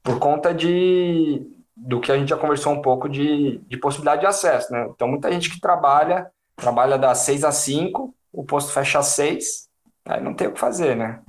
por 0.01 0.17
conta 0.19 0.53
de 0.53 1.45
do 1.77 1.99
que 1.99 2.11
a 2.11 2.17
gente 2.17 2.29
já 2.29 2.37
conversou 2.37 2.73
um 2.73 2.81
pouco 2.81 3.09
de, 3.09 3.57
de 3.67 3.77
possibilidade 3.77 4.21
de 4.21 4.27
acesso, 4.27 4.71
né? 4.71 4.87
Então, 4.89 5.07
muita 5.07 5.31
gente 5.31 5.49
que 5.49 5.59
trabalha, 5.59 6.31
trabalha 6.55 6.97
das 6.97 7.19
6 7.19 7.43
às 7.43 7.55
5, 7.55 8.15
o 8.31 8.45
posto 8.45 8.71
fecha 8.71 8.99
às 8.99 9.07
6, 9.07 9.67
aí 10.07 10.23
não 10.23 10.33
tem 10.33 10.47
o 10.47 10.53
que 10.53 10.59
fazer, 10.59 10.95
né? 10.95 11.19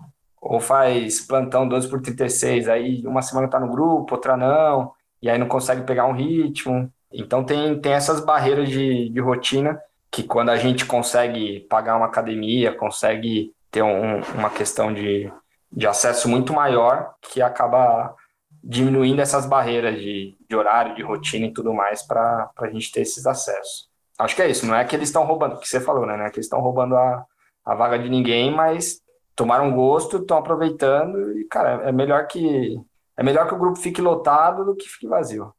ou 0.49 0.61
faz 0.61 1.21
plantão 1.21 1.69
12 1.69 1.89
por 1.89 2.01
36, 2.01 2.69
aí 2.69 3.03
uma 3.05 3.21
semana 3.23 3.49
tá 3.49 3.59
no 3.59 3.71
grupo, 3.71 4.15
outra 4.15 4.37
não, 4.37 4.93
e 5.21 5.29
aí 5.29 5.39
não 5.39 5.49
consegue 5.49 5.83
pegar 5.83 6.07
um 6.07 6.13
ritmo. 6.13 6.91
Então 7.13 7.45
tem, 7.45 7.81
tem 7.81 7.93
essas 7.93 8.21
barreiras 8.21 8.69
de, 8.69 9.11
de 9.11 9.21
rotina 9.21 9.79
que 10.11 10.23
quando 10.23 10.51
a 10.51 10.57
gente 10.57 10.87
consegue 10.87 11.61
pagar 11.69 11.97
uma 11.97 12.07
academia, 12.07 12.75
consegue 12.75 13.53
ter 13.71 13.83
um, 13.83 14.21
uma 14.35 14.51
questão 14.51 14.93
de, 14.93 15.31
de 15.71 15.87
acesso 15.87 16.29
muito 16.29 16.53
maior, 16.53 17.15
que 17.21 17.43
acaba 17.43 18.15
diminuindo 18.63 19.21
essas 19.21 19.47
barreiras 19.47 19.99
de, 20.01 20.37
de 20.49 20.57
horário, 20.57 20.95
de 20.95 21.03
rotina 21.03 21.47
e 21.47 21.53
tudo 21.53 21.73
mais 21.73 22.03
para 22.03 22.51
a 22.59 22.69
gente 22.69 22.91
ter 22.91 23.03
esses 23.03 23.27
acessos. 23.27 23.89
Acho 24.19 24.35
que 24.35 24.43
é 24.43 24.49
isso, 24.49 24.67
não 24.67 24.75
é 24.75 24.85
que 24.85 24.97
eles 24.97 25.09
estão 25.09 25.25
roubando, 25.25 25.57
o 25.57 25.61
que 25.61 25.69
você 25.69 25.81
falou, 25.81 26.07
né? 26.07 26.17
Não 26.17 26.25
é 26.25 26.31
que 26.31 26.37
eles 26.37 26.47
estão 26.47 26.61
roubando 26.61 26.97
a, 26.97 27.25
a 27.65 27.75
vaga 27.75 27.99
de 27.99 28.09
ninguém, 28.09 28.51
mas 28.51 29.01
tomaram 29.37 29.71
gosto, 29.73 30.17
estão 30.17 30.39
aproveitando 30.39 31.39
e, 31.39 31.45
cara, 31.45 31.89
é 31.89 31.93
melhor 31.93 32.27
que 32.27 32.81
é 33.19 33.23
melhor 33.23 33.47
que 33.47 33.55
o 33.55 33.59
grupo 33.59 33.79
fique 33.79 34.01
lotado 34.01 34.65
do 34.65 34.75
que 34.75 34.89
fique 34.89 35.07
vazio. 35.07 35.55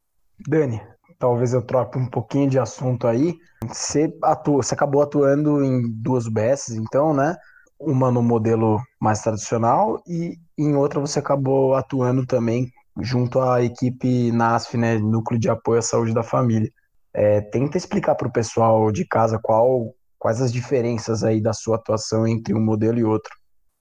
Dani, 0.46 0.80
talvez 1.18 1.52
eu 1.52 1.62
troque 1.62 1.98
um 1.98 2.08
pouquinho 2.08 2.48
de 2.48 2.58
assunto 2.58 3.06
aí. 3.06 3.34
Você 3.66 4.12
atua, 4.22 4.62
você 4.62 4.74
acabou 4.74 5.02
atuando 5.02 5.62
em 5.64 5.82
duas 5.90 6.26
UBSs, 6.26 6.76
então, 6.76 7.12
né? 7.12 7.36
Uma 7.78 8.10
no 8.10 8.22
modelo 8.22 8.80
mais 9.00 9.20
tradicional 9.20 10.02
e 10.06 10.36
em 10.56 10.74
outra 10.74 11.00
você 11.00 11.18
acabou 11.18 11.74
atuando 11.74 12.26
também 12.26 12.70
junto 13.00 13.40
à 13.40 13.62
equipe 13.62 14.32
NASF, 14.32 14.76
né, 14.76 14.98
Núcleo 14.98 15.38
de 15.38 15.48
Apoio 15.48 15.78
à 15.78 15.82
Saúde 15.82 16.12
da 16.12 16.22
Família. 16.22 16.68
É, 17.14 17.40
tenta 17.40 17.76
explicar 17.76 18.16
para 18.16 18.26
o 18.26 18.32
pessoal 18.32 18.90
de 18.90 19.06
casa 19.06 19.38
qual, 19.40 19.94
quais 20.18 20.40
as 20.40 20.52
diferenças 20.52 21.22
aí 21.22 21.40
da 21.40 21.52
sua 21.52 21.76
atuação 21.76 22.26
entre 22.26 22.54
um 22.54 22.60
modelo 22.60 22.98
e 22.98 23.04
outro. 23.04 23.32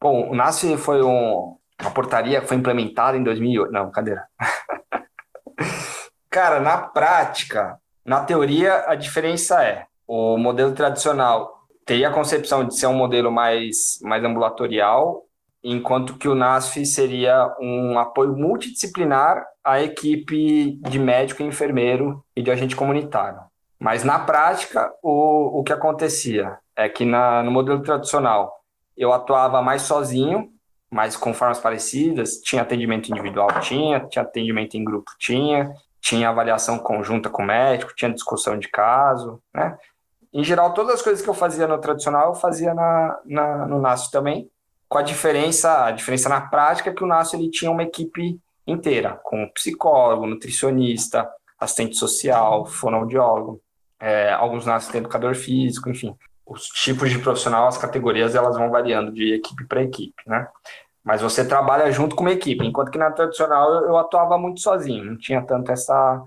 Bom, 0.01 0.29
o 0.29 0.35
NASF 0.35 0.77
foi 0.77 1.01
um, 1.01 1.57
uma 1.81 1.91
portaria 1.91 2.39
que 2.39 2.47
foi 2.47 2.57
implementada 2.57 3.17
em 3.17 3.23
2008. 3.23 3.71
Não, 3.71 3.89
cadeira. 3.91 4.23
Cara, 6.37 6.59
na 6.59 6.77
prática, 6.77 7.79
na 8.05 8.23
teoria, 8.23 8.85
a 8.85 8.93
diferença 8.93 9.63
é 9.63 9.87
o 10.07 10.37
modelo 10.37 10.71
tradicional 10.71 11.65
teria 11.83 12.09
a 12.09 12.13
concepção 12.13 12.63
de 12.63 12.77
ser 12.77 12.85
um 12.85 12.93
modelo 12.93 13.31
mais, 13.31 13.97
mais 14.03 14.23
ambulatorial, 14.23 15.23
enquanto 15.63 16.15
que 16.15 16.27
o 16.27 16.35
NASF 16.35 16.85
seria 16.85 17.51
um 17.59 17.97
apoio 17.97 18.37
multidisciplinar 18.37 19.43
à 19.63 19.81
equipe 19.81 20.79
de 20.87 20.99
médico 20.99 21.41
e 21.41 21.47
enfermeiro 21.47 22.23
e 22.35 22.43
de 22.43 22.51
agente 22.51 22.75
comunitário. 22.75 23.39
Mas 23.79 24.03
na 24.03 24.19
prática, 24.19 24.93
o, 25.01 25.61
o 25.61 25.63
que 25.63 25.73
acontecia 25.73 26.59
é 26.75 26.87
que 26.87 27.03
na, 27.03 27.41
no 27.41 27.49
modelo 27.49 27.81
tradicional 27.81 28.61
eu 28.95 29.11
atuava 29.11 29.59
mais 29.59 29.81
sozinho, 29.81 30.51
mas 30.87 31.17
com 31.17 31.33
formas 31.33 31.59
parecidas, 31.59 32.35
tinha 32.43 32.61
atendimento 32.61 33.09
individual, 33.09 33.47
tinha, 33.59 34.01
tinha 34.01 34.21
atendimento 34.21 34.75
em 34.75 34.83
grupo, 34.83 35.11
tinha, 35.17 35.73
tinha 36.07 36.29
avaliação 36.29 36.79
conjunta 36.79 37.29
com 37.29 37.43
o 37.43 37.45
médico, 37.45 37.93
tinha 37.93 38.13
discussão 38.13 38.57
de 38.57 38.69
caso, 38.69 39.41
né? 39.53 39.77
Em 40.33 40.41
geral, 40.41 40.73
todas 40.73 40.95
as 40.95 41.01
coisas 41.01 41.21
que 41.21 41.29
eu 41.29 41.33
fazia 41.33 41.67
no 41.67 41.77
tradicional, 41.79 42.29
eu 42.29 42.35
fazia 42.35 42.73
na, 42.73 43.19
na 43.25 43.67
no 43.67 43.81
NASO 43.81 44.09
também, 44.09 44.49
com 44.87 44.97
a 44.97 45.01
diferença, 45.01 45.85
a 45.85 45.91
diferença 45.91 46.29
na 46.29 46.39
prática 46.39 46.89
é 46.89 46.93
que 46.93 47.03
o 47.03 47.07
NASO 47.07 47.35
ele 47.35 47.49
tinha 47.49 47.69
uma 47.69 47.83
equipe 47.83 48.39
inteira, 48.65 49.19
com 49.21 49.49
psicólogo, 49.49 50.25
nutricionista, 50.25 51.29
assistente 51.59 51.97
social, 51.97 52.65
fonoaudiólogo, 52.65 53.61
é, 53.99 54.31
alguns 54.31 54.65
NASO 54.65 54.91
têm 54.91 54.99
educador 54.99 55.35
físico, 55.35 55.89
enfim. 55.89 56.15
Os 56.45 56.67
tipos 56.67 57.09
de 57.09 57.19
profissional, 57.19 57.67
as 57.67 57.77
categorias, 57.77 58.33
elas 58.33 58.55
vão 58.55 58.69
variando 58.69 59.11
de 59.11 59.33
equipe 59.33 59.65
para 59.65 59.83
equipe, 59.83 60.23
né? 60.25 60.47
Mas 61.07 61.21
você 61.21 61.47
trabalha 61.47 61.89
junto 61.89 62.17
com 62.17 62.23
uma 62.25 62.33
equipe, 62.33 62.65
enquanto 62.65 62.91
que 62.91 62.97
na 62.97 63.09
tradicional 63.09 63.71
eu, 63.85 63.95
atuava 63.95 64.37
muito 64.37 64.59
sozinho, 64.59 65.05
não 65.05 65.17
tinha 65.17 65.41
tanto 65.41 65.71
essa, 65.71 66.21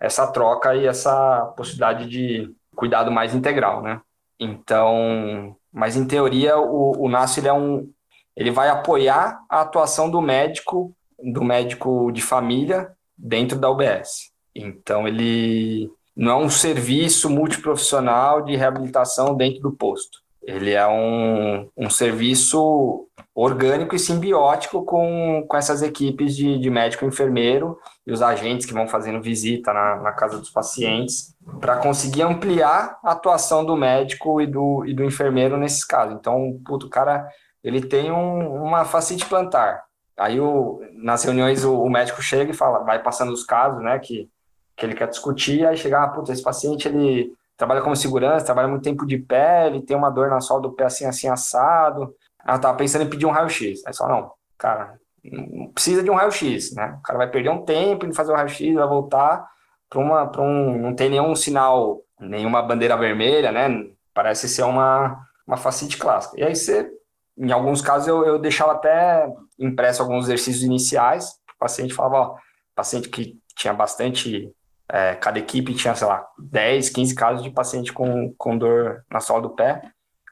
essa 0.00 0.26
troca 0.26 0.74
e 0.74 0.88
essa 0.88 1.52
possibilidade 1.56 2.08
de 2.08 2.52
cuidado 2.74 3.12
mais 3.12 3.32
integral, 3.32 3.80
né? 3.80 4.00
Então, 4.40 5.56
mas 5.72 5.94
em 5.94 6.04
teoria 6.04 6.58
o, 6.58 7.06
o 7.06 7.08
ele 7.38 7.46
é 7.46 7.52
um, 7.52 7.88
ele 8.34 8.50
vai 8.50 8.68
apoiar 8.70 9.38
a 9.48 9.60
atuação 9.60 10.10
do 10.10 10.20
médico, 10.20 10.92
do 11.16 11.44
médico 11.44 12.10
de 12.10 12.20
família 12.20 12.90
dentro 13.16 13.56
da 13.56 13.70
UBS. 13.70 14.32
Então 14.52 15.06
ele 15.06 15.88
não 16.16 16.32
é 16.32 16.36
um 16.44 16.50
serviço 16.50 17.30
multiprofissional 17.30 18.42
de 18.42 18.56
reabilitação 18.56 19.36
dentro 19.36 19.60
do 19.60 19.70
posto. 19.70 20.23
Ele 20.46 20.72
é 20.72 20.86
um, 20.86 21.68
um 21.76 21.88
serviço 21.88 23.08
orgânico 23.34 23.96
e 23.96 23.98
simbiótico 23.98 24.84
com, 24.84 25.44
com 25.48 25.56
essas 25.56 25.82
equipes 25.82 26.36
de, 26.36 26.58
de 26.58 26.70
médico 26.70 27.04
e 27.04 27.08
enfermeiro 27.08 27.78
e 28.06 28.12
os 28.12 28.22
agentes 28.22 28.66
que 28.66 28.72
vão 28.72 28.86
fazendo 28.86 29.20
visita 29.20 29.72
na, 29.72 29.96
na 29.96 30.12
casa 30.12 30.38
dos 30.38 30.50
pacientes 30.50 31.34
para 31.60 31.78
conseguir 31.78 32.22
ampliar 32.22 32.98
a 33.02 33.12
atuação 33.12 33.64
do 33.64 33.76
médico 33.76 34.40
e 34.40 34.46
do, 34.46 34.84
e 34.86 34.94
do 34.94 35.02
enfermeiro 35.02 35.56
nesses 35.56 35.84
casos. 35.84 36.14
Então, 36.14 36.60
puto, 36.64 36.86
o 36.86 36.90
cara 36.90 37.26
ele 37.62 37.80
tem 37.80 38.12
um, 38.12 38.62
uma 38.62 38.84
facite 38.84 39.26
plantar. 39.26 39.82
Aí 40.16 40.38
o, 40.38 40.80
nas 40.92 41.24
reuniões 41.24 41.64
o, 41.64 41.82
o, 41.82 41.90
médico 41.90 42.22
chega 42.22 42.50
e 42.52 42.54
fala, 42.54 42.80
vai 42.80 43.02
passando 43.02 43.32
os 43.32 43.44
casos, 43.44 43.82
né, 43.82 43.98
que, 43.98 44.28
que 44.76 44.86
ele 44.86 44.94
quer 44.94 45.08
discutir, 45.08 45.66
aí 45.66 45.76
chega, 45.76 46.04
ah, 46.04 46.22
esse 46.28 46.42
paciente 46.42 46.86
ele 46.86 47.32
trabalha 47.56 47.82
como 47.82 47.96
segurança, 47.96 48.44
trabalha 48.44 48.68
muito 48.68 48.82
tempo 48.82 49.06
de 49.06 49.18
pé, 49.18 49.70
tem 49.86 49.96
uma 49.96 50.10
dor 50.10 50.28
na 50.28 50.40
sola 50.40 50.62
do 50.62 50.72
pé 50.72 50.84
assim, 50.84 51.06
assim, 51.06 51.28
assado. 51.28 52.14
Ela 52.46 52.58
tava 52.58 52.76
pensando 52.76 53.02
em 53.04 53.10
pedir 53.10 53.26
um 53.26 53.30
raio-x. 53.30 53.84
Aí 53.86 53.92
só, 53.94 54.08
não, 54.08 54.32
cara, 54.58 54.98
não 55.24 55.68
precisa 55.72 56.02
de 56.02 56.10
um 56.10 56.14
raio-x, 56.14 56.74
né? 56.74 56.96
O 56.98 57.02
cara 57.02 57.18
vai 57.18 57.30
perder 57.30 57.50
um 57.50 57.64
tempo 57.64 58.06
em 58.06 58.12
fazer 58.12 58.32
o 58.32 58.36
raio-x, 58.36 58.74
vai 58.74 58.86
voltar 58.86 59.48
para 59.88 59.98
uma, 60.00 60.26
para 60.26 60.42
um, 60.42 60.78
não 60.78 60.94
tem 60.94 61.08
nenhum 61.08 61.34
sinal, 61.34 62.00
nenhuma 62.20 62.62
bandeira 62.62 62.96
vermelha, 62.96 63.52
né? 63.52 63.68
Parece 64.12 64.48
ser 64.48 64.62
uma, 64.62 65.24
uma 65.46 65.56
facite 65.56 65.96
clássica. 65.96 66.38
E 66.38 66.42
aí 66.42 66.54
você 66.54 66.90
em 67.36 67.50
alguns 67.50 67.82
casos 67.82 68.08
eu, 68.08 68.24
eu 68.24 68.38
deixava 68.38 68.72
até 68.72 69.28
impresso 69.58 70.02
alguns 70.02 70.24
exercícios 70.24 70.62
iniciais, 70.62 71.30
o 71.54 71.58
paciente 71.58 71.94
falava, 71.94 72.16
ó, 72.16 72.36
paciente 72.74 73.08
que 73.08 73.38
tinha 73.56 73.72
bastante, 73.72 74.52
é, 74.90 75.14
cada 75.14 75.38
equipe 75.38 75.74
tinha, 75.74 75.94
sei 75.94 76.06
lá, 76.06 76.26
10, 76.38 76.90
15 76.90 77.14
casos 77.14 77.42
de 77.42 77.50
paciente 77.50 77.92
com, 77.92 78.34
com 78.36 78.56
dor 78.56 79.04
na 79.10 79.20
sola 79.20 79.42
do 79.42 79.50
pé, 79.50 79.82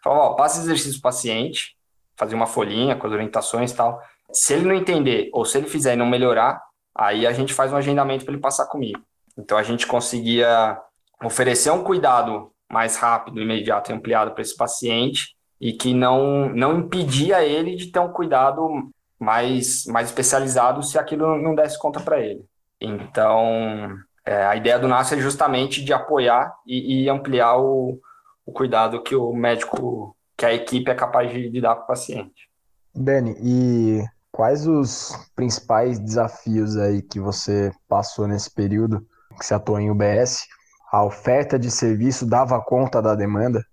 falava, 0.02 0.22
ó, 0.22 0.34
passa 0.34 0.60
exercício 0.60 1.00
pro 1.00 1.10
paciente, 1.10 1.76
fazer 2.16 2.34
uma 2.34 2.46
folhinha 2.46 2.96
com 2.96 3.06
as 3.06 3.12
orientações 3.12 3.70
e 3.70 3.76
tal, 3.76 4.00
se 4.32 4.54
ele 4.54 4.66
não 4.66 4.74
entender, 4.74 5.30
ou 5.32 5.44
se 5.44 5.58
ele 5.58 5.68
fizer 5.68 5.94
e 5.94 5.96
não 5.96 6.06
melhorar, 6.06 6.62
aí 6.94 7.26
a 7.26 7.32
gente 7.32 7.54
faz 7.54 7.72
um 7.72 7.76
agendamento 7.76 8.24
para 8.24 8.32
ele 8.34 8.42
passar 8.42 8.66
comigo. 8.66 9.00
Então 9.36 9.56
a 9.56 9.62
gente 9.62 9.86
conseguia 9.86 10.78
oferecer 11.22 11.70
um 11.70 11.82
cuidado 11.82 12.50
mais 12.70 12.96
rápido, 12.96 13.40
imediato 13.40 13.90
e 13.90 13.94
ampliado 13.94 14.32
para 14.32 14.42
esse 14.42 14.56
paciente, 14.56 15.36
e 15.60 15.72
que 15.72 15.94
não, 15.94 16.48
não 16.48 16.78
impedia 16.78 17.44
ele 17.44 17.76
de 17.76 17.86
ter 17.86 18.00
um 18.00 18.12
cuidado 18.12 18.90
mais, 19.18 19.86
mais 19.86 20.08
especializado 20.08 20.82
se 20.82 20.98
aquilo 20.98 21.40
não 21.40 21.54
desse 21.54 21.78
conta 21.78 22.00
para 22.00 22.20
ele. 22.20 22.44
Então, 22.80 23.96
é, 24.24 24.46
a 24.46 24.56
ideia 24.56 24.78
do 24.78 24.88
NASA 24.88 25.16
é 25.16 25.18
justamente 25.18 25.84
de 25.84 25.92
apoiar 25.92 26.54
e, 26.66 27.04
e, 27.04 27.10
ampliar 27.10 27.58
o, 27.58 27.98
o 28.46 28.52
cuidado 28.52 29.02
que 29.02 29.16
o 29.16 29.32
médico, 29.32 30.16
que 30.36 30.46
a 30.46 30.54
equipe 30.54 30.90
é 30.90 30.94
capaz 30.94 31.30
de, 31.30 31.50
de 31.50 31.60
dar 31.60 31.74
para 31.74 31.84
o 31.84 31.86
paciente. 31.88 32.48
Dani, 32.94 33.34
e 33.40 34.04
quais 34.30 34.66
os 34.66 35.12
principais 35.34 35.98
desafios 35.98 36.76
aí 36.76 37.02
que 37.02 37.18
você 37.18 37.72
passou 37.88 38.28
nesse 38.28 38.50
período 38.50 39.04
que 39.38 39.44
você 39.44 39.54
atuou 39.54 39.80
em 39.80 39.90
UBS? 39.90 40.46
A 40.92 41.02
oferta 41.02 41.58
de 41.58 41.70
serviço 41.70 42.26
dava 42.26 42.60
conta 42.60 43.00
da 43.00 43.14
demanda? 43.14 43.64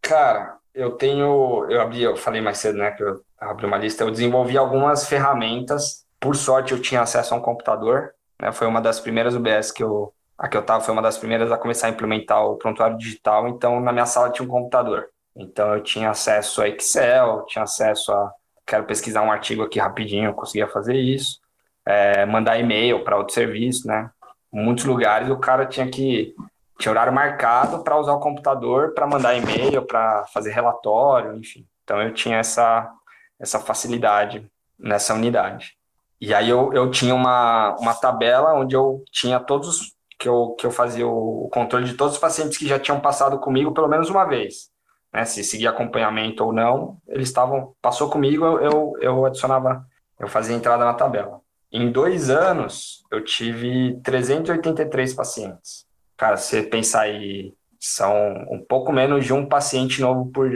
Cara, 0.00 0.56
eu 0.74 0.92
tenho, 0.92 1.66
eu 1.70 1.80
abri, 1.80 2.02
eu 2.02 2.16
falei 2.16 2.40
mais 2.40 2.58
cedo, 2.58 2.78
né, 2.78 2.90
que 2.92 3.02
eu 3.02 3.20
abri 3.38 3.66
uma 3.66 3.76
lista, 3.76 4.04
eu 4.04 4.10
desenvolvi 4.10 4.56
algumas 4.56 5.06
ferramentas. 5.06 6.04
Por 6.18 6.34
sorte, 6.34 6.72
eu 6.72 6.80
tinha 6.80 7.02
acesso 7.02 7.34
a 7.34 7.36
um 7.36 7.42
computador, 7.42 8.14
né? 8.42 8.50
Foi 8.50 8.66
uma 8.66 8.80
das 8.80 8.98
primeiras 8.98 9.36
UBS 9.36 9.70
que 9.70 9.84
eu, 9.84 10.12
a 10.36 10.48
que 10.48 10.56
eu 10.56 10.60
estava 10.60 10.82
foi 10.82 10.92
uma 10.92 11.00
das 11.00 11.16
primeiras 11.16 11.52
a 11.52 11.56
começar 11.56 11.86
a 11.86 11.90
implementar 11.90 12.44
o 12.44 12.56
prontuário 12.56 12.98
digital. 12.98 13.46
Então, 13.46 13.80
na 13.80 13.92
minha 13.92 14.04
sala 14.04 14.30
tinha 14.30 14.44
um 14.44 14.50
computador. 14.50 15.08
Então, 15.36 15.74
eu 15.74 15.82
tinha 15.82 16.10
acesso 16.10 16.60
a 16.60 16.68
Excel, 16.68 17.44
tinha 17.46 17.62
acesso 17.62 18.12
a 18.12 18.32
quero 18.66 18.84
pesquisar 18.84 19.22
um 19.22 19.30
artigo 19.30 19.62
aqui 19.62 19.78
rapidinho, 19.78 20.26
eu 20.30 20.34
conseguia 20.34 20.68
fazer 20.68 20.96
isso. 20.96 21.40
É, 21.86 22.26
mandar 22.26 22.58
e-mail 22.58 23.04
para 23.04 23.16
outro 23.16 23.34
serviço, 23.34 23.86
né? 23.86 24.10
Em 24.52 24.62
muitos 24.64 24.84
lugares 24.84 25.28
o 25.28 25.36
cara 25.36 25.66
tinha 25.66 25.88
que 25.88 26.34
tinha 26.78 26.90
horário 26.90 27.12
marcado 27.12 27.82
para 27.82 27.98
usar 27.98 28.12
o 28.12 28.20
computador 28.20 28.92
para 28.92 29.06
mandar 29.06 29.34
e-mail, 29.34 29.82
para 29.82 30.24
fazer 30.26 30.50
relatório, 30.52 31.36
enfim. 31.36 31.66
Então 31.84 32.00
eu 32.02 32.12
tinha 32.12 32.38
essa, 32.38 32.90
essa 33.38 33.58
facilidade 33.60 34.48
nessa 34.78 35.14
unidade. 35.14 35.76
E 36.22 36.32
aí 36.32 36.48
eu, 36.48 36.72
eu 36.72 36.88
tinha 36.88 37.16
uma, 37.16 37.74
uma 37.80 37.94
tabela 37.94 38.54
onde 38.54 38.76
eu 38.76 39.02
tinha 39.10 39.40
todos 39.40 39.92
que 40.16 40.28
eu, 40.28 40.54
que 40.56 40.64
eu 40.64 40.70
fazia 40.70 41.04
o 41.04 41.50
controle 41.52 41.84
de 41.84 41.94
todos 41.94 42.14
os 42.14 42.20
pacientes 42.20 42.56
que 42.56 42.68
já 42.68 42.78
tinham 42.78 43.00
passado 43.00 43.40
comigo 43.40 43.74
pelo 43.74 43.88
menos 43.88 44.08
uma 44.08 44.24
vez. 44.24 44.70
Né? 45.12 45.24
Se 45.24 45.42
seguia 45.42 45.70
acompanhamento 45.70 46.44
ou 46.44 46.52
não, 46.52 46.96
eles 47.08 47.26
estavam, 47.26 47.74
passou 47.82 48.08
comigo, 48.08 48.44
eu, 48.44 48.60
eu, 48.60 48.92
eu 49.00 49.26
adicionava, 49.26 49.84
eu 50.16 50.28
fazia 50.28 50.54
entrada 50.54 50.84
na 50.84 50.94
tabela. 50.94 51.40
Em 51.72 51.90
dois 51.90 52.30
anos, 52.30 53.02
eu 53.10 53.24
tive 53.24 53.98
383 54.04 55.14
pacientes. 55.14 55.86
Cara, 56.16 56.36
se 56.36 56.50
você 56.50 56.62
pensar 56.62 57.00
aí, 57.00 57.52
são 57.80 58.14
um 58.48 58.64
pouco 58.64 58.92
menos 58.92 59.24
de 59.24 59.32
um 59.32 59.44
paciente 59.44 60.00
novo 60.00 60.30
por 60.30 60.48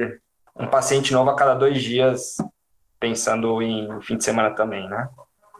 um 0.54 0.68
paciente 0.68 1.12
novo 1.12 1.30
a 1.30 1.34
cada 1.34 1.54
dois 1.54 1.82
dias, 1.82 2.36
pensando 3.00 3.60
em 3.60 4.00
fim 4.02 4.16
de 4.16 4.22
semana 4.22 4.54
também, 4.54 4.88
né? 4.88 5.08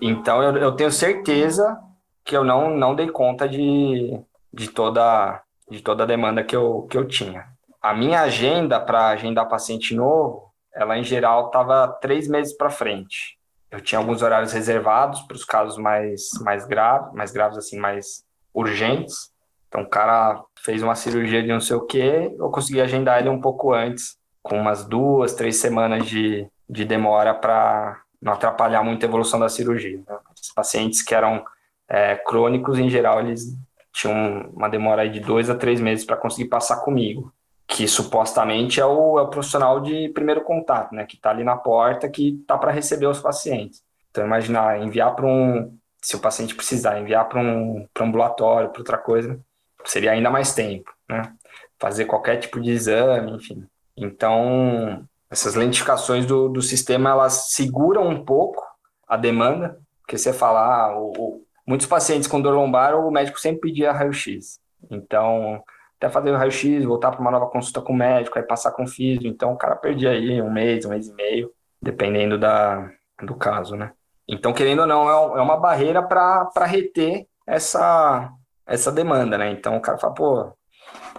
Então 0.00 0.42
eu, 0.42 0.56
eu 0.56 0.72
tenho 0.72 0.90
certeza 0.90 1.78
que 2.24 2.36
eu 2.36 2.44
não, 2.44 2.70
não 2.70 2.94
dei 2.94 3.08
conta 3.08 3.48
de, 3.48 4.20
de 4.52 4.68
toda 4.68 5.42
de 5.68 5.82
toda 5.82 6.04
a 6.04 6.06
demanda 6.06 6.44
que 6.44 6.54
eu, 6.54 6.86
que 6.88 6.96
eu 6.96 7.06
tinha. 7.06 7.44
A 7.82 7.92
minha 7.92 8.20
agenda 8.20 8.80
para 8.80 9.08
agendar 9.08 9.48
paciente 9.48 9.94
novo, 9.94 10.52
ela 10.74 10.96
em 10.96 11.04
geral 11.04 11.46
estava 11.46 11.88
três 12.00 12.28
meses 12.28 12.56
para 12.56 12.70
frente. 12.70 13.36
Eu 13.70 13.80
tinha 13.80 13.98
alguns 13.98 14.22
horários 14.22 14.52
reservados 14.52 15.20
para 15.22 15.34
os 15.34 15.44
casos 15.44 15.76
mais, 15.76 16.28
mais 16.40 16.66
graves, 16.66 17.12
mais 17.12 17.32
graves 17.32 17.58
assim, 17.58 17.78
mais 17.78 18.24
urgentes. 18.54 19.32
Então, 19.68 19.82
o 19.82 19.88
cara 19.88 20.42
fez 20.60 20.82
uma 20.82 20.94
cirurgia 20.94 21.42
de 21.42 21.48
não 21.48 21.60
sei 21.60 21.76
o 21.76 21.84
quê, 21.84 22.34
eu 22.38 22.48
consegui 22.50 22.80
agendar 22.80 23.18
ele 23.18 23.28
um 23.28 23.40
pouco 23.40 23.72
antes, 23.72 24.16
com 24.42 24.58
umas 24.58 24.86
duas, 24.86 25.34
três 25.34 25.56
semanas 25.56 26.06
de, 26.06 26.48
de 26.68 26.84
demora 26.84 27.34
para 27.34 28.00
não 28.26 28.32
atrapalhar 28.32 28.82
muito 28.82 29.06
a 29.06 29.08
evolução 29.08 29.38
da 29.38 29.48
cirurgia. 29.48 29.98
Né? 29.98 30.18
Os 30.34 30.52
pacientes 30.52 31.00
que 31.00 31.14
eram 31.14 31.44
é, 31.88 32.16
crônicos, 32.16 32.76
em 32.76 32.90
geral, 32.90 33.20
eles 33.20 33.56
tinham 33.92 34.50
uma 34.52 34.68
demora 34.68 35.08
de 35.08 35.20
dois 35.20 35.48
a 35.48 35.54
três 35.54 35.80
meses 35.80 36.04
para 36.04 36.16
conseguir 36.16 36.48
passar 36.48 36.80
comigo, 36.80 37.32
que 37.68 37.86
supostamente 37.86 38.80
é 38.80 38.84
o, 38.84 39.16
é 39.20 39.22
o 39.22 39.28
profissional 39.28 39.80
de 39.80 40.08
primeiro 40.08 40.42
contato, 40.42 40.92
né? 40.92 41.06
que 41.06 41.14
está 41.14 41.30
ali 41.30 41.44
na 41.44 41.56
porta, 41.56 42.08
que 42.08 42.30
está 42.40 42.58
para 42.58 42.72
receber 42.72 43.06
os 43.06 43.20
pacientes. 43.20 43.80
Então, 44.10 44.26
imaginar, 44.26 44.82
enviar 44.82 45.14
para 45.14 45.26
um, 45.26 45.78
se 46.02 46.16
o 46.16 46.20
paciente 46.20 46.54
precisar, 46.54 46.98
enviar 46.98 47.28
para 47.28 47.38
um, 47.38 47.78
um 47.78 47.88
ambulatório, 48.00 48.70
para 48.70 48.80
outra 48.80 48.98
coisa, 48.98 49.38
seria 49.84 50.10
ainda 50.10 50.30
mais 50.30 50.52
tempo, 50.52 50.92
né? 51.08 51.32
Fazer 51.78 52.06
qualquer 52.06 52.38
tipo 52.38 52.60
de 52.60 52.70
exame, 52.70 53.32
enfim. 53.32 53.64
Então, 53.96 55.06
essas 55.30 55.54
lentificações 55.54 56.24
do, 56.26 56.48
do 56.48 56.62
sistema, 56.62 57.10
elas 57.10 57.48
seguram 57.50 58.08
um 58.08 58.24
pouco 58.24 58.62
a 59.08 59.16
demanda, 59.16 59.78
porque 60.00 60.16
você 60.16 60.32
falar, 60.32 60.90
ah, 60.90 60.98
o, 60.98 61.12
o, 61.18 61.42
muitos 61.66 61.86
pacientes 61.86 62.28
com 62.28 62.40
dor 62.40 62.54
lombar, 62.54 62.94
o 62.94 63.10
médico 63.10 63.40
sempre 63.40 63.62
pedia 63.62 63.92
raio-x. 63.92 64.60
Então, 64.90 65.62
até 65.98 66.08
fazer 66.08 66.30
o 66.30 66.36
raio-x, 66.36 66.84
voltar 66.84 67.10
para 67.10 67.20
uma 67.20 67.30
nova 67.30 67.46
consulta 67.48 67.80
com 67.80 67.92
o 67.92 67.96
médico, 67.96 68.38
aí 68.38 68.44
passar 68.44 68.70
com 68.72 68.84
o 68.84 68.88
físico. 68.88 69.26
Então, 69.26 69.52
o 69.52 69.56
cara 69.56 69.74
perdia 69.74 70.10
aí 70.10 70.40
um 70.40 70.52
mês, 70.52 70.84
um 70.84 70.90
mês 70.90 71.08
e 71.08 71.14
meio, 71.14 71.50
dependendo 71.82 72.38
da, 72.38 72.88
do 73.22 73.34
caso, 73.34 73.74
né? 73.76 73.92
Então, 74.28 74.52
querendo 74.52 74.80
ou 74.80 74.86
não, 74.86 75.08
é, 75.08 75.38
é 75.38 75.42
uma 75.42 75.56
barreira 75.56 76.02
para 76.02 76.66
reter 76.66 77.26
essa, 77.46 78.30
essa 78.66 78.92
demanda, 78.92 79.38
né? 79.38 79.50
Então, 79.50 79.76
o 79.76 79.80
cara 79.80 79.98
fala, 79.98 80.14
pô, 80.14 80.52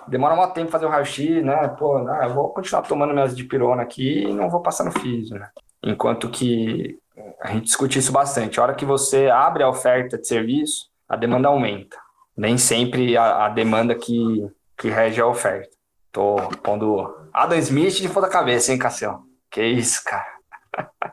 demora 0.07 0.35
muito 0.35 0.53
tempo 0.53 0.71
fazer 0.71 0.85
o 0.85 0.89
raio-x, 0.89 1.43
né? 1.43 1.67
Pô, 1.69 1.97
ah, 1.97 2.21
eu 2.23 2.33
vou 2.33 2.49
continuar 2.49 2.81
tomando 2.83 3.13
minhas 3.13 3.35
dipirona 3.35 3.81
aqui 3.81 4.23
e 4.23 4.33
não 4.33 4.49
vou 4.49 4.61
passar 4.61 4.83
no 4.83 4.91
físico, 4.91 5.37
né? 5.37 5.49
Enquanto 5.83 6.29
que 6.29 6.99
a 7.41 7.51
gente 7.51 7.65
discute 7.65 7.99
isso 7.99 8.11
bastante. 8.11 8.59
A 8.59 8.63
hora 8.63 8.75
que 8.75 8.85
você 8.85 9.27
abre 9.27 9.63
a 9.63 9.69
oferta 9.69 10.17
de 10.17 10.27
serviço, 10.27 10.89
a 11.07 11.15
demanda 11.15 11.47
aumenta. 11.47 11.97
Nem 12.35 12.57
sempre 12.57 13.17
a, 13.17 13.45
a 13.45 13.49
demanda 13.49 13.95
que, 13.95 14.47
que 14.77 14.89
rege 14.89 15.21
a 15.21 15.27
oferta. 15.27 15.75
Tô 16.11 16.35
pondo 16.63 17.29
Adam 17.33 17.57
Smith 17.59 17.95
de 17.95 18.09
ponta 18.09 18.29
cabeça, 18.29 18.71
hein, 18.71 18.79
Cassião? 18.79 19.23
Que 19.49 19.63
isso, 19.63 20.03
cara. 20.03 20.27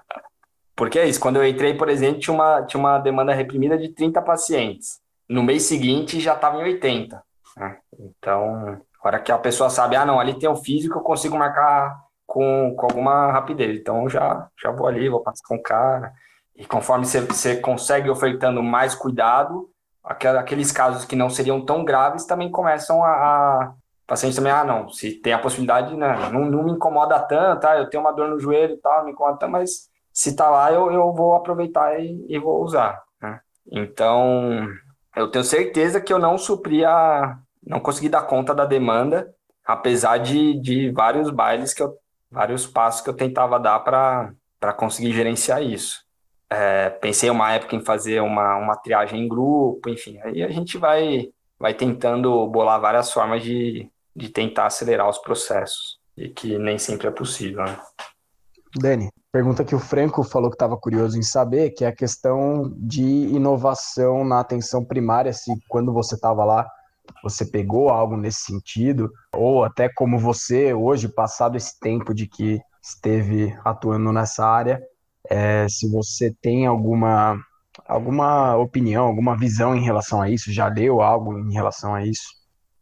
Porque 0.76 0.98
é 0.98 1.06
isso, 1.06 1.20
quando 1.20 1.36
eu 1.36 1.46
entrei, 1.46 1.74
por 1.74 1.88
exemplo, 1.88 2.20
tinha 2.20 2.34
uma, 2.34 2.62
tinha 2.62 2.80
uma 2.80 2.98
demanda 2.98 3.32
reprimida 3.32 3.78
de 3.78 3.90
30 3.90 4.20
pacientes. 4.22 5.00
No 5.28 5.42
mês 5.42 5.62
seguinte 5.62 6.20
já 6.20 6.34
estava 6.34 6.60
em 6.60 6.64
80. 6.64 7.22
Então, 7.98 8.80
a 9.02 9.08
hora 9.08 9.20
que 9.20 9.32
a 9.32 9.38
pessoa 9.38 9.70
sabe, 9.70 9.96
ah, 9.96 10.04
não, 10.04 10.20
ali 10.20 10.38
tem 10.38 10.48
o 10.48 10.56
físico, 10.56 10.98
eu 10.98 11.02
consigo 11.02 11.36
marcar 11.36 11.96
com, 12.26 12.74
com 12.76 12.86
alguma 12.86 13.32
rapidez. 13.32 13.78
Então, 13.78 14.08
já, 14.08 14.48
já 14.62 14.70
vou 14.70 14.86
ali, 14.86 15.08
vou 15.08 15.22
passar 15.22 15.42
com 15.46 15.56
o 15.56 15.62
cara. 15.62 16.12
E 16.56 16.64
conforme 16.64 17.04
você, 17.04 17.20
você 17.20 17.56
consegue 17.56 18.08
ofertando 18.08 18.62
mais 18.62 18.94
cuidado, 18.94 19.68
aqueles 20.04 20.70
casos 20.70 21.04
que 21.04 21.16
não 21.16 21.30
seriam 21.30 21.64
tão 21.64 21.84
graves 21.84 22.26
também 22.26 22.50
começam 22.50 23.02
a, 23.02 23.10
a 23.10 23.74
paciente 24.06 24.36
também, 24.36 24.52
ah, 24.52 24.64
não, 24.64 24.88
se 24.88 25.14
tem 25.20 25.32
a 25.32 25.38
possibilidade, 25.38 25.96
né, 25.96 26.14
não, 26.30 26.44
não 26.44 26.62
me 26.62 26.72
incomoda 26.72 27.18
tanto, 27.20 27.60
tá, 27.60 27.78
eu 27.78 27.88
tenho 27.88 28.02
uma 28.02 28.12
dor 28.12 28.28
no 28.28 28.38
joelho 28.38 28.74
e 28.74 28.76
tal, 28.76 28.98
não 28.98 29.06
me 29.06 29.12
incomoda 29.12 29.38
tanto, 29.38 29.50
mas 29.50 29.88
se 30.12 30.36
tá 30.36 30.50
lá, 30.50 30.70
eu, 30.72 30.92
eu 30.92 31.12
vou 31.12 31.34
aproveitar 31.34 31.98
e, 31.98 32.24
e 32.28 32.38
vou 32.38 32.62
usar, 32.62 33.02
né? 33.20 33.40
Então, 33.72 34.68
eu 35.16 35.30
tenho 35.30 35.42
certeza 35.44 36.00
que 36.00 36.12
eu 36.12 36.18
não 36.18 36.36
supri 36.36 36.84
a, 36.84 37.38
não 37.66 37.80
consegui 37.80 38.08
dar 38.08 38.22
conta 38.22 38.54
da 38.54 38.64
demanda, 38.64 39.34
apesar 39.64 40.18
de, 40.18 40.58
de 40.60 40.90
vários 40.90 41.30
bailes 41.30 41.72
que 41.72 41.82
eu, 41.82 41.96
vários 42.30 42.66
passos 42.66 43.00
que 43.00 43.08
eu 43.08 43.14
tentava 43.14 43.58
dar 43.58 43.80
para 43.80 44.72
conseguir 44.76 45.12
gerenciar 45.12 45.62
isso. 45.62 46.04
É, 46.50 46.90
pensei 46.90 47.30
uma 47.30 47.52
época 47.52 47.74
em 47.74 47.84
fazer 47.84 48.20
uma, 48.20 48.56
uma 48.56 48.76
triagem 48.76 49.24
em 49.24 49.28
grupo, 49.28 49.88
enfim, 49.88 50.18
aí 50.22 50.42
a 50.42 50.50
gente 50.50 50.76
vai, 50.76 51.30
vai 51.58 51.74
tentando 51.74 52.46
bolar 52.48 52.80
várias 52.80 53.10
formas 53.10 53.42
de, 53.42 53.90
de 54.14 54.28
tentar 54.28 54.66
acelerar 54.66 55.08
os 55.08 55.18
processos, 55.18 55.98
e 56.16 56.28
que 56.28 56.58
nem 56.58 56.78
sempre 56.78 57.08
é 57.08 57.10
possível. 57.10 57.64
Né? 57.64 57.76
Dani, 58.76 59.08
pergunta 59.32 59.64
que 59.64 59.74
o 59.74 59.80
Franco 59.80 60.22
falou 60.22 60.50
que 60.50 60.56
estava 60.56 60.76
curioso 60.76 61.18
em 61.18 61.22
saber, 61.22 61.70
que 61.70 61.84
é 61.84 61.88
a 61.88 61.96
questão 61.96 62.72
de 62.76 63.02
inovação 63.02 64.24
na 64.24 64.40
atenção 64.40 64.84
primária, 64.84 65.32
se 65.32 65.50
quando 65.68 65.92
você 65.92 66.14
estava 66.14 66.44
lá 66.44 66.68
você 67.22 67.44
pegou 67.44 67.88
algo 67.88 68.16
nesse 68.16 68.42
sentido, 68.42 69.10
ou 69.34 69.64
até 69.64 69.88
como 69.88 70.18
você, 70.18 70.74
hoje, 70.74 71.08
passado 71.08 71.56
esse 71.56 71.78
tempo 71.80 72.14
de 72.14 72.26
que 72.26 72.60
esteve 72.82 73.56
atuando 73.64 74.12
nessa 74.12 74.46
área, 74.46 74.82
é, 75.30 75.66
se 75.68 75.90
você 75.90 76.34
tem 76.42 76.66
alguma, 76.66 77.38
alguma 77.86 78.56
opinião, 78.56 79.06
alguma 79.06 79.36
visão 79.36 79.74
em 79.74 79.82
relação 79.82 80.20
a 80.20 80.28
isso, 80.28 80.52
já 80.52 80.68
leu 80.68 81.00
algo 81.00 81.38
em 81.38 81.52
relação 81.52 81.94
a 81.94 82.04
isso? 82.04 82.24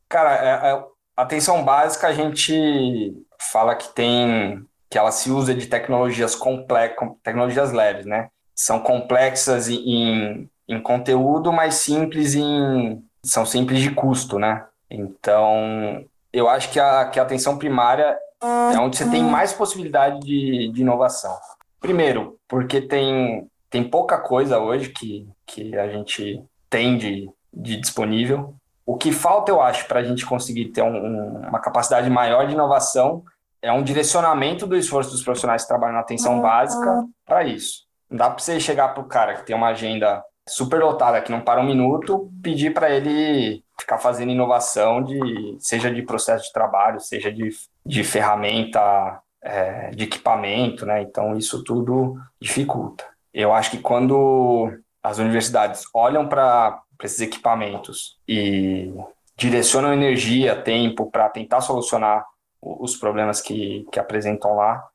Cara, 0.09 0.35
é, 0.35 0.73
é, 0.73 0.85
atenção 1.17 1.65
básica 1.65 2.09
a 2.09 2.13
gente 2.13 3.15
fala 3.39 3.75
que 3.75 3.95
tem 3.95 4.65
que 4.91 4.99
ela 4.99 5.11
se 5.11 5.31
usa 5.31 5.55
de 5.55 5.69
tecnologias 5.69 6.35
complexas, 6.35 7.09
tecnologias 7.23 7.73
leves, 7.73 8.05
né? 8.05 8.29
São 8.55 8.79
complexas 8.79 9.67
em, 9.67 10.51
em 10.69 10.83
conteúdo, 10.83 11.51
mas 11.51 11.77
simples 11.77 12.35
em 12.35 13.03
são 13.25 13.47
simples 13.47 13.81
de 13.81 13.91
custo, 13.91 14.39
né? 14.39 14.67
Então, 14.91 16.05
eu 16.33 16.49
acho 16.49 16.71
que 16.71 16.81
a, 16.81 17.07
que 17.07 17.19
a 17.19 17.23
atenção 17.23 17.57
primária 17.57 18.17
é 18.43 18.79
onde 18.79 18.97
você 18.97 19.09
tem 19.09 19.23
mais 19.23 19.53
possibilidade 19.53 20.21
de, 20.21 20.71
de 20.73 20.81
inovação. 20.81 21.37
Primeiro, 21.81 22.39
porque 22.49 22.81
tem, 22.81 23.49
tem 23.71 23.85
pouca 23.85 24.19
coisa 24.19 24.59
hoje 24.59 24.91
que, 24.91 25.29
que 25.47 25.77
a 25.77 25.89
gente 25.89 26.43
tem 26.69 26.97
de, 26.99 27.31
de 27.53 27.77
disponível. 27.77 28.55
O 28.85 28.97
que 28.97 29.13
falta, 29.13 29.51
eu 29.53 29.61
acho, 29.61 29.87
para 29.87 30.01
a 30.01 30.05
gente 30.05 30.27
conseguir 30.27 30.67
ter 30.67 30.83
um, 30.83 30.95
um, 30.95 31.49
uma 31.49 31.61
capacidade 31.61 32.11
maior 32.11 32.47
de 32.47 32.55
inovação 32.55 33.23
é 33.61 33.73
um 33.73 33.83
direcionamento 33.83 34.67
do 34.67 34.77
esforço 34.77 35.11
dos 35.13 35.23
profissionais 35.23 35.63
que 35.63 35.69
trabalham 35.69 35.95
na 35.95 36.01
atenção 36.01 36.41
básica 36.41 37.05
para 37.25 37.45
isso. 37.45 37.85
Não 38.11 38.19
dá 38.19 38.29
para 38.29 38.41
você 38.41 38.59
chegar 38.59 38.89
para 38.89 39.03
o 39.03 39.07
cara 39.07 39.35
que 39.35 39.47
tem 39.47 39.55
uma 39.55 39.69
agenda 39.69 40.23
super 40.49 40.81
lotada, 40.81 41.21
que 41.21 41.31
não 41.31 41.41
para 41.41 41.61
um 41.61 41.67
minuto, 41.67 42.31
pedir 42.43 42.73
para 42.73 42.91
ele 42.91 43.63
ficar 43.79 43.99
fazendo 43.99 44.33
inovação 44.33 45.03
de 45.03 45.57
seja 45.59 45.93
de 45.93 46.03
processo 46.03 46.47
de 46.47 46.53
trabalho, 46.53 47.01
seja 47.01 47.33
de, 47.33 47.49
de 47.85 48.05
ferramenta, 48.05 49.21
é, 49.43 49.91
de 49.91 50.05
equipamento, 50.05 50.87
né? 50.87 51.03
Então 51.03 51.37
isso 51.37 51.63
tudo 51.65 52.17
dificulta. 52.41 53.05
Eu 53.33 53.53
acho 53.53 53.71
que 53.71 53.79
quando 53.79 54.73
as 55.03 55.19
universidades 55.19 55.85
olham 55.95 56.29
para 56.29 56.81
esses 57.03 57.21
equipamentos 57.21 58.19
e 58.29 58.93
direcionam 59.37 59.93
energia, 59.93 60.55
tempo 60.55 61.11
para 61.11 61.29
tentar 61.29 61.61
solucionar 61.61 62.25
os 62.61 62.95
problemas 62.97 63.41
que, 63.41 63.87
que 63.91 63.99
apresentam 63.99 64.55
lá, 64.55 64.87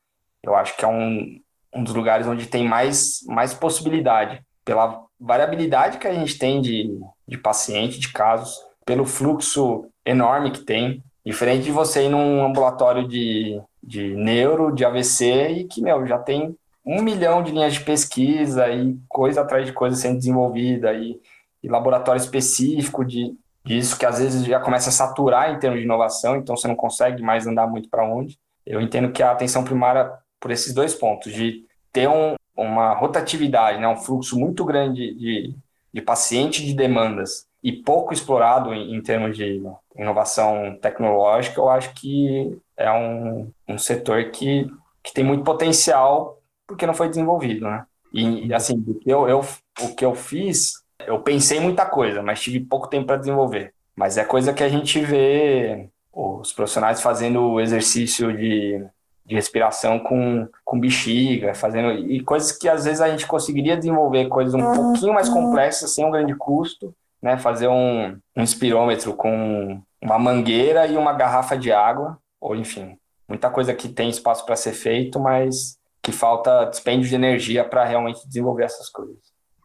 eu 0.41 0.55
acho 0.55 0.77
que 0.77 0.85
é 0.85 0.87
um, 0.87 1.41
um 1.73 1.83
dos 1.83 1.93
lugares 1.93 2.25
onde 2.27 2.45
tem 2.45 2.65
mais, 2.65 3.19
mais 3.27 3.53
possibilidade 3.53 4.41
pela 4.63 5.06
variabilidade 5.19 5.97
que 5.97 6.07
a 6.07 6.13
gente 6.13 6.37
tem 6.37 6.61
de, 6.61 6.99
de 7.27 7.37
paciente, 7.37 7.99
de 7.99 8.11
casos, 8.11 8.57
pelo 8.85 9.05
fluxo 9.05 9.85
enorme 10.05 10.51
que 10.51 10.63
tem. 10.63 11.03
Diferente 11.25 11.63
de 11.63 11.71
você 11.71 12.05
ir 12.05 12.09
num 12.09 12.45
ambulatório 12.45 13.07
de, 13.07 13.61
de 13.83 14.15
neuro, 14.15 14.73
de 14.73 14.85
AVC, 14.85 15.49
e 15.49 15.63
que, 15.65 15.81
meu, 15.81 16.05
já 16.05 16.17
tem 16.17 16.55
um 16.85 17.01
milhão 17.01 17.43
de 17.43 17.51
linhas 17.51 17.73
de 17.73 17.81
pesquisa 17.81 18.69
e 18.69 18.97
coisa 19.09 19.41
atrás 19.41 19.65
de 19.65 19.73
coisa 19.73 19.97
sendo 19.97 20.19
desenvolvida 20.19 20.93
e, 20.93 21.19
e 21.61 21.67
laboratório 21.67 22.19
específico 22.19 23.03
de, 23.03 23.35
disso 23.65 23.99
que 23.99 24.05
às 24.05 24.19
vezes 24.19 24.45
já 24.45 24.59
começa 24.61 24.89
a 24.89 24.93
saturar 24.93 25.53
em 25.53 25.59
termos 25.59 25.79
de 25.79 25.85
inovação, 25.85 26.37
então 26.37 26.55
você 26.55 26.67
não 26.67 26.75
consegue 26.75 27.21
mais 27.21 27.45
andar 27.45 27.67
muito 27.67 27.89
para 27.89 28.07
onde. 28.07 28.39
Eu 28.65 28.79
entendo 28.79 29.11
que 29.11 29.21
a 29.21 29.31
atenção 29.31 29.65
primária, 29.65 30.09
por 30.39 30.49
esses 30.49 30.73
dois 30.73 30.95
pontos, 30.95 31.33
de 31.33 31.65
ter 31.91 32.07
um, 32.07 32.35
uma 32.57 32.93
rotatividade, 32.93 33.79
né, 33.79 33.87
um 33.87 33.95
fluxo 33.95 34.37
muito 34.37 34.65
grande 34.65 35.13
de, 35.13 35.55
de 35.93 36.01
paciente 36.01 36.65
de 36.65 36.73
demandas 36.73 37.47
e 37.63 37.71
pouco 37.71 38.13
explorado 38.13 38.73
em, 38.73 38.95
em, 38.95 39.01
termos 39.01 39.37
de 39.37 39.61
inovação 39.95 40.77
tecnológica, 40.81 41.59
eu 41.59 41.69
acho 41.69 41.93
que 41.93 42.57
é 42.75 42.91
um, 42.91 43.51
um 43.67 43.77
setor 43.77 44.31
que, 44.31 44.67
que 45.03 45.13
tem 45.13 45.23
muito 45.23 45.43
potencial 45.43 46.39
porque 46.67 46.85
não 46.85 46.93
foi 46.93 47.09
desenvolvido, 47.09 47.65
né? 47.65 47.85
E, 48.13 48.53
assim, 48.53 48.83
eu, 49.05 49.27
eu, 49.27 49.41
o 49.81 49.95
que 49.95 50.03
eu 50.03 50.15
fiz, 50.15 50.83
eu 51.05 51.21
pensei 51.21 51.59
muita 51.59 51.85
coisa, 51.85 52.21
mas 52.21 52.41
tive 52.41 52.59
pouco 52.59 52.87
tempo 52.87 53.07
para 53.07 53.17
desenvolver. 53.17 53.73
Mas 53.95 54.17
é 54.17 54.23
coisa 54.23 54.53
que 54.53 54.63
a 54.63 54.69
gente 54.69 54.99
vê 55.01 55.89
os 56.11 56.51
profissionais 56.51 57.01
fazendo 57.01 57.41
o 57.41 57.61
exercício 57.61 58.35
de 58.35 58.83
de 59.27 59.35
respiração 59.35 59.99
com, 59.99 60.47
com 60.63 60.79
bexiga, 60.79 61.53
fazendo 61.53 61.91
e 61.91 62.21
coisas 62.21 62.53
que 62.53 62.69
às 62.69 62.85
vezes 62.85 63.01
a 63.01 63.09
gente 63.09 63.27
conseguiria 63.27 63.75
desenvolver 63.75 64.29
coisas 64.29 64.53
um 64.53 64.73
pouquinho 64.73 65.13
mais 65.13 65.27
complexas 65.27 65.93
sem 65.93 66.05
um 66.05 66.11
grande 66.11 66.33
custo, 66.33 66.95
né? 67.21 67.37
Fazer 67.37 67.67
um, 67.67 68.17
um 68.35 68.41
inspirômetro 68.41 69.13
com 69.13 69.81
uma 70.01 70.17
mangueira 70.17 70.87
e 70.87 70.95
uma 70.95 71.11
garrafa 71.11 71.57
de 71.57 71.73
água, 71.73 72.17
ou 72.39 72.55
enfim, 72.55 72.97
muita 73.27 73.49
coisa 73.49 73.73
que 73.73 73.89
tem 73.89 74.09
espaço 74.09 74.45
para 74.45 74.55
ser 74.55 74.71
feito, 74.71 75.19
mas 75.19 75.77
que 76.01 76.13
falta 76.13 76.63
dispêndio 76.63 77.09
de 77.09 77.15
energia 77.15 77.65
para 77.65 77.83
realmente 77.83 78.25
desenvolver 78.25 78.63
essas 78.63 78.89
coisas. 78.89 79.17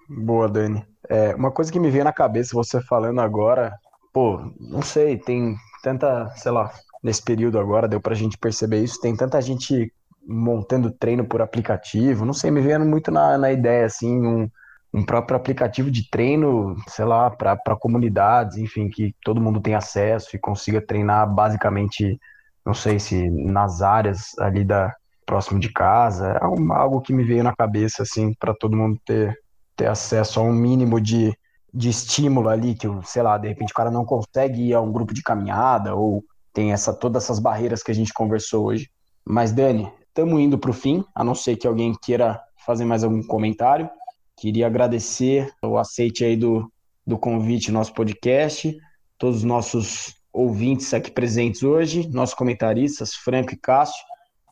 Boa, 0.09 0.49
Dani. 0.49 0.85
É, 1.09 1.37
uma 1.37 1.53
coisa 1.53 1.71
que 1.71 1.79
me 1.79 1.89
veio 1.89 2.03
na 2.03 2.13
cabeça 2.13 2.51
você 2.53 2.81
falando 2.81 3.21
agora, 3.21 3.79
pô, 4.13 4.41
não 4.59 4.83
sei, 4.83 5.17
tem 5.17 5.55
tanta, 5.85 6.31
sei 6.31 6.51
lá, 6.51 6.73
nesse 7.03 7.23
período 7.23 7.59
agora, 7.59 7.89
deu 7.89 8.01
pra 8.01 8.15
gente 8.15 8.39
perceber 8.39 8.83
isso. 8.83 9.01
Tem 9.01 9.17
tanta 9.17 9.41
gente 9.41 9.93
montando 10.27 10.91
treino 10.91 11.25
por 11.25 11.43
aplicativo, 11.43 12.25
não 12.25 12.33
sei, 12.33 12.51
me 12.51 12.61
vendo 12.61 12.85
muito 12.85 13.11
na, 13.11 13.37
na 13.37 13.51
ideia, 13.51 13.87
assim, 13.87 14.25
um, 14.25 14.49
um 14.95 15.05
próprio 15.05 15.37
aplicativo 15.37 15.91
de 15.91 16.09
treino, 16.09 16.77
sei 16.89 17.05
lá, 17.05 17.29
para 17.31 17.77
comunidades, 17.79 18.57
enfim, 18.57 18.89
que 18.89 19.15
todo 19.25 19.41
mundo 19.41 19.61
tem 19.61 19.75
acesso 19.75 20.37
e 20.37 20.39
consiga 20.39 20.81
treinar 20.81 21.29
basicamente, 21.33 22.21
não 22.65 22.75
sei 22.75 23.01
se 23.01 23.29
nas 23.31 23.83
áreas 23.83 24.39
ali 24.39 24.65
da 24.65 24.95
próximo 25.27 25.59
de 25.59 25.73
casa. 25.73 26.33
É 26.33 26.45
algo 26.45 27.01
que 27.01 27.13
me 27.13 27.25
veio 27.25 27.43
na 27.43 27.55
cabeça, 27.55 28.03
assim, 28.03 28.35
para 28.35 28.55
todo 28.55 28.77
mundo 28.77 29.01
ter, 29.05 29.37
ter 29.77 29.87
acesso 29.87 30.41
a 30.41 30.43
um 30.43 30.53
mínimo 30.53 31.01
de, 31.01 31.37
de 31.73 31.89
estímulo 31.89 32.49
ali, 32.49 32.75
que, 32.75 32.87
sei 33.05 33.23
lá, 33.23 33.39
de 33.39 33.49
repente 33.49 33.73
o 33.73 33.75
cara 33.75 33.91
não 33.91 34.05
consegue 34.05 34.69
ir 34.69 34.75
a 34.75 34.81
um 34.81 34.93
grupo 34.93 35.15
de 35.15 35.23
caminhada 35.23 35.95
ou 35.95 36.23
tem 36.53 36.73
essa, 36.73 36.93
todas 36.93 37.25
essas 37.25 37.39
barreiras 37.39 37.83
que 37.83 37.91
a 37.91 37.95
gente 37.95 38.13
conversou 38.13 38.67
hoje. 38.67 38.91
Mas, 39.25 39.53
Dani, 39.53 39.93
estamos 40.09 40.41
indo 40.41 40.59
para 40.59 40.71
o 40.71 40.75
fim, 40.75 41.05
a 41.15 41.25
não 41.25 41.35
ser 41.35 41.57
que 41.57 41.67
alguém 41.67 41.95
queira 41.95 42.41
fazer 42.65 42.85
mais 42.85 43.03
algum 43.03 43.23
comentário. 43.23 43.89
Queria 44.37 44.67
agradecer 44.67 45.53
o 45.63 45.79
aceite 45.79 46.25
aí 46.25 46.37
do, 46.37 46.71
do 47.07 47.19
convite 47.19 47.71
no 47.71 47.79
nosso 47.79 47.95
podcast, 47.95 48.77
todos 49.19 49.39
os 49.39 49.45
nossos 49.45 50.15
ouvintes 50.33 50.93
aqui 50.95 51.11
presentes 51.11 51.63
hoje, 51.63 52.09
nossos 52.09 52.35
comentaristas, 52.35 53.15
Franco 53.15 53.53
e 53.53 53.57
Cássio. 53.57 54.03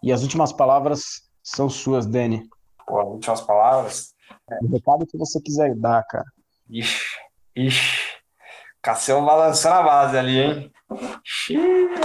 E 0.03 0.13
as 0.13 0.23
últimas 0.23 0.53
palavras 0.53 1.23
são 1.43 1.69
suas, 1.69 2.07
Dani. 2.07 2.49
Pô, 2.87 3.01
as 3.01 3.09
últimas 3.09 3.41
palavras? 3.41 4.15
O 4.63 4.69
recado 4.69 5.07
que 5.07 5.19
você 5.19 5.41
quiser 5.41 5.75
dar, 5.75 6.03
cara. 6.05 6.27
Ixi, 6.69 7.17
ixi. 7.57 8.11
Cassião 8.83 9.25
balançando 9.25 9.75
a 9.77 9.83
base 9.83 10.17
ali, 10.17 10.39
hein? 10.39 10.73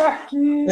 Aqui. 0.06 0.66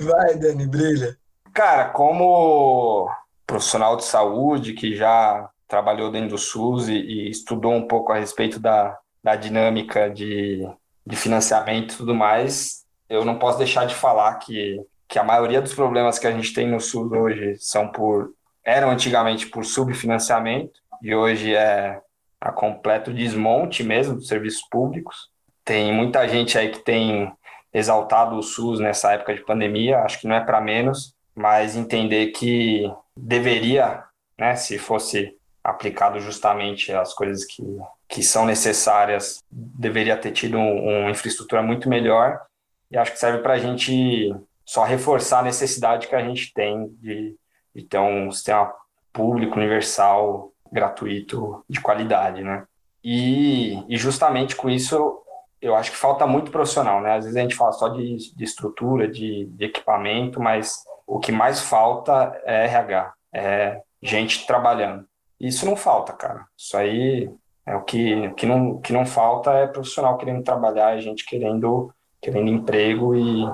Vai, 0.00 0.36
Dani, 0.38 0.66
brilha. 0.66 1.16
Cara, 1.52 1.90
como 1.90 3.08
profissional 3.46 3.96
de 3.96 4.04
saúde 4.04 4.72
que 4.72 4.94
já 4.94 5.48
trabalhou 5.68 6.10
dentro 6.10 6.30
do 6.30 6.38
SUS 6.38 6.88
e, 6.88 6.94
e 6.94 7.30
estudou 7.30 7.72
um 7.72 7.86
pouco 7.86 8.12
a 8.12 8.18
respeito 8.18 8.58
da, 8.58 8.98
da 9.22 9.36
dinâmica 9.36 10.08
de, 10.10 10.68
de 11.06 11.16
financiamento 11.16 11.94
e 11.94 11.96
tudo 11.96 12.14
mais, 12.14 12.84
eu 13.08 13.24
não 13.24 13.38
posso 13.38 13.58
deixar 13.58 13.86
de 13.86 13.94
falar 13.94 14.34
que, 14.36 14.80
que 15.08 15.18
a 15.18 15.24
maioria 15.24 15.60
dos 15.60 15.74
problemas 15.74 16.18
que 16.18 16.26
a 16.26 16.32
gente 16.32 16.52
tem 16.52 16.68
no 16.68 16.80
SUS 16.80 17.10
hoje 17.12 17.56
são 17.58 17.88
por 17.88 18.34
eram 18.64 18.90
antigamente 18.90 19.46
por 19.46 19.64
subfinanciamento 19.64 20.80
e 21.00 21.14
hoje 21.14 21.54
é 21.54 22.00
a 22.40 22.50
completo 22.50 23.14
desmonte 23.14 23.84
mesmo 23.84 24.16
dos 24.16 24.26
serviços 24.26 24.62
públicos. 24.68 25.30
Tem 25.66 25.92
muita 25.92 26.28
gente 26.28 26.56
aí 26.56 26.70
que 26.70 26.78
tem 26.78 27.32
exaltado 27.74 28.36
o 28.36 28.42
SUS 28.42 28.78
nessa 28.78 29.12
época 29.12 29.34
de 29.34 29.44
pandemia, 29.44 29.98
acho 29.98 30.20
que 30.20 30.28
não 30.28 30.36
é 30.36 30.40
para 30.40 30.60
menos, 30.60 31.12
mas 31.34 31.74
entender 31.74 32.28
que 32.28 32.88
deveria, 33.16 34.04
né, 34.38 34.54
se 34.54 34.78
fosse 34.78 35.36
aplicado 35.64 36.20
justamente 36.20 36.92
as 36.92 37.12
coisas 37.12 37.44
que, 37.44 37.62
que 38.08 38.22
são 38.22 38.46
necessárias, 38.46 39.42
deveria 39.50 40.16
ter 40.16 40.30
tido 40.30 40.56
um, 40.56 41.00
uma 41.00 41.10
infraestrutura 41.10 41.60
muito 41.62 41.88
melhor. 41.88 42.40
E 42.88 42.96
acho 42.96 43.12
que 43.12 43.18
serve 43.18 43.42
para 43.42 43.54
a 43.54 43.58
gente 43.58 44.32
só 44.64 44.84
reforçar 44.84 45.40
a 45.40 45.42
necessidade 45.42 46.06
que 46.06 46.14
a 46.14 46.22
gente 46.22 46.54
tem 46.54 46.88
de, 47.00 47.34
de 47.74 47.82
ter 47.82 47.98
um 47.98 48.30
sistema 48.30 48.72
público, 49.12 49.56
universal, 49.56 50.52
gratuito, 50.70 51.64
de 51.68 51.80
qualidade, 51.80 52.42
né? 52.42 52.64
E, 53.02 53.82
e 53.88 53.96
justamente 53.96 54.54
com 54.54 54.70
isso, 54.70 55.22
eu 55.60 55.74
acho 55.74 55.90
que 55.90 55.96
falta 55.96 56.26
muito 56.26 56.50
profissional, 56.50 57.00
né? 57.00 57.16
Às 57.16 57.24
vezes 57.24 57.36
a 57.36 57.40
gente 57.40 57.56
fala 57.56 57.72
só 57.72 57.88
de, 57.88 58.16
de 58.34 58.44
estrutura, 58.44 59.08
de, 59.08 59.46
de 59.46 59.64
equipamento, 59.64 60.40
mas 60.40 60.84
o 61.06 61.18
que 61.18 61.32
mais 61.32 61.60
falta 61.60 62.40
é 62.44 62.64
RH, 62.64 63.12
é 63.32 63.80
gente 64.02 64.46
trabalhando. 64.46 65.06
Isso 65.40 65.66
não 65.66 65.76
falta, 65.76 66.12
cara. 66.12 66.46
Isso 66.56 66.76
aí 66.76 67.30
é 67.64 67.74
o 67.74 67.82
que, 67.82 68.30
que, 68.30 68.46
não, 68.46 68.80
que 68.80 68.92
não 68.92 69.04
falta 69.04 69.52
é 69.52 69.66
profissional 69.66 70.16
querendo 70.16 70.42
trabalhar, 70.42 70.96
é 70.96 71.00
gente 71.00 71.24
querendo, 71.24 71.92
querendo 72.20 72.48
emprego 72.48 73.14
e, 73.14 73.44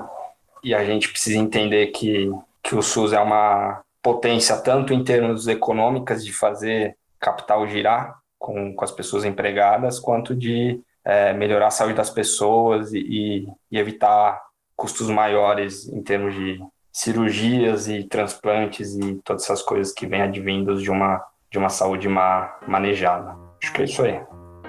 e 0.63 0.73
a 0.73 0.83
gente 0.85 1.09
precisa 1.09 1.37
entender 1.37 1.87
que, 1.87 2.31
que 2.61 2.75
o 2.75 2.81
SUS 2.81 3.13
é 3.13 3.19
uma 3.19 3.81
potência 4.01 4.57
tanto 4.57 4.93
em 4.93 5.03
termos 5.03 5.47
econômicos 5.47 6.23
de 6.23 6.33
fazer 6.33 6.97
capital 7.19 7.65
girar 7.67 8.19
com, 8.37 8.75
com 8.75 8.83
as 8.83 8.91
pessoas 8.91 9.23
empregadas, 9.23 9.99
quanto 9.99 10.35
de 10.35 10.79
é, 11.05 11.33
melhorar 11.33 11.67
a 11.67 11.71
saúde 11.71 11.95
das 11.95 12.09
pessoas 12.09 12.93
e, 12.93 13.47
e 13.71 13.77
evitar 13.77 14.41
custos 14.75 15.09
maiores 15.09 15.87
em 15.87 16.01
termos 16.01 16.33
de 16.33 16.59
cirurgias 16.91 17.87
e 17.87 18.03
transplantes 18.03 18.95
e 18.95 19.15
todas 19.23 19.43
essas 19.43 19.61
coisas 19.61 19.93
que 19.93 20.05
vêm 20.05 20.21
advindos 20.21 20.81
de 20.81 20.91
uma 20.91 21.23
de 21.53 21.59
uma 21.59 21.69
saúde 21.69 22.09
má 22.09 22.57
manejada. 22.67 23.37
Acho 23.61 23.73
que 23.73 23.81
é 23.83 23.85
isso 23.85 24.01
aí. 24.01 24.19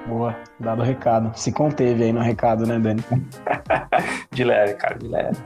Boa, 0.07 0.37
dado 0.61 0.83
o 0.83 0.85
recado. 0.85 1.33
Se 1.35 1.51
conteve 1.51 2.05
aí 2.05 2.13
no 2.13 2.21
recado, 2.21 2.67
né, 2.67 2.79
Dani? 2.79 3.03
de 4.31 4.45
leve, 4.45 4.75
cara, 4.75 4.99
de 4.99 5.09
leve. 5.09 5.43